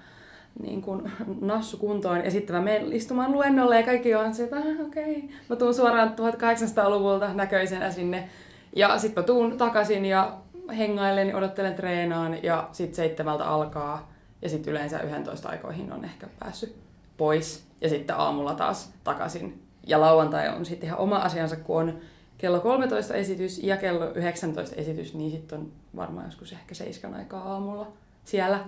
niin 0.63 0.83
kuin 0.83 1.13
nassu 1.41 1.77
kuntoon. 1.77 2.25
Ja 2.25 2.31
sitten 2.31 2.57
mä 2.57 2.63
menen 2.63 2.93
istumaan 2.93 3.33
luennolle 3.33 3.77
ja 3.77 3.87
kaikki 3.87 4.15
on 4.15 4.35
se, 4.35 4.45
että 4.45 4.57
ah, 4.57 4.87
okei. 4.87 5.17
Okay. 5.17 5.29
Mä 5.49 5.57
tuun 5.57 5.75
suoraan 5.75 6.09
1800-luvulta 6.09 7.35
näköisenä 7.35 7.91
sinne. 7.91 8.29
Ja 8.77 8.99
sitten 8.99 9.23
mä 9.23 9.27
tuun 9.27 9.59
takaisin 9.59 10.05
ja 10.05 10.39
hengailen, 10.79 11.37
odottelen 11.37 11.75
treenaan 11.75 12.43
ja 12.43 12.69
sitten 12.73 12.97
seitsemältä 12.97 13.45
alkaa. 13.45 14.13
Ja 14.43 14.49
sitten 14.49 14.71
yleensä 14.71 15.01
11 15.01 15.49
aikoihin 15.49 15.93
on 15.93 16.05
ehkä 16.05 16.27
päässyt 16.39 16.77
pois. 17.17 17.65
Ja 17.81 17.89
sitten 17.89 18.17
aamulla 18.17 18.55
taas 18.55 18.93
takaisin. 19.05 19.63
Ja 19.87 20.01
lauantai 20.01 20.49
on 20.49 20.67
sitten 20.67 20.87
ihan 20.87 20.99
oma 20.99 21.17
asiansa, 21.17 21.57
kun 21.57 21.77
on 21.77 21.99
kello 22.39 22.61
13 22.61 23.15
esitys 23.15 23.59
ja 23.63 23.77
kello 23.77 24.13
19 24.15 24.77
esitys, 24.77 25.15
niin 25.15 25.31
sitten 25.31 25.59
on 25.59 25.73
varmaan 25.97 26.27
joskus 26.27 26.53
ehkä 26.53 26.75
seiskan 26.75 27.15
aikaa 27.15 27.53
aamulla 27.53 27.93
siellä. 28.25 28.65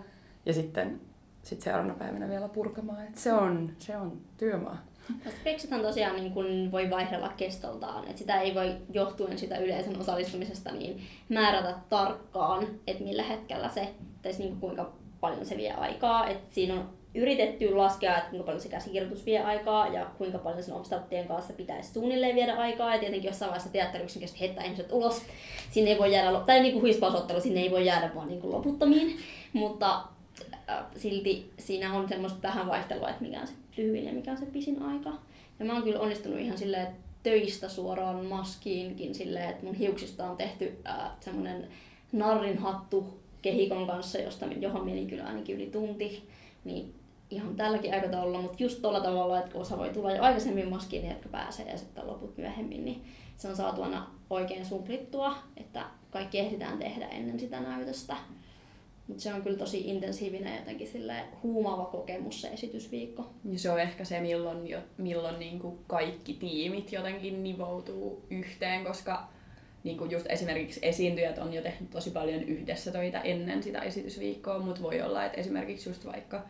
Ja 0.47 0.53
sitten 0.53 1.01
sit 1.43 1.61
seuraavana 1.61 1.95
päivänä 1.95 2.29
vielä 2.29 2.49
purkamaan. 2.49 3.07
Et 3.07 3.17
se, 3.17 3.33
on, 3.33 3.73
se 3.79 3.97
on 3.97 4.21
työmaa. 4.39 4.79
Speksethän 5.41 5.83
tosiaan 5.83 6.17
niin 6.17 6.33
kun 6.33 6.73
voi 6.73 6.91
vaihdella 6.91 7.29
kestoltaan, 7.29 8.05
että 8.05 8.19
sitä 8.19 8.41
ei 8.41 8.55
voi 8.55 8.77
johtuen 8.93 9.39
sitä 9.39 9.59
yleisön 9.59 10.01
osallistumisesta 10.01 10.73
niin 10.73 11.03
määrätä 11.29 11.75
tarkkaan, 11.89 12.67
että 12.87 13.05
millä 13.05 13.23
hetkellä 13.23 13.69
se, 13.69 13.89
tai 14.23 14.33
niin 14.33 14.49
kuin 14.49 14.61
kuinka 14.61 14.93
paljon 15.21 15.47
se 15.47 15.57
vie 15.57 15.73
aikaa. 15.73 16.29
Et 16.29 16.39
siinä 16.51 16.75
on 16.75 16.89
yritetty 17.15 17.75
laskea, 17.75 18.17
että 18.17 18.31
kuinka 18.31 18.47
paljon 18.47 18.63
se 18.63 18.69
käsikirjoitus 18.69 19.27
vie 19.27 19.43
aikaa 19.43 19.89
ja 19.89 20.07
kuinka 20.19 20.39
paljon 20.39 20.63
sen 20.63 20.75
obstattien 20.75 21.29
kanssa 21.29 21.53
pitäisi 21.53 21.93
suunnilleen 21.93 22.37
viedä 22.37 22.55
aikaa. 22.55 22.95
Ja 22.95 23.01
tietenkin 23.01 23.29
jossain 23.29 23.49
vaiheessa 23.49 23.73
teatteri 23.73 24.05
yksinkertaisesti 24.05 24.41
heittää 24.41 24.65
ihmiset 24.65 24.93
ulos. 24.93 25.23
Sinne 25.71 25.91
ei 25.91 25.99
voi 25.99 26.13
jäädä, 26.13 26.41
tai 26.41 26.61
niin 26.61 26.73
kuin 26.73 26.83
huispausottelu, 26.83 27.41
sinne 27.41 27.61
ei 27.61 27.71
voi 27.71 27.87
jäädä 27.87 28.11
vaan 28.15 28.29
niin 28.29 28.41
kuin 28.41 28.53
loputtomiin. 28.53 29.19
Mutta 29.53 30.03
äh, 30.71 30.85
silti 30.97 31.53
siinä 31.59 31.95
on 31.95 32.09
semmoista 32.09 32.43
vähän 32.43 32.67
vaihtelua, 32.67 33.09
että 33.09 33.23
mikä 33.23 33.41
on 33.41 33.47
se 33.47 33.55
lyhyin 33.77 34.05
ja 34.05 34.13
mikä 34.13 34.31
on 34.31 34.37
se 34.37 34.47
pisin 34.47 34.83
aika. 34.83 35.13
Ja 35.59 35.65
mä 35.65 35.73
oon 35.73 35.83
kyllä 35.83 36.01
onnistunut 36.01 36.39
ihan 36.39 36.59
silleen, 36.59 36.83
että 36.83 37.01
töistä 37.23 37.69
suoraan 37.69 38.25
maskiinkin 38.25 39.15
silleen, 39.15 39.51
että 39.51 39.67
mun 39.67 39.75
hiuksista 39.75 40.31
on 40.31 40.37
tehty 40.37 40.79
äh, 40.87 41.11
semmoinen 41.21 41.69
narrinhattu 42.13 43.21
kehikon 43.43 43.87
kanssa, 43.87 44.19
josta, 44.19 44.47
johon 44.47 44.85
meni 44.85 45.07
kyllä 45.07 45.25
ainakin 45.25 45.57
yli 45.57 45.67
tunti. 45.67 46.29
Niin 46.65 46.95
ihan 47.31 47.57
tälläkin 47.57 47.95
aikataululla, 47.95 48.43
mutta 48.43 48.63
just 48.63 48.83
tuolla 48.83 49.01
tavalla, 49.01 49.39
että 49.39 49.59
osa 49.59 49.79
voi 49.79 49.91
tulla 49.91 50.13
jo 50.13 50.23
aikaisemmin 50.23 50.69
maskiin, 50.69 51.03
ne 51.03 51.09
jotka 51.09 51.29
pääsee 51.29 51.71
ja 51.71 51.79
sitten 51.79 52.07
loput 52.07 52.37
myöhemmin, 52.37 52.85
niin 52.85 53.03
se 53.37 53.49
on 53.49 53.57
saatu 53.57 53.83
aina 53.83 54.11
oikein 54.31 54.67
suplittua, 54.67 55.35
että 55.57 55.85
kaikki 56.11 56.39
ehditään 56.39 56.79
tehdä 56.79 57.07
ennen 57.07 57.41
sitä 57.41 57.61
näytöstä. 57.61 58.17
Mutta 59.11 59.23
se 59.23 59.35
on 59.35 59.43
kyllä 59.43 59.59
tosi 59.59 59.81
intensiivinen 59.81 60.59
jotenkin 60.59 60.89
sille 60.89 61.15
huumaava 61.43 61.85
kokemus 61.85 62.41
se 62.41 62.49
esitysviikko. 62.49 63.31
Ja 63.45 63.59
se 63.59 63.71
on 63.71 63.81
ehkä 63.81 64.05
se, 64.05 64.21
milloin, 64.21 64.67
jo, 64.69 64.79
milloin 64.99 65.39
niin 65.39 65.59
kuin 65.59 65.79
kaikki 65.87 66.33
tiimit 66.33 66.93
jotenkin 66.93 67.43
nivoutuu 67.43 68.27
yhteen, 68.31 68.85
koska 68.85 69.29
niin 69.85 69.99
kuin 69.99 70.11
just 70.11 70.27
esimerkiksi 70.29 70.81
esiintyjät 70.83 71.39
on 71.39 71.53
jo 71.53 71.63
tehnyt 71.63 71.91
tosi 71.91 72.11
paljon 72.11 72.43
yhdessä 72.43 72.93
töitä 72.93 73.21
ennen 73.21 73.63
sitä 73.63 73.81
esitysviikkoa, 73.81 74.59
mutta 74.59 74.83
voi 74.83 75.03
olla, 75.03 75.25
että 75.25 75.41
esimerkiksi 75.41 75.89
just 75.91 76.07
vaikka 76.07 76.43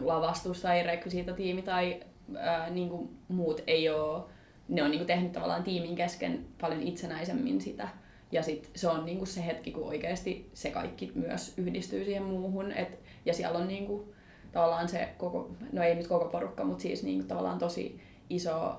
lavastus 0.00 0.62
tai 0.62 0.82
rekvisiitatiimi 0.82 1.62
tai 1.62 2.00
ää, 2.36 2.70
niin 2.70 2.88
kuin 2.88 3.08
muut 3.28 3.62
ei 3.66 3.88
ole, 3.88 4.22
ne 4.68 4.82
on 4.82 4.90
niin 4.90 4.98
kuin 4.98 5.06
tehnyt 5.06 5.32
tavallaan 5.32 5.64
tiimin 5.64 5.94
kesken 5.96 6.46
paljon 6.60 6.82
itsenäisemmin 6.82 7.60
sitä. 7.60 7.88
Ja 8.32 8.42
sit 8.42 8.70
se 8.74 8.88
on 8.88 9.04
niinku 9.04 9.26
se 9.26 9.46
hetki, 9.46 9.70
kun 9.70 9.88
oikeasti 9.88 10.50
se 10.54 10.70
kaikki 10.70 11.12
myös 11.14 11.54
yhdistyy 11.56 12.04
siihen 12.04 12.22
muuhun. 12.22 12.72
Et, 12.72 12.98
ja 13.24 13.34
siellä 13.34 13.58
on 13.58 13.68
niinku, 13.68 14.14
tavallaan 14.52 14.88
se 14.88 15.08
koko, 15.18 15.50
no 15.72 15.82
ei 15.82 15.94
nyt 15.94 16.06
koko 16.06 16.24
porukka, 16.24 16.64
mutta 16.64 16.82
siis 16.82 17.02
niinku 17.02 17.28
tavallaan 17.28 17.58
tosi 17.58 18.00
iso 18.30 18.76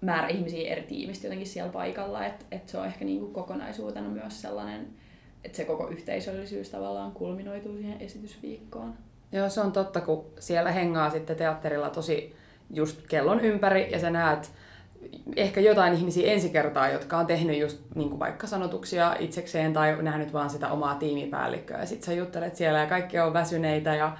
määrä 0.00 0.28
ihmisiä 0.28 0.72
eri 0.72 0.82
tiimistä 0.82 1.26
jotenkin 1.26 1.46
siellä 1.46 1.72
paikalla. 1.72 2.26
Että 2.26 2.44
et 2.50 2.68
se 2.68 2.78
on 2.78 2.86
ehkä 2.86 3.04
niinku 3.04 3.26
kokonaisuutena 3.26 4.08
myös 4.08 4.42
sellainen, 4.42 4.88
että 5.44 5.56
se 5.56 5.64
koko 5.64 5.88
yhteisöllisyys 5.88 6.70
tavallaan 6.70 7.12
kulminoituu 7.12 7.76
siihen 7.76 8.00
esitysviikkoon. 8.00 8.94
Joo, 9.32 9.48
se 9.48 9.60
on 9.60 9.72
totta, 9.72 10.00
kun 10.00 10.24
siellä 10.38 10.72
hengaa 10.72 11.10
sitten 11.10 11.36
teatterilla 11.36 11.90
tosi 11.90 12.34
just 12.70 13.06
kellon 13.08 13.40
ympäri 13.40 13.92
ja 13.92 13.98
sä 13.98 14.10
näet 14.10 14.50
ehkä 15.36 15.60
jotain 15.60 15.94
ihmisiä 15.94 16.32
ensi 16.32 16.48
kertaa, 16.48 16.88
jotka 16.88 17.18
on 17.18 17.26
tehnyt 17.26 17.58
just 17.58 17.78
niin 17.94 18.08
kuin 18.08 18.18
vaikka 18.18 18.46
sanotuksia 18.46 19.16
itsekseen 19.18 19.72
tai 19.72 20.02
nähnyt 20.02 20.32
vaan 20.32 20.50
sitä 20.50 20.68
omaa 20.68 20.94
tiimipäällikköä. 20.94 21.80
Ja 21.80 21.86
sit 21.86 22.02
sä 22.02 22.12
juttelet 22.12 22.56
siellä 22.56 22.78
ja 22.78 22.86
kaikki 22.86 23.18
on 23.18 23.32
väsyneitä 23.32 23.94
ja 23.94 24.16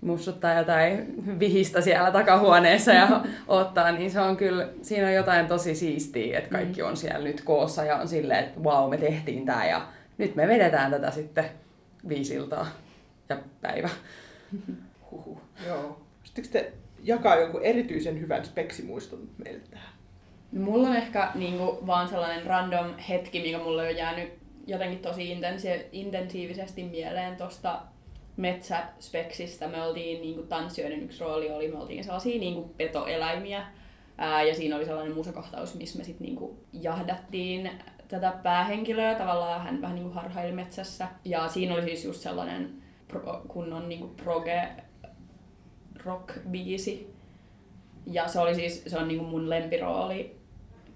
mussuttaa 0.00 0.54
jotain 0.54 1.14
vihistä 1.38 1.80
siellä 1.80 2.10
takahuoneessa 2.10 2.92
ja 2.92 3.24
ottaa, 3.48 3.92
niin 3.92 4.10
se 4.10 4.20
on 4.20 4.36
kyllä, 4.36 4.68
siinä 4.82 5.06
on 5.06 5.14
jotain 5.14 5.46
tosi 5.46 5.74
siistiä, 5.74 6.38
että 6.38 6.50
kaikki 6.50 6.82
on 6.82 6.96
siellä 6.96 7.24
nyt 7.24 7.40
koossa 7.40 7.84
ja 7.84 7.96
on 7.96 8.08
silleen, 8.08 8.44
että 8.44 8.60
wow, 8.60 8.90
me 8.90 8.96
tehtiin 8.96 9.46
tää 9.46 9.68
ja 9.68 9.88
nyt 10.18 10.34
me 10.34 10.48
vedetään 10.48 10.90
tätä 10.90 11.10
sitten 11.10 11.44
viisiltaa 12.08 12.66
ja 13.28 13.36
päivä. 13.60 13.88
Huhu. 15.10 15.40
Joo. 15.66 16.00
Sitten 16.24 16.44
te 16.52 16.72
jakaa 17.02 17.36
jonkun 17.36 17.62
erityisen 17.62 18.20
hyvän 18.20 18.44
speksimuiston 18.44 19.28
meille 19.44 19.62
tähän? 19.70 19.99
Mulla 20.52 20.88
on 20.88 20.96
ehkä 20.96 21.30
niinku 21.34 21.78
vaan 21.86 22.08
sellainen 22.08 22.46
random 22.46 22.94
hetki, 23.08 23.42
mikä 23.42 23.58
mulle 23.58 23.88
on 23.88 23.96
jäänyt 23.96 24.32
jotenkin 24.66 24.98
tosi 24.98 25.32
intensi- 25.32 25.88
intensiivisesti 25.92 26.82
mieleen 26.82 27.36
tuosta 27.36 27.82
metsäspeksistä. 28.36 29.68
Me 29.68 29.82
oltiin 29.82 30.20
niinku 30.20 30.42
tanssijoiden 30.42 31.02
yksi 31.02 31.20
rooli 31.20 31.50
oli, 31.50 31.68
me 31.68 31.78
oltiin 31.78 32.04
sellaisia 32.04 32.40
niinku 32.40 32.74
petoeläimiä. 32.76 33.66
Ää, 34.18 34.42
ja 34.42 34.54
siinä 34.54 34.76
oli 34.76 34.84
sellainen 34.84 35.14
musakohtaus, 35.14 35.74
missä 35.74 35.98
me 35.98 36.04
sitten 36.04 36.26
niinku 36.26 36.58
jahdattiin 36.72 37.70
tätä 38.08 38.32
päähenkilöä. 38.42 39.14
Tavallaan 39.14 39.62
hän 39.62 39.82
vähän 39.82 39.96
niinku 39.96 40.10
harhaili 40.10 40.52
metsässä. 40.52 41.08
Ja 41.24 41.48
siinä 41.48 41.74
oli 41.74 41.82
siis 41.82 42.04
just 42.04 42.20
sellainen 42.20 42.82
pro, 43.08 43.42
kunnon 43.48 43.88
niinku 43.88 44.08
proge 44.08 44.68
rock-biisi. 46.04 47.14
Ja 48.06 48.28
se 48.28 48.40
oli 48.40 48.54
siis, 48.54 48.84
se 48.86 48.98
on 48.98 49.08
niinku 49.08 49.24
mun 49.24 49.50
lempirooli 49.50 50.39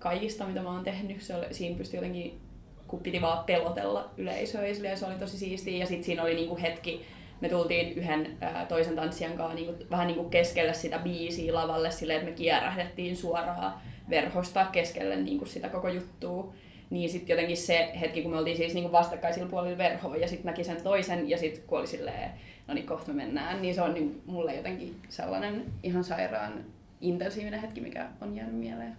kaikista, 0.04 0.46
mitä 0.46 0.62
mä 0.62 0.70
oon 0.70 0.84
tehnyt. 0.84 1.22
Se 1.22 1.34
oli, 1.34 1.46
siinä 1.50 1.78
pystyi 1.78 1.98
jotenkin, 1.98 2.40
kun 2.86 3.00
piti 3.00 3.22
vaan 3.22 3.44
pelotella 3.44 4.10
yleisöä 4.16 4.66
ja 4.66 4.96
se 4.96 5.06
oli 5.06 5.14
tosi 5.14 5.38
siistiä. 5.38 5.78
Ja 5.78 5.86
sitten 5.86 6.04
siinä 6.04 6.22
oli 6.22 6.34
niinku 6.34 6.58
hetki, 6.62 7.04
me 7.40 7.48
tultiin 7.48 7.92
yhden 7.92 8.36
ää, 8.40 8.66
toisen 8.66 8.96
tanssijan 8.96 9.32
kanssa 9.32 9.54
niinku, 9.54 9.84
vähän 9.90 10.06
niinku 10.06 10.24
keskelle 10.24 10.74
sitä 10.74 10.98
biisiä 10.98 11.54
lavalle 11.54 11.90
silleen, 11.90 12.18
että 12.18 12.30
me 12.30 12.36
kierähdettiin 12.36 13.16
suoraan 13.16 13.74
verhosta 14.10 14.64
keskelle 14.72 15.16
niinku 15.16 15.46
sitä 15.46 15.68
koko 15.68 15.88
juttua. 15.88 16.54
Niin 16.90 17.10
sitten 17.10 17.34
jotenkin 17.34 17.56
se 17.56 17.92
hetki, 18.00 18.22
kun 18.22 18.30
me 18.30 18.38
oltiin 18.38 18.56
siis 18.56 18.74
niinku 18.74 18.92
vastakkaisilla 18.92 19.48
puolilla 19.48 19.78
verhoa 19.78 20.16
ja 20.16 20.28
sitten 20.28 20.46
näki 20.46 20.64
sen 20.64 20.82
toisen 20.82 21.30
ja 21.30 21.38
sitten 21.38 21.62
kun 21.66 21.78
oli 21.78 21.86
silleen, 21.86 22.30
no 22.66 22.74
niin 22.74 22.86
kohta 22.86 23.12
me 23.12 23.24
mennään, 23.24 23.62
niin 23.62 23.74
se 23.74 23.82
on 23.82 23.94
niin 23.94 24.22
mulle 24.26 24.54
jotenkin 24.54 24.96
sellainen 25.08 25.64
ihan 25.82 26.04
sairaan 26.04 26.64
intensiivinen 27.00 27.60
hetki, 27.60 27.80
mikä 27.80 28.08
on 28.20 28.36
jäänyt 28.36 28.54
mieleen. 28.54 28.96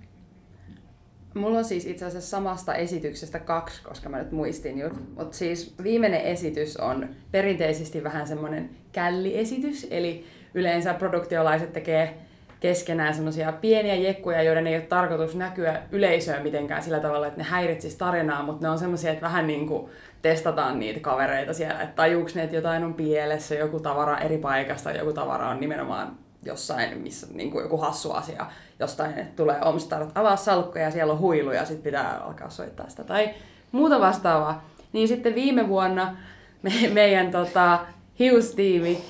Mulla 1.36 1.58
on 1.58 1.66
siis 1.66 1.86
itse 1.86 2.06
asiassa 2.06 2.30
samasta 2.30 2.76
esityksestä 2.76 3.40
kaksi, 3.40 3.84
koska 3.84 4.10
mä 4.10 4.18
nyt 4.18 4.32
muistin 4.32 4.80
just. 4.80 4.96
Mutta 5.18 5.38
siis 5.38 5.76
viimeinen 5.84 6.22
esitys 6.22 6.78
on 6.78 7.10
perinteisesti 7.32 8.04
vähän 8.04 8.28
semmoinen 8.28 8.70
källiesitys, 8.92 9.88
eli 9.92 10.26
yleensä 10.54 10.94
produktiolaiset 10.94 11.74
tekee 11.74 12.18
keskenään 12.60 13.14
semmoisia 13.14 13.52
pieniä 13.52 13.96
jekkuja, 13.96 14.44
joiden 14.44 14.68
ei 14.68 14.76
ole 14.76 14.84
tarkoitus 14.84 15.36
näkyä 15.36 15.82
yleisöön 15.92 16.44
mitenkään 16.44 16.84
sillä 16.84 17.00
tavalla, 17.00 17.28
että 17.28 17.40
ne 17.40 17.44
häiritsisi 17.44 17.98
tarinaa, 17.98 18.44
mutta 18.44 18.68
ne 18.68 18.70
on 18.70 18.80
semmoisia, 18.80 19.12
että 19.12 19.26
vähän 19.26 19.48
niin 19.48 19.68
kuin 19.68 19.92
testataan 20.22 20.80
niitä 20.80 21.00
kavereita 21.00 21.54
siellä, 21.54 21.82
että 21.82 21.96
tajuuks 21.96 22.36
ne, 22.36 22.44
että 22.44 22.56
jotain 22.56 22.84
on 22.84 22.94
pielessä, 22.94 23.56
joku 23.56 23.80
tavara 23.80 24.18
eri 24.18 24.38
paikasta, 24.38 24.92
joku 24.92 25.14
tavara 25.14 25.50
on 25.50 25.60
nimenomaan 25.60 26.25
jossain, 26.46 26.98
missä 26.98 27.28
niin 27.34 27.52
kuin 27.52 27.64
joku 27.64 27.78
hassu 27.78 28.12
asia, 28.12 28.46
jostain 28.80 29.20
että 29.20 29.36
tulee 29.36 29.62
Omstar, 29.62 30.08
avaa 30.16 30.36
salkkuja 30.36 30.84
ja 30.84 30.92
siellä 30.92 31.14
on 31.14 31.20
huilu 31.20 31.52
ja 31.52 31.66
sitten 31.66 31.84
pitää 31.84 32.18
alkaa 32.18 32.50
soittaa 32.50 32.90
sitä 32.90 33.04
tai 33.04 33.30
muuta 33.72 34.00
vastaavaa. 34.00 34.70
Niin 34.94 35.08
sitten 35.08 35.36
viime 35.36 35.68
vuonna 35.68 36.18
me, 36.62 36.72
meidän 36.94 37.32
tota, 37.32 37.80
hiustiimi 38.20 39.02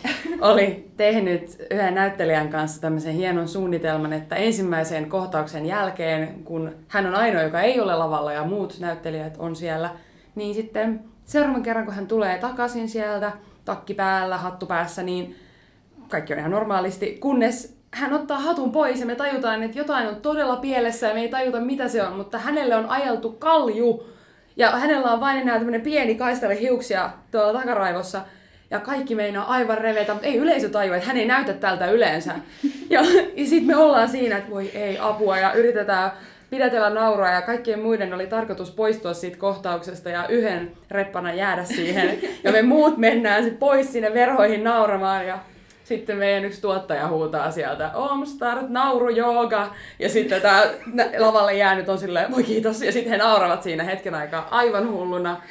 oli 0.41 0.91
tehnyt 0.97 1.57
yhden 1.71 1.95
näyttelijän 1.95 2.49
kanssa 2.49 2.81
tämmöisen 2.81 3.13
hienon 3.13 3.47
suunnitelman, 3.47 4.13
että 4.13 4.35
ensimmäisen 4.35 5.09
kohtauksen 5.09 5.65
jälkeen, 5.65 6.43
kun 6.43 6.75
hän 6.87 7.05
on 7.05 7.15
ainoa, 7.15 7.41
joka 7.41 7.61
ei 7.61 7.79
ole 7.79 7.95
lavalla 7.95 8.33
ja 8.33 8.43
muut 8.43 8.79
näyttelijät 8.79 9.35
on 9.37 9.55
siellä, 9.55 9.89
niin 10.35 10.55
sitten 10.55 11.03
seuraavan 11.25 11.63
kerran, 11.63 11.85
kun 11.85 11.93
hän 11.93 12.07
tulee 12.07 12.37
takaisin 12.37 12.89
sieltä, 12.89 13.31
takki 13.65 13.93
päällä, 13.93 14.37
hattu 14.37 14.65
päässä, 14.65 15.03
niin 15.03 15.35
kaikki 16.07 16.33
on 16.33 16.39
ihan 16.39 16.51
normaalisti, 16.51 17.17
kunnes 17.19 17.75
hän 17.91 18.13
ottaa 18.13 18.39
hatun 18.39 18.71
pois 18.71 18.99
ja 18.99 19.05
me 19.05 19.15
tajutaan, 19.15 19.63
että 19.63 19.77
jotain 19.77 20.07
on 20.07 20.15
todella 20.15 20.55
pielessä 20.55 21.07
ja 21.07 21.13
me 21.13 21.21
ei 21.21 21.29
tajuta 21.29 21.59
mitä 21.59 21.87
se 21.87 22.03
on, 22.03 22.13
mutta 22.13 22.37
hänelle 22.37 22.75
on 22.75 22.85
ajeltu 22.85 23.31
kalju 23.31 24.09
ja 24.57 24.71
hänellä 24.71 25.11
on 25.11 25.19
vain 25.19 25.37
enää 25.37 25.55
tämmöinen 25.55 25.81
pieni 25.81 26.15
kaistale 26.15 26.59
hiuksia 26.59 27.09
tuolla 27.31 27.59
takaraivossa 27.59 28.21
ja 28.71 28.79
kaikki 28.79 29.15
meinaa 29.15 29.45
aivan 29.45 29.77
revetä, 29.77 30.15
ei 30.21 30.37
yleisö 30.37 30.69
tajua, 30.69 30.95
että 30.95 31.07
hän 31.07 31.17
ei 31.17 31.25
näytä 31.25 31.53
tältä 31.53 31.91
yleensä. 31.91 32.35
Ja, 32.89 33.01
ja 33.35 33.45
sitten 33.45 33.67
me 33.67 33.75
ollaan 33.75 34.09
siinä, 34.09 34.37
että 34.37 34.51
voi 34.51 34.67
ei 34.67 34.97
apua 34.99 35.37
ja 35.37 35.53
yritetään 35.53 36.11
pidätellä 36.49 36.89
nauraa 36.89 37.31
ja 37.31 37.41
kaikkien 37.41 37.79
muiden 37.79 38.13
oli 38.13 38.27
tarkoitus 38.27 38.71
poistua 38.71 39.13
siitä 39.13 39.37
kohtauksesta 39.37 40.09
ja 40.09 40.27
yhden 40.27 40.71
reppana 40.91 41.33
jäädä 41.33 41.63
siihen. 41.63 42.19
Ja 42.43 42.51
me 42.51 42.61
muut 42.61 42.97
mennään 42.97 43.43
sit 43.43 43.59
pois 43.59 43.93
sinne 43.93 44.13
verhoihin 44.13 44.63
nauramaan 44.63 45.27
ja 45.27 45.39
sitten 45.85 46.17
meidän 46.17 46.45
yksi 46.45 46.61
tuottaja 46.61 47.07
huutaa 47.07 47.51
sieltä, 47.51 47.91
Omstart, 47.93 48.69
nauru 48.69 49.09
jooga. 49.09 49.71
Ja 49.99 50.09
sitten 50.09 50.41
tämä 50.41 50.63
lavalle 51.17 51.53
jäänyt 51.53 51.89
on 51.89 51.97
silleen, 51.97 52.31
voi 52.31 52.43
kiitos. 52.43 52.81
Ja 52.81 52.91
sitten 52.91 53.11
he 53.11 53.17
nauravat 53.17 53.63
siinä 53.63 53.83
hetken 53.83 54.15
aikaa 54.15 54.47
aivan 54.51 54.91
hulluna. 54.91 55.41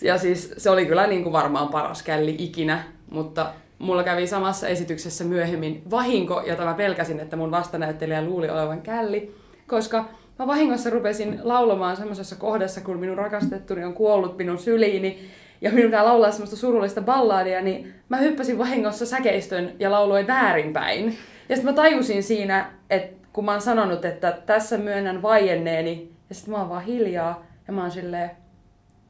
Ja 0.00 0.18
siis 0.18 0.54
se 0.56 0.70
oli 0.70 0.86
kyllä 0.86 1.06
niin 1.06 1.22
kuin 1.22 1.32
varmaan 1.32 1.68
paras 1.68 2.02
källi 2.02 2.36
ikinä, 2.38 2.84
mutta 3.10 3.46
mulla 3.78 4.02
kävi 4.04 4.26
samassa 4.26 4.68
esityksessä 4.68 5.24
myöhemmin 5.24 5.82
vahinko, 5.90 6.42
jota 6.46 6.64
mä 6.64 6.74
pelkäsin, 6.74 7.20
että 7.20 7.36
mun 7.36 7.50
vastanäyttelijä 7.50 8.22
luuli 8.22 8.50
olevan 8.50 8.82
källi, 8.82 9.34
koska 9.66 10.04
mä 10.38 10.46
vahingossa 10.46 10.90
rupesin 10.90 11.40
laulamaan 11.42 11.96
semmoisessa 11.96 12.36
kohdassa, 12.36 12.80
kun 12.80 12.98
minun 12.98 13.18
rakastettuni 13.18 13.84
on 13.84 13.94
kuollut 13.94 14.38
minun 14.38 14.58
syliini, 14.58 15.30
ja 15.62 15.70
minun 15.70 15.84
pitää 15.84 16.04
laulaa 16.04 16.30
semmoista 16.30 16.56
surullista 16.56 17.00
balladia, 17.00 17.60
niin 17.60 17.94
mä 18.08 18.16
hyppäsin 18.16 18.58
vahingossa 18.58 19.06
säkeistön 19.06 19.72
ja 19.78 19.90
lauloin 19.90 20.26
väärinpäin. 20.26 21.18
Ja 21.48 21.56
sitten 21.56 21.74
mä 21.74 21.82
tajusin 21.82 22.22
siinä, 22.22 22.70
että 22.90 23.26
kun 23.32 23.44
mä 23.44 23.52
oon 23.52 23.60
sanonut, 23.60 24.04
että 24.04 24.32
tässä 24.46 24.78
myönnän 24.78 25.22
vaienneeni, 25.22 26.10
ja 26.28 26.34
sitten 26.34 26.52
mä 26.52 26.58
oon 26.58 26.68
vaan 26.68 26.84
hiljaa, 26.84 27.46
ja 27.66 27.72
mä 27.72 27.80
oon 27.80 27.90
silleen, 27.90 28.30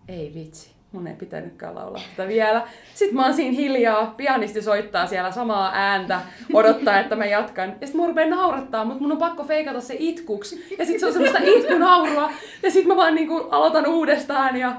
ei 0.09 0.32
vitsi, 0.34 0.72
mun 0.92 1.07
ei 1.07 1.14
pitänytkään 1.14 1.74
laulaa 1.74 2.03
tätä 2.16 2.28
vielä. 2.28 2.62
Sitten 2.94 3.16
mä 3.16 3.24
oon 3.24 3.34
siinä 3.34 3.57
hiljaa, 3.57 4.14
pianisti 4.16 4.62
soittaa 4.62 5.07
siellä 5.07 5.30
samaa 5.30 5.72
ääntä, 5.74 6.20
odottaa, 6.53 7.00
että 7.00 7.16
mä 7.16 7.26
jatkan. 7.26 7.68
Ja 7.80 7.86
sitten 7.86 8.00
mä 8.00 8.07
rupean 8.07 8.30
naurattaa, 8.30 8.84
mutta 8.84 9.03
mun 9.03 9.12
on 9.12 9.18
pakko 9.18 9.44
feikata 9.44 9.80
se 9.80 9.96
itkuksi. 9.98 10.76
Ja 10.78 10.84
sitten 10.84 11.00
se 11.00 11.07
on 11.07 11.12
semmoista 11.12 11.38
itkunaurua. 11.42 12.30
Ja 12.62 12.70
sitten 12.70 12.88
mä 12.88 12.96
vaan 12.96 13.14
niinku 13.14 13.36
aloitan 13.36 13.86
uudestaan 13.86 14.57
ja 14.57 14.72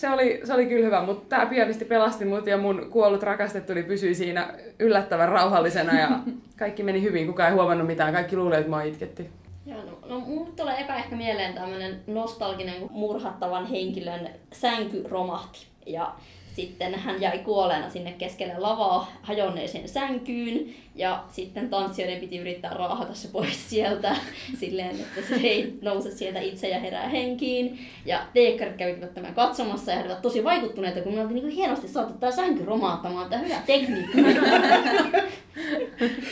se 0.00 0.10
oli, 0.10 0.40
se 0.44 0.54
oli 0.54 0.66
kyllä 0.66 0.86
hyvä, 0.86 1.02
mutta 1.02 1.28
tämä 1.28 1.46
pianisti 1.46 1.84
pelasti 1.84 2.24
mut 2.24 2.46
ja 2.46 2.58
mun 2.58 2.86
kuollut 2.90 3.22
rakastettuni 3.22 3.82
pysyi 3.82 4.14
siinä 4.14 4.54
yllättävän 4.78 5.28
rauhallisena 5.28 5.98
ja 5.98 6.08
kaikki 6.58 6.82
meni 6.82 7.02
hyvin, 7.02 7.26
kukaan 7.26 7.48
ei 7.48 7.54
huomannut 7.54 7.86
mitään, 7.86 8.12
kaikki 8.12 8.36
luulee, 8.36 8.58
että 8.58 8.70
mä 8.70 8.76
oon 8.76 8.86
itketty. 8.86 9.26
Joo, 9.66 9.82
no, 9.82 9.98
no 10.08 10.20
mulle 10.20 10.50
tulee 10.56 10.80
eka 10.80 10.96
ehkä 10.96 11.16
mieleen 11.16 11.54
tämmönen 11.54 12.00
nostalginen 12.06 12.74
murhattavan 12.90 13.66
henkilön 13.66 14.28
sänky 14.52 15.04
romahti. 15.08 15.66
Ja 15.86 16.14
sitten 16.54 16.94
hän 16.94 17.20
jäi 17.20 17.38
kuolleena 17.38 17.90
sinne 17.90 18.12
keskelle 18.12 18.54
lavaa 18.58 19.12
hajonneeseen 19.22 19.88
sänkyyn 19.88 20.74
ja 20.94 21.24
sitten 21.28 21.70
tanssijoiden 21.70 22.20
piti 22.20 22.38
yrittää 22.38 22.74
raahata 22.74 23.14
se 23.14 23.28
pois 23.28 23.70
sieltä 23.70 24.16
silleen, 24.60 24.90
että 24.90 25.20
se 25.28 25.34
ei 25.34 25.78
nouse 25.82 26.10
sieltä 26.10 26.40
itse 26.40 26.68
ja 26.68 26.80
herää 26.80 27.08
henkiin. 27.08 27.78
Ja 28.06 28.26
teekkarit 28.34 28.76
kävivät 28.76 29.14
tämän 29.14 29.34
katsomassa 29.34 29.90
ja 29.90 29.96
he 29.96 30.02
olivat 30.02 30.22
tosi 30.22 30.44
vaikuttuneita, 30.44 31.00
kun 31.00 31.14
me 31.14 31.20
oltiin 31.20 31.44
niin 31.44 31.56
hienosti 31.56 31.88
saatu 31.88 32.12
tämä 32.12 32.32
sänky 32.32 32.64
romahtamaan, 32.64 33.30
tämä 33.30 33.42
hyvä 33.42 33.62
tekniikka. 33.66 34.18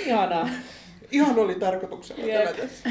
Ihanaa. 0.06 0.48
Ihan 1.10 1.38
oli 1.38 1.54
tarkoituksena 1.54 2.26
Jep. 2.26 2.44
tämä 2.44 2.56
tässä. 2.56 2.90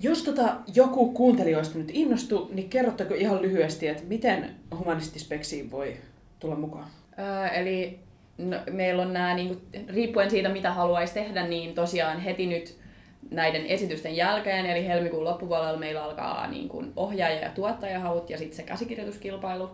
Jos 0.00 0.22
tota 0.22 0.56
joku 0.74 1.12
kuuntelijoista 1.12 1.78
nyt 1.78 1.90
innostuu, 1.92 2.50
niin 2.52 2.68
kerrottako 2.68 3.14
ihan 3.14 3.42
lyhyesti, 3.42 3.88
että 3.88 4.02
miten 4.08 4.50
humanistispeksiin 4.78 5.70
voi 5.70 5.96
tulla 6.42 6.56
mukaan? 6.56 6.86
Öö, 7.18 7.46
eli 7.46 8.00
no, 8.38 8.56
meillä 8.70 9.02
on 9.02 9.12
nämä, 9.12 9.34
niin 9.34 9.60
riippuen 9.88 10.30
siitä 10.30 10.48
mitä 10.48 10.72
haluaisi 10.72 11.14
tehdä, 11.14 11.46
niin 11.46 11.74
tosiaan 11.74 12.20
heti 12.20 12.46
nyt 12.46 12.78
näiden 13.30 13.66
esitysten 13.66 14.16
jälkeen, 14.16 14.66
eli 14.66 14.86
helmikuun 14.86 15.24
loppupuolella 15.24 15.78
meillä 15.78 16.04
alkaa 16.04 16.46
niin 16.46 16.68
kuin 16.68 16.92
ohjaaja- 16.96 17.40
ja 17.40 17.50
tuottajahaut 17.50 18.30
ja 18.30 18.38
sitten 18.38 18.56
se 18.56 18.62
käsikirjoituskilpailu. 18.62 19.70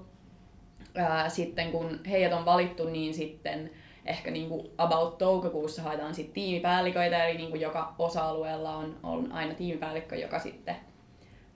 Ää, 0.94 1.28
sitten 1.28 1.72
kun 1.72 2.00
heidät 2.10 2.32
on 2.32 2.44
valittu, 2.44 2.84
niin 2.88 3.14
sitten 3.14 3.70
ehkä 4.06 4.30
niin 4.30 4.48
kuin 4.48 4.66
about 4.78 5.18
toukokuussa 5.18 5.82
haetaan 5.82 6.14
sitten 6.14 6.34
tiimipäälliköitä, 6.34 7.24
eli 7.24 7.36
niin 7.36 7.50
kuin 7.50 7.60
joka 7.60 7.94
osa-alueella 7.98 8.76
on, 8.76 8.96
on 9.02 9.32
aina 9.32 9.54
tiimipäällikkö, 9.54 10.16
joka 10.16 10.38
sitten 10.38 10.76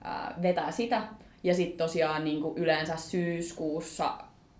ää, 0.03 0.35
vetää 0.41 0.71
sitä. 0.71 1.01
Ja 1.43 1.55
sitten 1.55 1.77
tosiaan 1.77 2.23
niin 2.23 2.41
kuin 2.41 2.57
yleensä 2.57 2.95
syyskuussa 2.97 4.13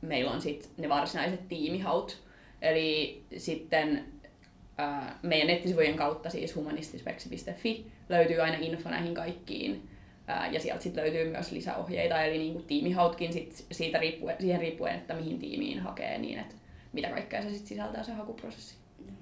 meillä 0.08 0.32
on 0.32 0.42
sitten 0.42 0.72
ne 0.78 0.90
varsinaiset 0.90 1.48
tiimihaut. 1.48 2.18
Eli 2.62 3.24
sitten 3.38 4.06
ää, 4.78 5.20
meidän 5.22 5.48
nettisivujen 5.48 5.96
kautta, 5.96 6.30
siis 6.30 6.56
humanistispeksi.fi, 6.56 7.92
löytyy 8.10 8.42
aina 8.42 8.58
info 8.58 8.90
näihin 8.90 9.14
kaikkiin. 9.14 9.90
Ää, 10.28 10.48
ja 10.48 10.60
sieltä 10.60 10.84
sitten 10.84 11.04
löytyy 11.04 11.32
myös 11.32 11.52
lisäohjeita, 11.52 12.24
eli 12.24 12.38
niin 12.38 12.54
kuin 12.54 12.66
tiimihautkin 12.66 13.34
sit 13.34 13.66
siitä 13.72 13.98
riippuen, 13.98 14.36
siihen 14.40 14.62
riippuen, 14.62 14.96
että 14.96 15.14
mihin 15.14 15.40
tiimiin 15.40 15.80
hakee, 15.80 16.18
niin 16.18 16.40
että 16.40 16.56
mitä 16.94 17.10
kaikkea 17.10 17.42
se 17.42 17.50
sitten 17.50 17.68
sisältää 17.68 18.04
se 18.04 18.12
hakuprosessi. 18.12 18.76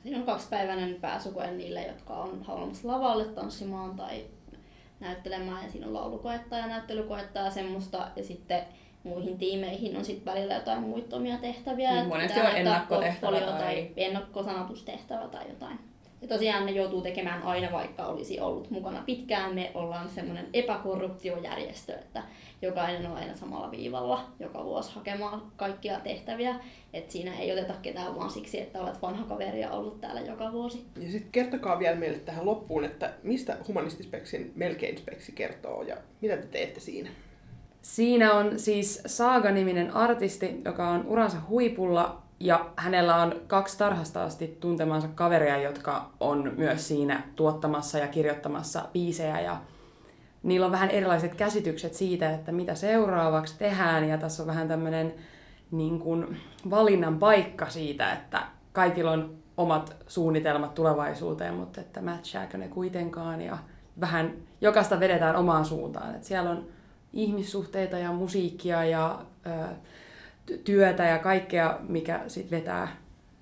Siinä 0.04 0.18
on 0.18 0.26
kaksipäiväinen 0.26 0.96
pääsykoe 0.96 1.52
niille, 1.52 1.84
jotka 1.84 2.14
on 2.14 2.44
haluamassa 2.44 2.88
lavalle 2.88 3.26
tanssimaan 3.26 3.96
tai 3.96 4.26
näyttelemään. 5.00 5.64
Ja 5.64 5.72
siinä 5.72 5.88
on 5.88 5.94
laulukoetta 5.94 6.58
ja 6.58 6.68
näyttelykoetta 6.68 7.40
ja 7.40 7.52
semmoista. 7.52 8.08
Ja 8.16 8.24
sitten 8.24 8.62
muihin 9.04 9.38
tiimeihin 9.38 9.98
on 9.98 10.06
sitten 10.06 10.34
välillä 10.34 10.54
jotain 10.54 10.82
muita 10.82 11.16
omia 11.16 11.38
tehtäviä. 11.38 11.90
Niin, 11.90 11.98
että 11.98 12.10
monesti 12.14 12.40
on 12.40 12.56
ennakkotehtävä 12.56 13.40
tai- 13.40 13.58
tai 13.58 13.92
ennakkosanatustehtävä 13.98 15.28
tai 15.28 15.50
jotain. 15.50 15.80
Ja 16.22 16.28
tosiaan 16.28 16.66
ne 16.66 16.72
joutuu 16.72 17.02
tekemään 17.02 17.44
aina, 17.44 17.72
vaikka 17.72 18.06
olisi 18.06 18.40
ollut 18.40 18.72
mukana 18.72 19.04
pitkään. 19.06 19.56
Me 19.56 19.72
ollaan 19.74 20.10
semmoinen 20.10 20.48
epäkorruptiojärjestö, 20.54 21.94
että 21.94 22.24
jokainen 22.62 23.06
on 23.06 23.18
aina 23.18 23.34
samalla 23.34 23.72
viivalla 23.72 24.26
joka 24.40 24.64
vuosi 24.64 24.96
hakemaan 24.96 25.52
kaikkia 25.56 26.00
tehtäviä. 26.00 26.56
Et 26.94 27.10
siinä 27.10 27.38
ei 27.40 27.52
oteta 27.52 27.74
ketään 27.82 28.16
vaan 28.16 28.30
siksi, 28.30 28.60
että 28.60 28.82
olet 28.82 29.02
vanha 29.02 29.26
kaveri 29.26 29.62
ja 29.62 29.72
ollut 29.72 30.02
täällä 30.02 30.22
joka 30.22 30.52
vuosi. 30.52 30.86
Ja 31.00 31.12
sitten 31.12 31.32
kertokaa 31.32 31.80
vielä 31.80 31.96
meille 31.96 32.20
tähän 32.20 32.46
loppuun, 32.46 32.86
että 32.86 33.14
mistä 33.24 33.58
humanistispeksin 33.68 34.52
melkein 34.56 34.98
speksi 34.98 35.32
kertoo 35.32 35.82
ja 35.84 35.98
mitä 36.22 36.38
te 36.38 36.48
teette 36.48 36.80
siinä? 36.80 37.10
Siinä 37.82 38.34
on 38.34 38.60
siis 38.60 39.02
Saaga-niminen 39.06 39.96
artisti, 39.96 40.62
joka 40.66 40.90
on 40.90 41.06
uransa 41.08 41.38
huipulla 41.50 42.22
ja 42.40 42.70
hänellä 42.76 43.16
on 43.16 43.36
kaksi 43.48 43.78
tarhasta 43.78 44.24
asti 44.24 44.58
tuntemansa 44.60 45.08
kaveria, 45.16 45.58
jotka 45.58 46.10
on 46.20 46.54
myös 46.58 46.88
siinä 46.88 47.24
tuottamassa 47.36 47.98
ja 47.98 48.08
kirjoittamassa 48.08 48.86
biisejä 48.94 49.40
ja 49.40 49.62
niillä 50.44 50.66
on 50.66 50.72
vähän 50.72 50.90
erilaiset 50.90 51.36
käsitykset 51.36 51.94
siitä, 51.94 52.32
että 52.32 52.52
mitä 52.52 52.76
seuraavaksi 52.76 53.58
tehdään 53.58 54.10
ja 54.10 54.18
tässä 54.18 54.44
on 54.44 54.48
vähän 54.48 54.68
tämmöinen 54.68 55.14
niin 55.72 56.00
kuin 56.00 56.38
valinnan 56.70 57.20
paikka 57.20 57.70
siitä, 57.70 58.14
että 58.14 58.44
kaikilla 58.74 59.12
on 59.12 59.36
omat 59.58 59.96
suunnitelmat 60.08 60.76
tulevaisuuteen, 60.76 61.54
mutta 61.54 61.82
että 61.82 62.02
matchaako 62.02 62.58
ne 62.58 62.68
kuitenkaan 62.68 63.42
ja 63.42 63.58
vähän 64.02 64.34
jokaista 64.62 65.00
vedetään 65.00 65.36
omaan 65.36 65.66
suuntaan. 65.66 66.16
Et 66.16 66.24
siellä 66.24 66.50
on 66.50 66.66
ihmissuhteita 67.14 67.98
ja 67.98 68.12
musiikkia 68.12 68.84
ja 68.86 69.26
työtä 70.64 71.04
ja 71.04 71.20
kaikkea, 71.20 71.80
mikä 71.88 72.24
sit 72.28 72.52
vetää, 72.52 72.88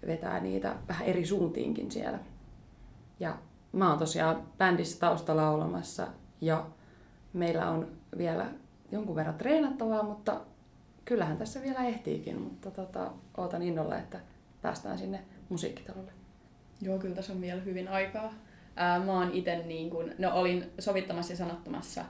vetää 0.07 0.39
niitä 0.39 0.75
vähän 0.87 1.07
eri 1.07 1.25
suuntiinkin 1.25 1.91
siellä. 1.91 2.19
Ja 3.19 3.37
mä 3.71 3.89
oon 3.89 3.99
tosiaan 3.99 4.43
bändissä 4.57 4.99
taustalla 4.99 5.45
laulamassa 5.45 6.07
ja 6.41 6.65
meillä 7.33 7.69
on 7.69 7.87
vielä 8.17 8.45
jonkun 8.91 9.15
verran 9.15 9.37
treenattavaa, 9.37 10.03
mutta 10.03 10.41
kyllähän 11.05 11.37
tässä 11.37 11.61
vielä 11.61 11.85
ehtiikin, 11.85 12.41
mutta 12.41 12.71
tota, 12.71 13.11
ootan 13.37 13.61
innolla, 13.61 13.97
että 13.97 14.19
päästään 14.61 14.97
sinne 14.97 15.19
musiikkitalolle. 15.49 16.11
Joo, 16.81 16.99
kyllä 16.99 17.15
tässä 17.15 17.33
on 17.33 17.41
vielä 17.41 17.61
hyvin 17.61 17.87
aikaa. 17.87 18.33
Ää, 18.75 18.99
mä 18.99 19.13
oon 19.13 19.31
ite 19.31 19.57
niin 19.57 19.89
kun, 19.89 20.11
no 20.17 20.31
olin 20.33 20.71
sovittamassa 20.79 21.33
ja 21.33 21.37
sanottamassa 21.37 22.05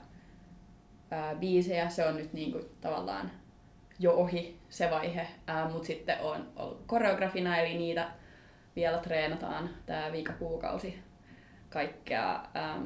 ää, 1.10 1.34
biisejä, 1.34 1.88
se 1.88 2.06
on 2.06 2.16
nyt 2.16 2.32
niin 2.32 2.52
kun, 2.52 2.64
tavallaan 2.80 3.30
jo 3.98 4.12
ohi 4.12 4.58
se 4.68 4.90
vaihe, 4.90 5.26
mutta 5.72 5.86
sitten 5.86 6.20
on 6.20 6.48
ollut 6.56 6.82
koreografina, 6.86 7.56
eli 7.56 7.74
niitä 7.78 8.10
vielä 8.76 8.98
treenataan 8.98 9.70
tämä 9.86 10.12
viikko 10.12 10.32
kuukausi 10.38 10.98
kaikkea, 11.68 12.44
ää, 12.54 12.80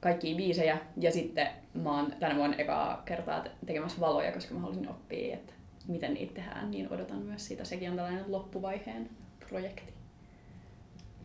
kaikkia 0.00 0.36
biisejä. 0.36 0.78
Ja 0.96 1.12
sitten 1.12 1.48
mä 1.74 1.96
oon 1.96 2.12
tänä 2.20 2.36
vuonna 2.36 2.56
ekaa 2.56 3.02
kertaa 3.04 3.40
te- 3.40 3.50
tekemässä 3.66 4.00
valoja, 4.00 4.32
koska 4.32 4.54
mä 4.54 4.60
halusin 4.60 4.88
oppia, 4.88 5.34
että 5.34 5.52
miten 5.88 6.14
niitä 6.14 6.34
tehdään, 6.34 6.70
niin 6.70 6.92
odotan 6.92 7.18
myös 7.18 7.46
sitä. 7.46 7.64
Sekin 7.64 7.90
on 7.90 7.96
tällainen 7.96 8.32
loppuvaiheen 8.32 9.10
projekti. 9.48 9.97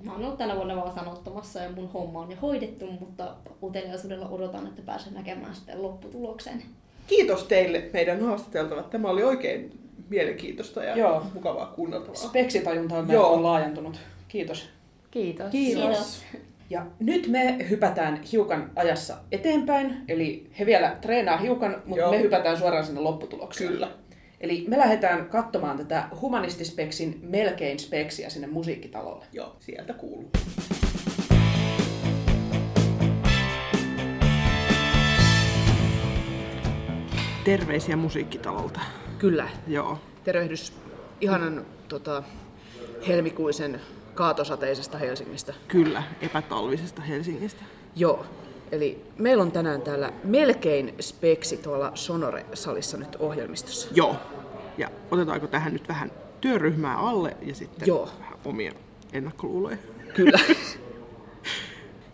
Mä 0.05 0.11
oon 0.11 0.23
ollut 0.23 0.37
tänä 0.37 0.55
vuonna 0.55 0.75
vaan 0.75 0.95
sanottamassa 0.95 1.59
ja 1.59 1.69
mun 1.69 1.91
homma 1.91 2.19
on 2.19 2.31
jo 2.31 2.37
hoidettu, 2.41 2.85
mutta 2.99 3.35
uteliaisuudella 3.63 4.29
odotan, 4.29 4.67
että 4.67 4.81
pääsen 4.81 5.13
näkemään 5.13 5.55
sitten 5.55 5.83
lopputuloksen. 5.83 6.63
Kiitos 7.07 7.43
teille 7.43 7.89
meidän 7.93 8.21
haastateltavat. 8.21 8.89
Tämä 8.89 9.09
oli 9.09 9.23
oikein 9.23 9.79
mielenkiintoista 10.09 10.83
ja 10.83 10.97
Joo. 10.97 11.25
mukavaa 11.33 11.65
kuunneltavaa. 11.65 12.15
Speksitajunta 12.15 12.95
on, 12.95 13.11
Joo. 13.11 13.33
on 13.33 13.43
laajentunut. 13.43 13.99
Kiitos. 14.27 14.69
Kiitos. 15.11 15.51
Kiitos. 15.51 16.23
Ja 16.69 16.85
nyt 16.99 17.27
me 17.27 17.57
hypätään 17.69 18.21
hiukan 18.31 18.71
ajassa 18.75 19.17
eteenpäin, 19.31 19.97
eli 20.07 20.49
he 20.59 20.65
vielä 20.65 20.97
treenaa 21.01 21.37
hiukan, 21.37 21.81
mutta 21.85 21.99
Joo. 21.99 22.11
me 22.11 22.21
hypätään 22.21 22.57
suoraan 22.57 22.85
sinne 22.85 23.01
lopputulokseen. 23.01 23.69
Kyllä. 23.71 23.87
Eli 24.43 24.65
me 24.67 24.77
lähdetään 24.77 25.29
katsomaan 25.29 25.77
tätä 25.77 26.07
humanistispeksin 26.21 27.19
melkein 27.21 27.79
speksiä 27.79 28.29
sinne 28.29 28.47
musiikkitalolle. 28.47 29.25
Joo, 29.31 29.55
sieltä 29.59 29.93
kuuluu. 29.93 30.31
Terveisiä 37.43 37.95
musiikkitalolta. 37.95 38.79
Kyllä, 39.17 39.49
Joo. 39.67 39.99
tervehdys 40.23 40.73
ihanan 41.21 41.65
tota, 41.87 42.23
helmikuisen 43.07 43.81
kaatosateisesta 44.13 44.97
Helsingistä. 44.97 45.53
Kyllä, 45.67 46.03
epätalvisesta 46.21 47.01
Helsingistä. 47.01 47.63
Joo, 47.95 48.25
eli 48.71 49.05
meillä 49.17 49.43
on 49.43 49.51
tänään 49.51 49.81
täällä 49.81 50.13
melkein 50.23 50.93
speksi 50.99 51.57
tuolla 51.57 51.91
Sonore-salissa 51.95 52.97
nyt 52.97 53.15
ohjelmistossa. 53.19 53.89
Joo. 53.95 54.15
Ja 54.77 54.89
otetaanko 55.11 55.47
tähän 55.47 55.73
nyt 55.73 55.87
vähän 55.87 56.11
työryhmää 56.41 56.97
alle 56.97 57.37
ja 57.41 57.55
sitten 57.55 57.87
Joo. 57.87 58.09
vähän 58.19 58.37
omia 58.45 58.71
ennakkoluuloja? 59.13 59.77
Kyllä. 60.13 60.39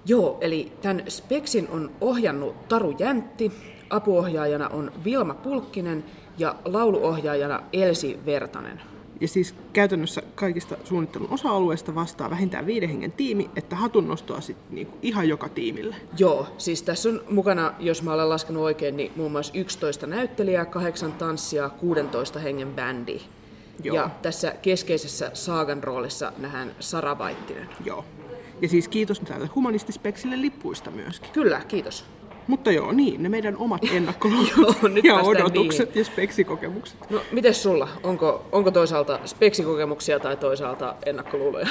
Joo, 0.06 0.38
eli 0.42 0.72
tämän 0.82 1.04
speksin 1.08 1.68
on 1.70 1.92
ohjannut 2.02 2.68
Taru 2.68 2.96
Jäntti, 3.00 3.52
apuohjaajana 3.90 4.68
on 4.68 4.92
Vilma 5.04 5.34
Pulkkinen 5.34 6.04
ja 6.38 6.56
lauluohjaajana 6.66 7.64
Elsi 7.74 8.20
Vertanen. 8.26 8.82
Ja 9.22 9.28
siis 9.28 9.56
käytännössä 9.74 10.22
kaikista 10.36 10.78
suunnittelun 10.84 11.30
osa-alueista 11.32 11.96
vastaa 11.96 12.30
vähintään 12.30 12.66
viiden 12.66 12.90
hengen 12.90 13.12
tiimi, 13.12 13.50
että 13.56 13.76
hatunnostoa 13.76 14.42
sitten 14.42 14.76
niinku 14.76 14.98
ihan 15.02 15.30
joka 15.30 15.50
tiimille. 15.50 15.96
Joo, 16.18 16.48
siis 16.58 16.84
tässä 16.84 17.10
on 17.10 17.22
mukana, 17.30 17.74
jos 17.80 18.04
mä 18.04 18.14
olen 18.14 18.30
laskenut 18.30 18.64
oikein, 18.64 18.98
niin 18.98 19.12
muun 19.16 19.32
muassa 19.32 19.54
11 19.56 20.08
näyttelijää, 20.08 20.66
8 20.66 21.12
tanssia, 21.12 21.70
16 21.70 22.40
hengen 22.40 22.74
bändi. 22.74 23.22
Joo. 23.84 23.96
Ja 23.96 24.10
tässä 24.22 24.54
keskeisessä 24.62 25.32
Saagan 25.34 25.84
roolissa 25.84 26.34
nähdään 26.38 26.72
Sara 26.80 27.18
Vaittinen. 27.18 27.70
Joo. 27.86 28.06
Ja 28.62 28.70
siis 28.70 28.88
kiitos 28.88 29.20
tälle 29.20 29.48
humanistispeksille 29.56 30.42
lippuista 30.42 30.92
myöskin. 30.92 31.32
Kyllä, 31.32 31.62
kiitos. 31.68 32.06
Mutta 32.50 32.72
joo, 32.72 32.92
niin, 32.92 33.24
ne 33.24 33.30
meidän 33.30 33.58
omat 33.58 33.82
ennakkoluulot 33.92 34.58
Joo, 34.58 34.88
nyt 34.94 35.04
ja 35.04 35.16
odotukset 35.16 35.90
niihin. 35.90 36.00
ja 36.00 36.06
speksikokemukset. 36.06 37.10
No, 37.10 37.22
mites 37.32 37.64
sulla? 37.64 37.88
Onko, 38.04 38.46
onko 38.52 38.72
toisaalta 38.72 39.20
speksikokemuksia 39.26 40.20
tai 40.20 40.38
toisaalta 40.38 40.96
ennakkoluuloja? 41.06 41.68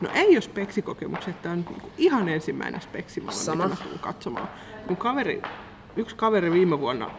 No 0.00 0.08
ei 0.14 0.28
ole 0.28 0.40
speksikokemukset, 0.40 1.42
tämä 1.42 1.52
on 1.52 1.64
niinku 1.68 1.90
ihan 1.98 2.28
ensimmäinen 2.28 2.80
speksimaailma, 2.80 3.42
Sama. 3.42 3.64
mitä 3.64 3.76
mä 3.76 3.84
tulen 3.84 3.98
katsomaan. 3.98 4.48
Mun 4.88 4.96
kaveri, 4.96 5.42
yksi 5.96 6.16
kaveri 6.16 6.52
viime 6.52 6.80
vuonna 6.80 7.10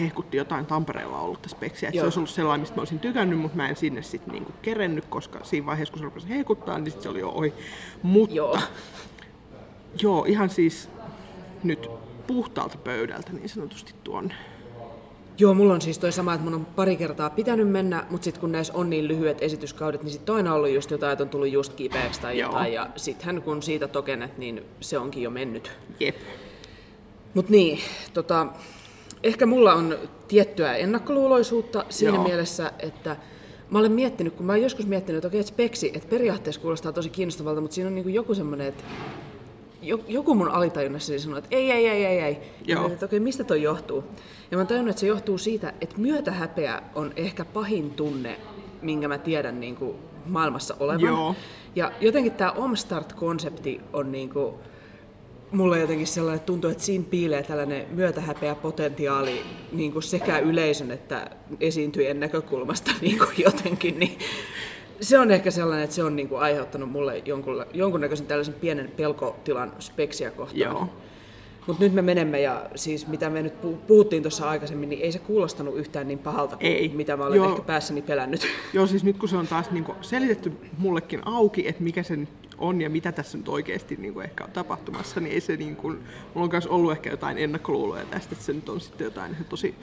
hehkutti 0.00 0.36
jotain 0.36 0.66
Tampereella 0.66 1.18
ollutta 1.20 1.48
speksiä, 1.48 1.88
että 1.88 2.00
se 2.00 2.04
olisi 2.04 2.18
ollut 2.18 2.30
sellainen, 2.30 2.60
mistä 2.60 2.76
mä 2.76 2.80
olisin 2.80 3.00
tykännyt, 3.00 3.38
mutta 3.38 3.56
mä 3.56 3.68
en 3.68 3.76
sinne 3.76 4.02
sitten 4.02 4.32
niinku 4.32 4.52
kerennyt, 4.62 5.04
koska 5.04 5.38
siinä 5.42 5.66
vaiheessa, 5.66 5.92
kun 5.92 5.98
se 5.98 6.04
rupesi 6.04 6.28
hehkuttaa, 6.28 6.78
niin 6.78 6.92
sit 6.92 7.02
se 7.02 7.08
oli 7.08 7.20
jo 7.20 7.28
ohi. 7.28 7.54
Mutta 8.02 8.34
Joo. 8.34 8.58
joo, 10.02 10.24
ihan 10.28 10.50
siis 10.50 10.88
nyt 11.62 11.90
puhtaalta 12.26 12.78
pöydältä 12.78 13.32
niin 13.32 13.48
sanotusti 13.48 13.94
tuonne. 14.04 14.34
Joo, 15.38 15.54
mulla 15.54 15.74
on 15.74 15.80
siis 15.80 15.98
toi 15.98 16.12
sama, 16.12 16.34
että 16.34 16.44
mun 16.44 16.54
on 16.54 16.66
pari 16.66 16.96
kertaa 16.96 17.30
pitänyt 17.30 17.68
mennä, 17.68 18.06
mutta 18.10 18.24
sitten 18.24 18.40
kun 18.40 18.52
näissä 18.52 18.72
on 18.74 18.90
niin 18.90 19.08
lyhyet 19.08 19.38
esityskaudet, 19.40 20.02
niin 20.02 20.12
sitten 20.12 20.32
on 20.32 20.36
aina 20.36 20.54
ollut 20.54 20.70
just 20.70 20.90
jotain, 20.90 21.12
että 21.12 21.22
on 21.24 21.28
tullut 21.28 21.48
just 21.48 21.72
kipeäksi 21.72 22.20
tai 22.20 22.38
Joo. 22.38 22.50
jotain, 22.50 22.72
ja 22.72 22.90
sittenhän 22.96 23.42
kun 23.42 23.62
siitä 23.62 23.88
tokenet, 23.88 24.38
niin 24.38 24.62
se 24.80 24.98
onkin 24.98 25.22
jo 25.22 25.30
mennyt. 25.30 25.72
Jep. 26.00 26.16
Mut 27.34 27.48
niin, 27.48 27.78
tota, 28.14 28.46
ehkä 29.22 29.46
mulla 29.46 29.74
on 29.74 29.98
tiettyä 30.28 30.76
ennakkoluuloisuutta 30.76 31.84
siinä 31.88 32.14
Joo. 32.14 32.24
mielessä, 32.24 32.72
että 32.78 33.16
mä 33.70 33.78
olen 33.78 33.92
miettinyt, 33.92 34.34
kun 34.34 34.46
mä 34.46 34.52
oon 34.52 34.62
joskus 34.62 34.86
miettinyt, 34.86 35.18
että 35.18 35.28
okei, 35.28 35.40
että 35.40 35.52
speksi, 35.52 35.90
että 35.94 36.08
periaatteessa 36.08 36.60
kuulostaa 36.60 36.92
tosi 36.92 37.10
kiinnostavalta, 37.10 37.60
mutta 37.60 37.74
siinä 37.74 37.88
on 37.88 37.94
niinku 37.94 38.10
joku 38.10 38.34
semmoinen, 38.34 38.66
että 38.66 38.84
joku 40.08 40.34
mun 40.34 40.48
alitajunnassani 40.48 41.18
sanoo, 41.18 41.38
että 41.38 41.56
ei, 41.56 41.70
ei, 41.70 41.88
ei, 41.88 42.04
ei, 42.04 42.20
ei. 42.20 42.38
Joo. 42.66 42.88
mä 42.88 42.92
että 42.92 43.06
okei, 43.06 43.20
mistä 43.20 43.44
toi 43.44 43.62
johtuu? 43.62 44.04
Ja 44.50 44.58
mä 44.58 44.64
tajunnut, 44.64 44.90
että 44.90 45.00
se 45.00 45.06
johtuu 45.06 45.38
siitä, 45.38 45.72
että 45.80 45.98
myötähäpeä 45.98 46.82
on 46.94 47.12
ehkä 47.16 47.44
pahin 47.44 47.90
tunne, 47.90 48.40
minkä 48.82 49.08
mä 49.08 49.18
tiedän 49.18 49.60
niin 49.60 49.76
kuin 49.76 49.96
maailmassa 50.26 50.76
olevan. 50.80 51.00
Joo. 51.00 51.34
Ja 51.76 51.92
jotenkin 52.00 52.32
tämä 52.32 52.50
Omstart-konsepti 52.50 53.80
on 53.92 54.12
niin 54.12 54.30
kuin, 54.30 54.54
mulle 55.52 55.78
jotenkin 55.78 56.06
sellainen, 56.06 56.36
että 56.36 56.46
tuntuu, 56.46 56.70
että 56.70 56.82
siinä 56.82 57.04
piilee 57.10 57.42
tällainen 57.42 57.86
myötähäpeä 57.90 58.54
potentiaali 58.54 59.42
niin 59.72 59.92
kuin 59.92 60.02
sekä 60.02 60.38
yleisön 60.38 60.90
että 60.90 61.30
esiintyjien 61.60 62.20
näkökulmasta 62.20 62.90
niin 63.00 63.18
kuin 63.18 63.34
jotenkin, 63.38 63.98
niin 63.98 64.18
se 65.02 65.18
on 65.18 65.30
ehkä 65.30 65.50
sellainen, 65.50 65.84
että 65.84 65.96
se 65.96 66.04
on 66.04 66.16
niin 66.16 66.28
kuin 66.28 66.40
aiheuttanut 66.40 66.90
mulle 66.90 67.22
jonkun, 67.24 67.66
jonkunnäköisen 67.74 68.26
tällaisen 68.26 68.54
pienen 68.54 68.92
pelkotilan 68.96 69.72
speksiä 69.78 70.30
kohtaan. 70.30 70.60
Joo. 70.60 70.88
Mutta 71.66 71.82
nyt 71.82 71.92
me 71.92 72.02
menemme 72.02 72.40
ja 72.40 72.66
siis 72.74 73.06
mitä 73.06 73.30
me 73.30 73.42
nyt 73.42 73.52
pu- 73.52 73.76
puhuttiin 73.86 74.22
tuossa 74.22 74.50
aikaisemmin, 74.50 74.88
niin 74.88 75.02
ei 75.02 75.12
se 75.12 75.18
kuulostanut 75.18 75.76
yhtään 75.76 76.08
niin 76.08 76.18
pahalta 76.18 76.56
kuin 76.56 76.72
Ei. 76.72 76.88
mitä 76.88 77.16
mä 77.16 77.26
olen 77.26 77.36
Joo. 77.36 77.50
ehkä 77.50 77.62
päässäni 77.62 78.02
pelännyt. 78.02 78.46
Joo, 78.72 78.86
siis 78.86 79.04
nyt 79.04 79.18
kun 79.18 79.28
se 79.28 79.36
on 79.36 79.46
taas 79.46 79.70
niin 79.70 79.84
selitetty 80.00 80.52
mullekin 80.78 81.20
auki, 81.24 81.68
että 81.68 81.82
mikä 81.82 82.02
se 82.02 82.16
nyt 82.16 82.28
on 82.58 82.80
ja 82.80 82.90
mitä 82.90 83.12
tässä 83.12 83.38
nyt 83.38 83.48
oikeasti 83.48 83.96
niin 83.96 84.22
ehkä 84.22 84.44
on 84.44 84.50
tapahtumassa, 84.50 85.20
niin 85.20 85.34
ei 85.34 85.40
se 85.40 85.56
niin 85.56 85.76
kuin, 85.76 85.98
mulla 86.34 86.44
on 86.44 86.50
myös 86.52 86.66
ollut 86.66 86.92
ehkä 86.92 87.10
jotain 87.10 87.38
ennakkoluuloja 87.38 88.04
tästä, 88.04 88.32
että 88.32 88.44
se 88.44 88.52
nyt 88.52 88.68
on 88.68 88.80
sitten 88.80 89.04
jotain 89.04 89.32
ihan 89.32 89.44
tosi 89.44 89.74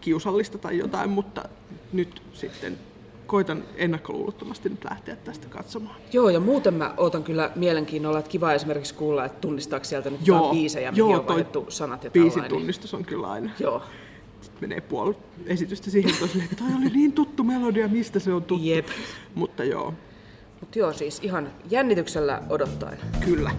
kiusallista 0.00 0.58
tai 0.58 0.78
jotain, 0.78 1.10
mutta 1.10 1.48
nyt 1.92 2.22
sitten 2.32 2.78
koitan 3.26 3.64
ennakkoluulottomasti 3.76 4.68
nyt 4.68 4.84
lähteä 4.90 5.16
tästä 5.16 5.48
katsomaan. 5.48 5.96
Joo, 6.12 6.28
ja 6.28 6.40
muuten 6.40 6.74
mä 6.74 6.94
ootan 6.96 7.24
kyllä 7.24 7.50
mielenkiinnolla, 7.56 8.18
että 8.18 8.30
kiva 8.30 8.52
esimerkiksi 8.52 8.94
kuulla, 8.94 9.24
että 9.24 9.40
tunnistaako 9.40 9.84
sieltä 9.84 10.10
nyt 10.10 10.26
Joo. 10.26 10.36
jotain 10.38 10.56
biisejä, 10.58 10.90
mihin 10.90 10.98
Joo, 10.98 11.08
on 11.12 11.20
toi 11.20 11.26
vaihdettu 11.28 11.66
sanat 11.68 12.04
ja 12.04 12.10
Biisin 12.10 12.30
tällainen. 12.32 12.58
tunnistus 12.58 12.94
on 12.94 13.04
kyllä 13.04 13.30
aina. 13.30 13.50
Joo, 13.60 13.82
Sitten 14.40 14.68
menee 14.68 14.80
puoli 14.80 15.16
esitystä 15.46 15.90
siihen, 15.90 16.14
silleen, 16.14 16.48
että 16.52 16.56
toi 16.64 16.74
oli 16.78 16.88
niin 16.94 17.12
tuttu 17.12 17.44
melodia, 17.44 17.88
mistä 17.88 18.18
se 18.18 18.32
on 18.32 18.42
tuttu. 18.44 18.64
Jep. 18.64 18.86
Mutta 19.34 19.64
joo, 19.64 19.94
mutta 20.60 20.78
joo, 20.78 20.92
siis 20.92 21.20
ihan 21.22 21.50
jännityksellä 21.70 22.42
odottaen. 22.48 22.98
kyllä. 23.24 23.50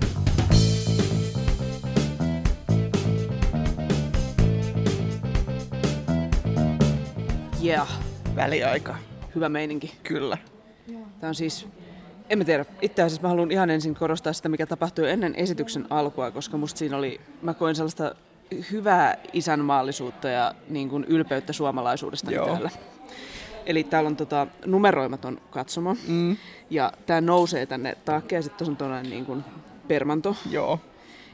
Yeah, 7.64 7.88
Väliaika. 8.36 8.96
Hyvä 9.38 9.50
meininki. 9.50 9.94
Kyllä. 10.04 10.38
Tämä 11.20 11.30
on 11.30 11.36
siis, 11.36 11.68
en 12.30 12.38
mä 12.38 12.44
tiedä, 12.44 12.66
itse 12.82 13.02
asiassa 13.02 13.22
mä 13.22 13.30
haluan 13.30 13.52
ihan 13.52 13.70
ensin 13.70 13.96
korostaa 13.96 14.34
sitä, 14.34 14.50
mikä 14.50 14.66
tapahtui 14.66 15.10
ennen 15.10 15.36
esityksen 15.36 15.86
alkua, 15.90 16.32
koska 16.32 16.58
musta 16.58 16.78
siinä 16.78 16.98
oli, 16.98 17.22
mä 17.42 17.54
koin 17.54 17.76
sellaista 17.76 18.16
hyvää 18.72 19.18
isänmaallisuutta 19.34 20.28
ja 20.28 20.56
niin 20.70 20.90
kuin 20.90 21.04
ylpeyttä 21.04 21.54
suomalaisuudesta 21.54 22.32
täällä. 22.32 22.70
Eli 23.66 23.84
täällä 23.84 24.08
on 24.08 24.16
tota, 24.16 24.48
numeroimaton 24.66 25.42
katsomo, 25.50 25.96
mm. 26.08 26.38
ja 26.70 26.94
tämä 27.06 27.22
nousee 27.22 27.66
tänne 27.66 27.98
taakke, 28.06 28.36
ja 28.36 28.42
sitten 28.42 28.68
on 28.70 28.78
tuollainen 28.78 29.12
niin 29.12 29.26
kuin 29.26 29.44
permanto. 29.88 30.36
Joo. 30.52 30.80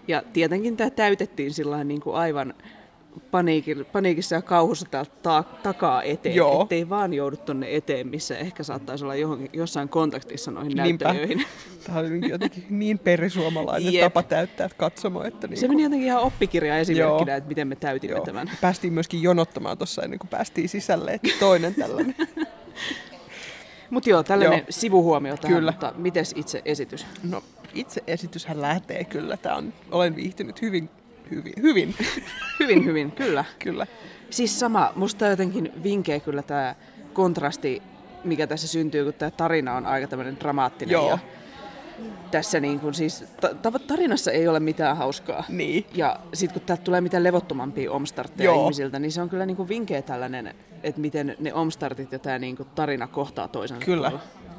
Ja 0.07 0.23
tietenkin 0.33 0.77
tämä 0.77 0.89
täytettiin 0.89 1.53
sillä 1.53 1.83
niin 1.83 2.01
kuin 2.01 2.15
aivan 2.15 2.53
paniikissa 3.91 4.35
ja 4.35 4.41
kauhussa 4.41 4.85
täältä 4.91 5.11
ta- 5.23 5.43
takaa 5.63 6.03
eteen, 6.03 6.35
Joo. 6.35 6.61
ettei 6.61 6.89
vaan 6.89 7.13
joudu 7.13 7.37
tonne 7.37 7.75
eteen, 7.75 8.07
missä 8.07 8.37
ehkä 8.37 8.63
saattaisi 8.63 9.03
olla 9.03 9.15
johonkin, 9.15 9.49
jossain 9.53 9.89
kontaktissa 9.89 10.51
noihin 10.51 10.77
Niinpä. 10.77 11.05
näyttelijöihin. 11.05 11.45
Tämä 11.85 11.99
oli 11.99 12.29
jotenkin 12.29 12.65
niin 12.69 12.99
perisuomalainen 12.99 13.93
Jep. 13.93 14.03
tapa 14.03 14.23
täyttää 14.23 14.69
katsomo, 14.77 15.23
että 15.23 15.47
niin 15.47 15.57
Se 15.57 15.67
meni 15.67 15.83
jotenkin 15.83 16.07
ihan 16.07 16.21
oppikirja 16.21 16.77
esimerkkinä, 16.77 17.31
Joo. 17.31 17.37
että 17.37 17.47
miten 17.47 17.67
me 17.67 17.75
täytimme 17.75 18.15
Joo. 18.15 18.25
tämän. 18.25 18.51
Päästiin 18.61 18.93
myöskin 18.93 19.21
jonottamaan 19.21 19.77
tuossa 19.77 20.01
ennen 20.03 20.19
kuin 20.19 20.29
päästiin 20.29 20.69
sisälle, 20.69 21.11
että 21.13 21.29
toinen 21.39 21.75
tällainen. 21.75 22.15
Mutta 23.89 24.09
joo, 24.09 24.23
tällainen 24.23 24.59
Joo. 24.59 24.65
sivuhuomio 24.69 25.37
tähän, 25.37 25.57
Kyllä. 25.57 25.71
mutta 25.71 25.93
mites 25.97 26.33
itse 26.37 26.61
esitys? 26.65 27.05
No 27.29 27.43
itse 27.73 28.03
esityshän 28.07 28.61
lähtee 28.61 29.03
kyllä. 29.03 29.37
Tää 29.37 29.55
on, 29.55 29.73
olen 29.91 30.15
viihtynyt 30.15 30.61
hyvin, 30.61 30.89
hyvin, 31.31 31.53
hyvin. 31.61 31.95
Hyvin, 32.59 32.85
hyvin, 32.85 33.11
kyllä. 33.11 33.45
kyllä. 33.59 33.87
Siis 34.29 34.59
sama, 34.59 34.91
musta 34.95 35.27
jotenkin 35.27 35.71
vinkeä 35.83 36.19
kyllä 36.19 36.41
tämä 36.41 36.75
kontrasti, 37.13 37.81
mikä 38.23 38.47
tässä 38.47 38.67
syntyy, 38.67 39.03
kun 39.03 39.13
tämä 39.13 39.31
tarina 39.31 39.75
on 39.75 39.85
aika 39.85 40.07
tämmöinen 40.07 40.39
dramaattinen. 40.39 40.93
Joo. 40.93 41.09
Ja 41.09 41.17
tässä 42.31 42.59
niin 42.59 42.79
kun 42.79 42.93
siis, 42.93 43.23
ta- 43.41 43.55
ta- 43.55 43.79
tarinassa 43.79 44.31
ei 44.31 44.47
ole 44.47 44.59
mitään 44.59 44.97
hauskaa. 44.97 45.43
Niin. 45.49 45.85
Ja 45.93 46.19
sitten 46.33 46.59
kun 46.59 46.67
täältä 46.67 46.83
tulee 46.83 47.01
mitään 47.01 47.23
levottomampia 47.23 47.91
omstartteja 47.91 48.51
Joo. 48.51 48.63
ihmisiltä, 48.63 48.99
niin 48.99 49.11
se 49.11 49.21
on 49.21 49.29
kyllä 49.29 49.45
niin 49.45 49.57
kuin 49.57 49.69
vinkeä 49.69 50.01
tällainen, 50.01 50.55
että 50.83 51.01
miten 51.01 51.35
ne 51.39 51.53
omstartit 51.53 52.11
ja 52.11 52.19
tämä 52.19 52.39
niin 52.39 52.57
kuin 52.57 52.69
tarina 52.75 53.07
kohtaa 53.07 53.47
toisensa. 53.47 53.85
Kyllä. 53.85 54.11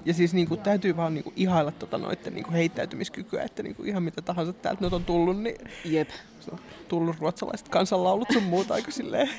Ja 0.04 0.14
siis 0.14 0.34
niinku, 0.34 0.56
täytyy 0.56 0.96
vaan 0.96 1.14
niinku, 1.14 1.32
ihailla 1.36 1.72
tota 1.72 1.98
noitten 1.98 2.34
niinku, 2.34 2.52
heittäytymiskykyä, 2.52 3.42
että 3.42 3.62
niinku, 3.62 3.82
ihan 3.82 4.02
mitä 4.02 4.22
tahansa 4.22 4.52
täältä 4.52 4.84
nyt 4.84 4.92
on 4.92 5.04
tullut, 5.04 5.42
niin 5.42 5.56
Jep. 5.84 6.08
Se 6.44 6.50
on 6.52 6.58
tullut 6.88 7.16
ruotsalaiset 7.20 7.68
kansanlaulut 7.68 8.28
sun 8.32 8.42
muuta 8.42 8.74
aika 8.74 8.90
silleen. 8.90 9.28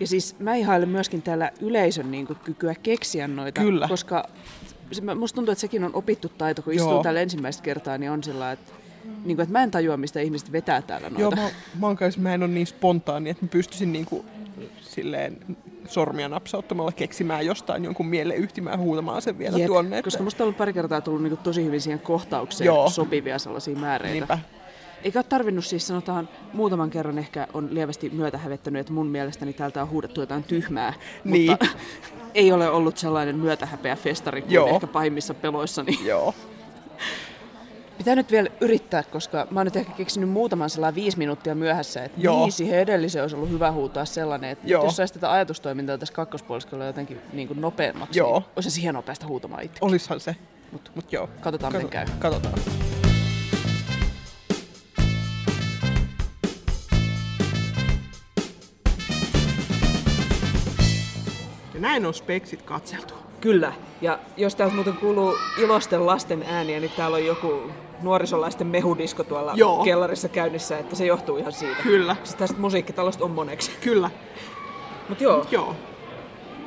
Ja 0.00 0.06
siis 0.06 0.36
mä 0.38 0.54
ihailen 0.54 0.88
myöskin 0.88 1.22
täällä 1.22 1.50
yleisön 1.60 2.10
niin 2.10 2.26
kuin, 2.26 2.38
kykyä 2.44 2.74
keksiä 2.82 3.28
noita, 3.28 3.60
Kyllä. 3.60 3.88
koska 3.88 4.28
se, 4.92 5.14
musta 5.14 5.34
tuntuu, 5.34 5.52
että 5.52 5.60
sekin 5.60 5.84
on 5.84 5.94
opittu 5.94 6.28
taito, 6.28 6.62
kun 6.62 6.72
istuu 6.72 6.90
Joo. 6.90 7.02
täällä 7.02 7.20
ensimmäistä 7.20 7.62
kertaa, 7.62 7.98
niin 7.98 8.10
on 8.10 8.24
sillä 8.24 8.52
että, 8.52 8.72
niin 9.24 9.36
kuin, 9.36 9.40
että 9.40 9.52
mä 9.52 9.62
en 9.62 9.70
tajua, 9.70 9.96
mistä 9.96 10.20
ihmiset 10.20 10.52
vetää 10.52 10.82
täällä 10.82 11.10
noita. 11.10 11.20
Joo, 11.20 11.30
mä, 11.30 11.50
mä, 11.80 11.86
oon 11.86 11.96
kans, 11.96 12.18
mä 12.18 12.34
en 12.34 12.42
ole 12.42 12.50
niin 12.50 12.66
spontaani, 12.66 13.30
että 13.30 13.44
mä 13.44 13.48
pystyisin 13.48 13.92
niinku, 13.92 14.24
silleen 14.80 15.38
sormia 15.88 16.28
napsauttamalla 16.28 16.92
keksimään 16.92 17.46
jostain 17.46 17.84
jonkun 17.84 18.06
mieleyhtymään 18.06 18.78
huutamaan 18.78 19.22
sen 19.22 19.38
vielä 19.38 19.58
Jep, 19.58 19.66
tuonne. 19.66 19.98
Että... 19.98 20.06
koska 20.06 20.22
musta 20.22 20.42
on 20.42 20.46
ollut 20.46 20.58
pari 20.58 20.72
kertaa 20.72 21.00
tullut 21.00 21.22
niin 21.22 21.30
kuin, 21.30 21.40
tosi 21.40 21.64
hyvin 21.64 21.80
siihen 21.80 22.00
kohtaukseen 22.00 22.66
Joo. 22.66 22.90
sopivia 22.90 23.38
sellaisia 23.38 23.76
määreitä. 23.76 24.14
Niinpä. 24.14 24.38
Eikä 25.04 25.18
ole 25.18 25.24
tarvinnut 25.28 25.64
siis 25.64 25.86
sanotaan, 25.86 26.28
muutaman 26.52 26.90
kerran 26.90 27.18
ehkä 27.18 27.46
on 27.54 27.74
lievästi 27.74 28.10
myötähävettänyt, 28.10 28.80
että 28.80 28.92
mun 28.92 29.06
mielestäni 29.06 29.52
täältä 29.52 29.82
on 29.82 29.90
huudettu 29.90 30.20
jotain 30.20 30.42
tyhmää. 30.42 30.92
Niin. 31.24 31.50
Mutta 31.50 31.66
ei 32.34 32.52
ole 32.52 32.70
ollut 32.70 32.96
sellainen 32.98 33.36
myötähäpeä 33.36 33.96
festari 33.96 34.42
kuin 34.42 34.52
Joo. 34.52 34.68
ehkä 34.68 34.86
pahimmissa 34.86 35.34
peloissani. 35.34 35.98
Joo. 36.04 36.34
Pitää 37.98 38.14
nyt 38.14 38.30
vielä 38.30 38.48
yrittää, 38.60 39.02
koska 39.02 39.46
mä 39.50 39.60
oon 39.60 39.66
nyt 39.66 39.76
ehkä 39.76 39.92
keksinyt 39.92 40.28
muutaman 40.28 40.70
sellainen 40.70 40.94
viisi 40.94 41.18
minuuttia 41.18 41.54
myöhässä, 41.54 42.04
että 42.04 42.20
Joo. 42.20 42.40
niin, 42.40 42.52
siihen 42.52 42.78
edelliseen 42.78 43.22
olisi 43.22 43.36
ollut 43.36 43.50
hyvä 43.50 43.72
huutaa 43.72 44.04
sellainen, 44.04 44.50
että 44.50 44.68
Joo. 44.68 44.84
jos 44.84 44.96
saisi 44.96 45.14
tätä 45.14 45.32
ajatustoimintaa 45.32 45.98
tässä 45.98 46.14
kakkospuoliskolla 46.14 46.84
jotenkin 46.84 47.20
niin 47.32 47.48
kuin 47.48 47.60
nopeammaksi, 47.60 48.18
Joo. 48.18 48.38
niin 48.38 48.48
olisi 48.56 48.82
hienoa 48.82 49.02
päästä 49.02 49.26
huutamaan 49.26 49.62
itse. 49.62 49.78
Olishan 49.80 50.20
se. 50.20 50.36
Mut 50.72 50.90
Mut 50.94 51.12
joo. 51.12 51.28
katsotaan, 51.40 51.72
miten 51.72 51.88
käy. 51.88 52.06
Katsotaan. 52.18 52.54
Näin 61.84 62.06
on 62.06 62.14
speksit 62.14 62.62
katseltu. 62.62 63.14
Kyllä. 63.40 63.72
Ja 64.00 64.18
jos 64.36 64.54
täältä 64.56 64.74
muuten 64.74 64.96
kuuluu 64.96 65.36
ilosten 65.58 66.06
lasten 66.06 66.44
ääniä, 66.48 66.80
niin 66.80 66.92
täällä 66.96 67.14
on 67.14 67.26
joku 67.26 67.70
nuorisolaisten 68.02 68.66
mehudisko 68.66 69.24
tuolla 69.24 69.52
Joo. 69.54 69.84
kellarissa 69.84 70.28
käynnissä, 70.28 70.78
että 70.78 70.96
se 70.96 71.06
johtuu 71.06 71.36
ihan 71.36 71.52
siitä. 71.52 71.82
Kyllä. 71.82 72.16
Siis 72.24 72.34
tästä 72.36 72.58
musiikkitalosta 72.58 73.24
on 73.24 73.30
moneksi. 73.30 73.70
Kyllä. 73.80 74.10
Mutta 75.08 75.24
joo, 75.24 75.46
Joo. 75.50 75.76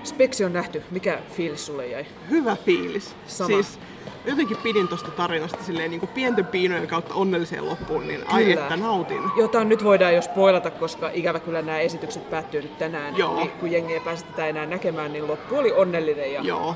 Speksi 0.03 0.45
on 0.45 0.53
nähty. 0.53 0.83
Mikä 0.91 1.19
fiilis 1.31 1.65
sulle 1.65 1.87
jäi? 1.87 2.05
Hyvä 2.29 2.55
fiilis. 2.55 3.15
Sama. 3.27 3.47
Siis 3.47 3.79
jotenkin 4.25 4.57
pidin 4.57 4.87
tosta 4.87 5.11
tarinasta 5.11 5.63
silleen 5.63 5.91
niin 5.91 5.99
kuin 5.99 6.09
pienten 6.09 6.45
piinojen 6.45 6.87
kautta 6.87 7.13
onnelliseen 7.13 7.65
loppuun, 7.65 8.07
niin 8.07 8.23
ai 8.27 8.43
Kyllä. 8.43 8.61
että 8.61 8.77
nautin. 8.77 9.21
Jota 9.37 9.63
nyt 9.63 9.83
voidaan 9.83 10.15
jo 10.15 10.21
spoilata, 10.21 10.71
koska 10.71 11.09
ikävä 11.13 11.39
kyllä 11.39 11.61
nämä 11.61 11.79
esitykset 11.79 12.29
päättyy 12.29 12.61
nyt 12.61 12.77
tänään. 12.77 13.17
Joo. 13.17 13.35
Niin 13.35 13.49
kun 13.49 13.71
jengi 13.71 13.93
ei 13.93 13.99
pääse 13.99 14.25
tätä 14.25 14.47
enää 14.47 14.65
näkemään, 14.65 15.13
niin 15.13 15.27
loppu 15.27 15.55
oli 15.55 15.71
onnellinen. 15.71 16.33
Ja 16.33 16.41
Joo. 16.41 16.75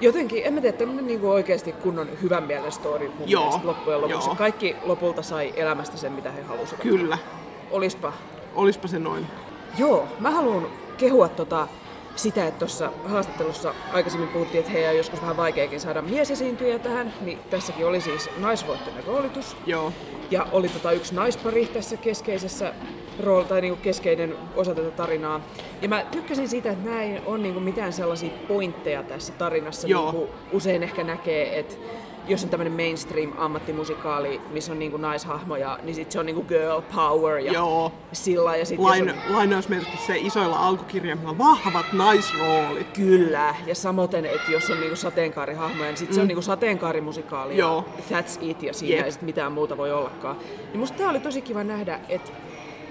Jotenkin, 0.00 0.42
en 0.44 0.54
mä 0.54 0.60
tiedä, 0.60 0.76
tämmönen 0.76 1.06
niinku 1.06 1.30
oikeasti 1.30 1.72
kunnon 1.72 2.08
hyvän 2.22 2.42
mielen 2.42 2.72
story 2.72 3.08
mun 3.18 3.30
Joo. 3.30 3.42
mielestä 3.42 3.66
loppujen 3.66 4.00
lopuksi. 4.00 4.28
Joo. 4.28 4.36
Kaikki 4.36 4.76
lopulta 4.82 5.22
sai 5.22 5.52
elämästä 5.56 5.96
sen, 5.96 6.12
mitä 6.12 6.30
he 6.30 6.42
halusivat. 6.42 6.82
Kyllä. 6.82 7.18
Olispa. 7.70 8.12
Olispa 8.54 8.88
se 8.88 8.98
noin. 8.98 9.26
Joo, 9.78 10.08
mä 10.20 10.30
haluan 10.30 10.66
kehua 10.96 11.28
tota, 11.28 11.68
sitä, 12.16 12.46
että 12.46 12.58
tuossa 12.58 12.92
haastattelussa 13.04 13.74
aikaisemmin 13.92 14.28
puhuttiin, 14.28 14.60
että 14.60 14.72
heidän 14.72 14.90
on 14.90 14.96
joskus 14.96 15.20
vähän 15.20 15.36
vaikeakin 15.36 15.80
saada 15.80 16.02
miesesiintyjä 16.02 16.78
tähän, 16.78 17.12
niin 17.20 17.38
tässäkin 17.50 17.86
oli 17.86 18.00
siis 18.00 18.30
naisvoittoinen 18.38 19.04
roolitus. 19.04 19.56
Joo. 19.66 19.92
Ja 20.30 20.46
oli 20.52 20.68
tota 20.68 20.92
yksi 20.92 21.14
naispari 21.14 21.66
tässä 21.66 21.96
keskeisessä 21.96 22.74
rooli, 23.22 23.44
tai 23.44 23.60
niinku 23.60 23.82
keskeinen 23.82 24.34
osa 24.56 24.74
tätä 24.74 24.90
tarinaa. 24.90 25.40
Ja 25.82 25.88
mä 25.88 26.04
tykkäsin 26.10 26.48
siitä, 26.48 26.70
että 26.70 27.00
ei 27.00 27.20
ole 27.26 27.38
niinku 27.38 27.60
mitään 27.60 27.92
sellaisia 27.92 28.30
pointteja 28.48 29.02
tässä 29.02 29.32
tarinassa. 29.32 29.88
Joo. 29.88 30.12
Niinku 30.12 30.28
usein 30.52 30.82
ehkä 30.82 31.04
näkee, 31.04 31.58
että 31.58 31.74
jos 32.28 32.44
on 32.44 32.50
tämmöinen 32.50 32.72
mainstream 32.72 33.32
ammattimusikaali, 33.38 34.40
missä 34.50 34.72
on 34.72 34.78
niinku 34.78 34.96
naishahmoja, 34.96 35.78
niin 35.82 35.94
sit 35.94 36.12
se 36.12 36.20
on 36.20 36.26
niinku 36.26 36.42
girl 36.42 36.80
power 36.94 37.38
ja 37.38 37.52
Joo. 37.52 37.92
sillä 38.12 38.56
ja 38.56 38.64
sit 38.64 38.78
Lain, 38.78 39.10
on, 39.10 39.16
lainausmerkissä 39.28 40.06
se 40.06 40.16
isoilla 40.18 40.56
alkukirjaimilla 40.58 41.38
vahvat 41.38 41.86
naisroolit. 41.92 42.86
Kyllä, 42.92 43.54
ja 43.66 43.74
samoin, 43.74 44.08
että 44.14 44.52
jos 44.52 44.70
on 44.70 44.80
niinku 44.80 44.96
sateenkaarihahmoja, 44.96 45.88
niin 45.90 45.96
sit 45.96 46.12
se 46.12 46.20
on 46.20 46.28
niinku 46.28 46.42
sateenkaarimusikaali 46.42 47.52
Mm. 47.52 47.58
Joo. 47.58 47.84
ja 48.10 48.20
that's 48.20 48.38
it, 48.40 48.62
ja 48.62 48.72
siinä 48.74 48.96
Jep. 48.96 49.04
ei 49.04 49.12
sit 49.12 49.22
mitään 49.22 49.52
muuta 49.52 49.76
voi 49.76 49.92
ollakaan. 49.92 50.36
Niin 50.70 50.78
musta 50.80 50.98
tää 50.98 51.08
oli 51.10 51.20
tosi 51.20 51.42
kiva 51.42 51.64
nähdä, 51.64 52.00
että 52.08 52.30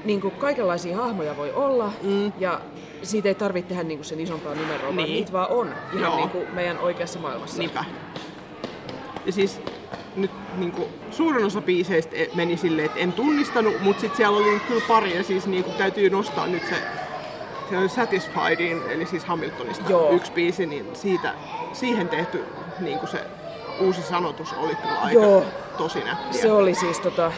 niinku 0.06 0.30
kaikenlaisia 0.30 0.98
hahmoja 0.98 1.38
voi 1.38 1.52
olla, 1.52 1.92
mm. 2.04 2.32
ja 2.40 2.62
siitä 3.02 3.28
ei 3.30 3.36
tarvitse 3.36 3.70
tehdä 3.70 3.84
niinku 3.84 4.04
sen 4.04 4.20
isompaa 4.20 4.56
numeroa, 4.56 4.84
vaan 4.86 4.96
Niin. 4.96 5.10
niitä 5.10 5.32
vaan 5.32 5.50
on 5.52 5.68
ihan 5.94 6.02
Joo. 6.12 6.16
niinku 6.16 6.42
meidän 6.54 6.80
oikeassa 6.80 7.20
maailmassa. 7.20 7.58
Niinpä. 7.58 7.86
Ja 9.26 9.32
siis 9.32 9.62
nyt 10.16 10.32
niin 10.58 10.72
kuin, 10.72 10.88
suurin 11.12 11.46
osa 11.46 11.62
biiseistä 11.62 12.16
meni 12.36 12.58
silleen, 12.58 12.86
että 12.86 13.00
en 13.00 13.14
tunnistanut, 13.14 13.82
mutta 13.82 14.02
sitten 14.02 14.18
siellä 14.18 14.38
oli 14.38 14.60
kyllä 14.68 14.82
pari 14.88 15.16
ja 15.16 15.24
siis 15.24 15.48
niin 15.48 15.64
kuin, 15.64 15.76
täytyy 15.76 16.10
nostaa 16.10 16.48
nyt 16.48 16.64
se, 16.70 16.76
se 17.70 17.88
Satisfiedin, 17.88 18.82
eli 18.90 19.06
siis 19.06 19.26
Hamiltonista 19.26 19.90
Joo. 19.90 20.12
yksi 20.12 20.32
biisi, 20.32 20.66
niin 20.66 20.86
siitä, 20.94 21.34
siihen 21.74 22.10
tehty 22.10 22.44
niin 22.80 23.00
kuin 23.00 23.10
se 23.10 23.20
uusi 23.80 24.02
sanotus 24.02 24.54
oli 24.54 24.76
kyllä 24.76 25.00
aika 25.02 25.22
Joo. 25.22 25.46
tosi 25.78 26.00
nättiä. 26.04 26.42
Se 26.42 26.52
oli 26.52 26.76
siis 26.76 27.00
tota, 27.00 27.32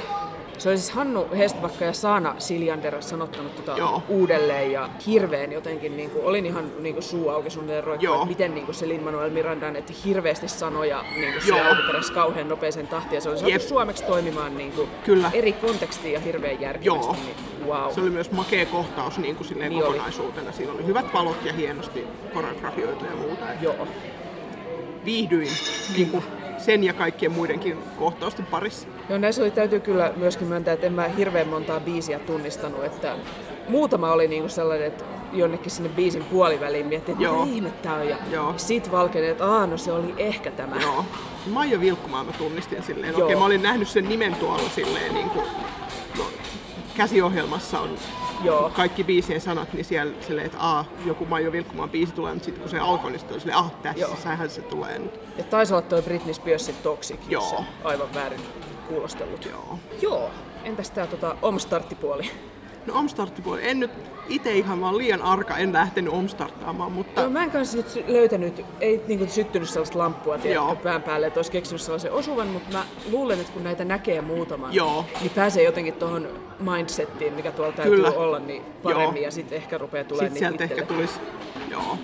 se 0.57 0.69
oli 0.69 0.77
siis 0.77 0.91
Hannu 0.91 1.27
Hestbakka 1.37 1.85
ja 1.85 1.93
Saana 1.93 2.35
Siljander 2.37 3.01
sanottanut 3.01 3.55
tota 3.55 3.77
Joo. 3.77 4.03
uudelleen 4.09 4.71
ja 4.71 4.89
hirveän 5.07 5.51
jotenkin, 5.51 5.97
niin 5.97 6.09
kuin, 6.09 6.25
olin 6.25 6.45
ihan 6.45 6.71
niin 6.79 6.95
kuin 6.95 7.03
suu 7.03 7.29
auki 7.29 7.49
suunnilleen 7.49 7.83
roikkuu, 7.83 8.25
miten 8.25 8.55
niin 8.55 8.65
kuin 8.65 8.75
se 8.75 8.87
Lin-Manuel 8.87 9.29
Miranda 9.29 9.67
että 9.67 9.93
hirveästi 10.05 10.47
sanoja 10.47 11.01
niin 11.01 11.33
kuin 11.33 11.33
Joo. 11.33 11.41
siellä 11.41 11.69
alkuperäisessä 11.69 12.13
kauhean 12.13 12.49
nopeeseen 12.49 12.87
tahtiin 12.87 13.17
ja 13.17 13.21
se 13.21 13.29
oli 13.29 13.37
saatu 13.39 13.59
suomeksi 13.67 14.03
toimimaan 14.03 14.57
niin 14.57 14.71
kuin 14.71 14.89
Kyllä. 15.05 15.31
eri 15.33 15.53
kontekstiin 15.53 16.13
ja 16.13 16.19
hirveän 16.19 16.61
järkevästi. 16.61 17.11
Niin, 17.13 17.67
wow. 17.67 17.93
Se 17.93 18.01
oli 18.01 18.09
myös 18.09 18.31
makea 18.31 18.65
kohtaus 18.65 19.17
niin 19.17 19.35
kuin 19.35 19.47
silleen 19.47 19.69
Niin 19.69 19.83
oli. 19.83 19.91
kokonaisuutena. 19.93 20.51
Siinä 20.51 20.73
oli 20.73 20.85
hyvät 20.85 21.13
valot 21.13 21.45
ja 21.45 21.53
hienosti 21.53 22.07
koreografioitu 22.33 23.05
ja 23.05 23.15
muuta. 23.15 23.45
Joo. 23.61 23.87
Viihdyin 25.05 25.51
niin 25.97 26.09
kuin 26.09 26.23
sen 26.67 26.83
ja 26.83 26.93
kaikkien 26.93 27.31
muidenkin 27.31 27.77
kohtausten 27.99 28.45
parissa. 28.45 28.87
Joo, 29.09 29.19
näissä 29.19 29.41
oli, 29.41 29.51
täytyy 29.51 29.79
kyllä 29.79 30.13
myöskin 30.15 30.47
myöntää, 30.47 30.73
että 30.73 30.87
en 30.87 30.93
mä 30.93 31.07
hirveän 31.07 31.47
montaa 31.47 31.79
biisiä 31.79 32.19
tunnistanut, 32.19 32.83
että 32.83 33.15
muutama 33.69 34.11
oli 34.11 34.27
niinku 34.27 34.49
sellainen, 34.49 34.87
että 34.87 35.03
jonnekin 35.33 35.71
sinne 35.71 35.89
biisin 35.89 36.23
puoliväliin 36.23 36.85
miettii, 36.87 37.11
että 37.11 37.23
Joo. 37.23 37.45
mitä 37.45 37.55
ihme 37.55 37.69
tää 37.69 37.95
on. 37.95 38.09
Ja 38.09 38.17
Joo. 38.31 38.53
sit 38.57 38.91
valkeni, 38.91 39.27
että 39.27 39.45
aah, 39.45 39.69
no 39.69 39.77
se 39.77 39.91
oli 39.91 40.13
ehkä 40.17 40.51
tämä. 40.51 40.75
Joo. 40.81 41.05
Maija 41.51 41.79
Vilkkumaa 41.79 42.23
mä 42.23 42.31
tunnistin 42.31 42.83
silleen. 42.83 43.13
Joo. 43.13 43.23
Okei, 43.23 43.35
mä 43.35 43.45
olin 43.45 43.63
nähnyt 43.63 43.87
sen 43.87 44.09
nimen 44.09 44.35
tuolla 44.35 44.69
silleen 44.69 45.13
niin 45.13 45.29
kuin, 45.29 45.45
no, 46.17 46.23
käsiohjelmassa 46.97 47.79
on 47.79 47.89
Joo. 48.43 48.71
kaikki 48.75 49.03
biisien 49.03 49.41
sanat, 49.41 49.73
niin 49.73 49.85
siellä 49.85 50.13
silleen, 50.21 50.45
että 50.45 50.59
aa, 50.59 50.85
joku 51.05 51.25
Maija 51.25 51.51
Vilkkumaan 51.51 51.89
biisi 51.89 52.13
tulee, 52.13 52.33
mutta 52.33 52.45
sitten 52.45 52.61
kun 52.61 52.71
se 52.71 52.79
alkoi, 52.79 53.11
niin 53.11 53.19
sitten 53.19 53.35
oli 53.35 53.41
silleen, 53.41 53.59
ah, 53.59 53.71
Joo. 53.95 54.09
tässähän 54.09 54.49
se 54.49 54.61
tulee 54.61 54.99
nyt. 54.99 55.26
Ja 55.37 55.43
taisi 55.43 55.73
olla 55.73 55.81
toi 55.81 56.01
Britney 56.01 56.33
Spearsin 56.33 56.75
Toxic, 56.83 57.19
jos 57.29 57.51
Joo. 57.51 57.63
aivan 57.83 58.07
väärin 58.15 58.41
kuulostellut. 58.87 59.45
Joo. 59.45 59.79
Joo. 60.01 60.29
Entäs 60.63 60.91
tää 60.91 61.07
tota, 61.07 61.35
omstarttipuoli? 61.41 62.31
No 62.85 62.93
omstarttipuoli, 62.99 63.67
en 63.69 63.79
nyt 63.79 63.91
itse 64.29 64.53
ihan 64.53 64.81
vaan 64.81 64.97
liian 64.97 65.21
arka, 65.21 65.57
en 65.57 65.73
lähtenyt 65.73 66.13
omstarttaamaan, 66.13 66.91
mutta 66.91 67.23
No, 67.23 67.29
mä 67.29 67.43
en 67.43 67.51
kanssa 67.51 67.77
nyt 67.77 68.03
löytänyt, 68.07 68.65
ei 68.81 69.01
niinku 69.07 69.25
syttynyt 69.27 69.69
sellaista 69.69 69.97
lamppua 69.99 70.37
tiedätkö, 70.37 70.75
pään 70.75 71.01
päälle, 71.03 71.27
että 71.27 71.37
olisi 71.37 71.51
keksinyt 71.51 71.81
sellaisen 71.81 72.11
osuvan, 72.11 72.47
mutta 72.47 72.77
mä 72.77 72.83
luulen, 73.11 73.39
että 73.39 73.53
kun 73.53 73.63
näitä 73.63 73.85
näkee 73.85 74.21
muutaman, 74.21 74.73
Joo. 74.73 75.05
niin 75.21 75.31
pääsee 75.35 75.63
jotenkin 75.63 75.93
tuohon 75.93 76.27
mindsettiin, 76.59 77.33
mikä 77.33 77.51
tuolla 77.51 77.73
täytyy 77.73 77.95
Kyllä. 77.95 78.11
olla, 78.11 78.39
niin 78.39 78.63
paremmin 78.83 79.15
Joo. 79.15 79.25
ja 79.25 79.31
sitten 79.31 79.55
ehkä 79.57 79.77
rupeaa 79.77 80.03
tulemaan 80.03 80.31
sitten 80.31 80.49
sieltä 80.49 80.63
ehkä 80.63 80.81
itselle. 80.81 81.07
tulisi, 81.07 81.19
joo. 81.71 81.97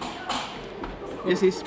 Ja 1.26 1.36
siis, 1.38 1.66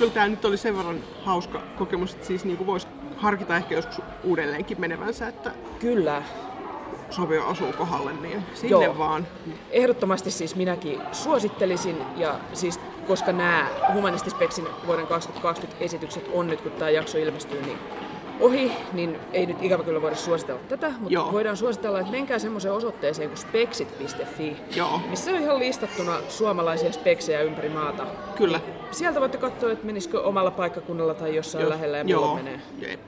kyllä 0.00 0.12
tämä 0.12 0.28
nyt 0.28 0.44
oli 0.44 0.56
sen 0.56 0.76
verran 0.76 1.00
hauska 1.24 1.62
kokemus, 1.78 2.14
että 2.14 2.26
siis 2.26 2.44
niinku 2.44 2.66
voisi 2.66 2.86
harkita 3.16 3.56
ehkä 3.56 3.74
joskus 3.74 4.00
uudelleenkin 4.24 4.80
menevänsä, 4.80 5.28
että 5.28 5.52
Kyllä. 5.78 6.22
sopi 7.10 7.38
osuu 7.38 7.72
kohdalle, 7.72 8.12
niin 8.12 8.42
sinne 8.54 8.84
Joo. 8.84 8.98
vaan. 8.98 9.26
Ehdottomasti 9.70 10.30
siis 10.30 10.56
minäkin 10.56 11.00
suosittelisin, 11.12 11.96
ja 12.16 12.38
siis 12.52 12.80
koska 13.06 13.32
nämä 13.32 13.66
Humanistispeksin 13.92 14.66
vuoden 14.86 15.06
2020 15.06 15.84
esitykset 15.84 16.30
on 16.32 16.46
nyt, 16.46 16.60
kun 16.60 16.72
tämä 16.72 16.90
jakso 16.90 17.18
ilmestyy, 17.18 17.62
niin 17.62 17.78
ohi, 18.40 18.72
niin 18.92 19.18
ei 19.32 19.46
nyt 19.46 19.62
ikävä 19.62 19.82
kyllä 19.82 20.02
voida 20.02 20.16
suositella 20.16 20.60
tätä, 20.68 20.88
mutta 20.90 21.14
Joo. 21.14 21.32
voidaan 21.32 21.56
suositella, 21.56 22.00
että 22.00 22.12
menkää 22.12 22.38
semmoiseen 22.38 22.74
osoitteeseen 22.74 23.28
kuin 23.28 23.38
speksit.fi, 23.38 24.56
Joo. 24.76 25.00
missä 25.10 25.30
on 25.30 25.36
ihan 25.38 25.58
listattuna 25.58 26.12
suomalaisia 26.28 26.92
speksejä 26.92 27.40
ympäri 27.42 27.68
maata. 27.68 28.06
Kyllä. 28.36 28.60
Niin 28.66 28.74
sieltä 28.90 29.20
voitte 29.20 29.38
katsoa, 29.38 29.72
että 29.72 29.86
menisikö 29.86 30.20
omalla 30.22 30.50
paikkakunnalla 30.50 31.14
tai 31.14 31.36
jossain 31.36 31.62
Jos- 31.62 31.70
lähellä 31.70 31.96
ja 31.96 32.04
joo, 32.06 32.34
menee. 32.34 32.60
Jep. 32.78 33.00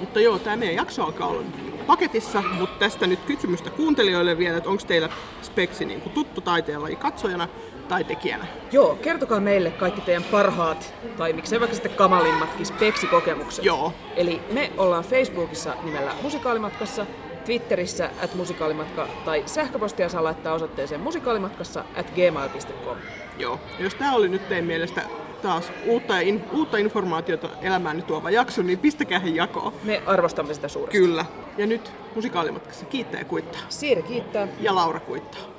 Mutta 0.00 0.20
joo, 0.20 0.38
tämä 0.38 0.56
meidän 0.56 0.76
jakso 0.76 1.04
alkaa 1.04 1.28
olla 1.28 1.42
paketissa, 1.86 2.42
mutta 2.58 2.78
tästä 2.78 3.06
nyt 3.06 3.18
kysymystä 3.26 3.70
kuuntelijoille 3.70 4.38
vielä, 4.38 4.56
että 4.56 4.70
onko 4.70 4.82
teillä 4.86 5.08
Speksi 5.42 5.84
niinku 5.84 6.08
tuttu 6.08 6.40
taiteenlaji 6.40 6.96
katsojana 6.96 7.48
tai 7.92 8.04
tekijänä? 8.04 8.46
Joo, 8.72 8.94
kertokaa 9.02 9.40
meille 9.40 9.70
kaikki 9.70 10.00
teidän 10.00 10.24
parhaat, 10.24 10.94
tai 11.16 11.32
miksei 11.32 11.60
vaikka 11.60 11.74
sitten 11.74 11.92
kamalimmatkin 11.92 12.66
speksikokemukset. 12.66 13.64
Joo. 13.64 13.92
Eli 14.16 14.40
me 14.52 14.72
ollaan 14.76 15.04
Facebookissa 15.04 15.74
nimellä 15.82 16.12
Musikaalimatkassa, 16.22 17.06
Twitterissä 17.44 18.10
at 18.24 18.34
musikaalimatka 18.34 19.08
tai 19.24 19.42
sähköpostia 19.46 20.08
saa 20.08 20.24
laittaa 20.24 20.54
osoitteeseen 20.54 21.00
musikaalimatkassa 21.00 21.84
at 21.96 22.10
gmail.com. 22.10 22.96
Joo. 23.38 23.60
Jos 23.78 23.94
tämä 23.94 24.14
oli 24.14 24.28
nyt 24.28 24.48
teidän 24.48 24.64
mielestä 24.64 25.02
taas 25.42 25.72
uutta, 25.86 26.20
in, 26.20 26.44
uutta 26.52 26.76
informaatiota 26.78 27.48
elämään 27.62 28.02
tuova 28.02 28.30
jakso, 28.30 28.62
niin 28.62 28.78
pistäkää 28.78 29.18
he 29.18 29.28
jakoon. 29.28 29.72
Me 29.84 30.02
arvostamme 30.06 30.54
sitä 30.54 30.68
suuresti. 30.68 30.98
Kyllä. 30.98 31.24
Ja 31.58 31.66
nyt 31.66 31.92
musikaalimatkassa 32.14 32.86
kiittää 32.86 33.20
ja 33.20 33.24
kuittaa. 33.24 33.60
Siiri 33.68 34.02
kiittää. 34.02 34.48
Ja 34.60 34.74
Laura 34.74 35.00
kuittaa. 35.00 35.51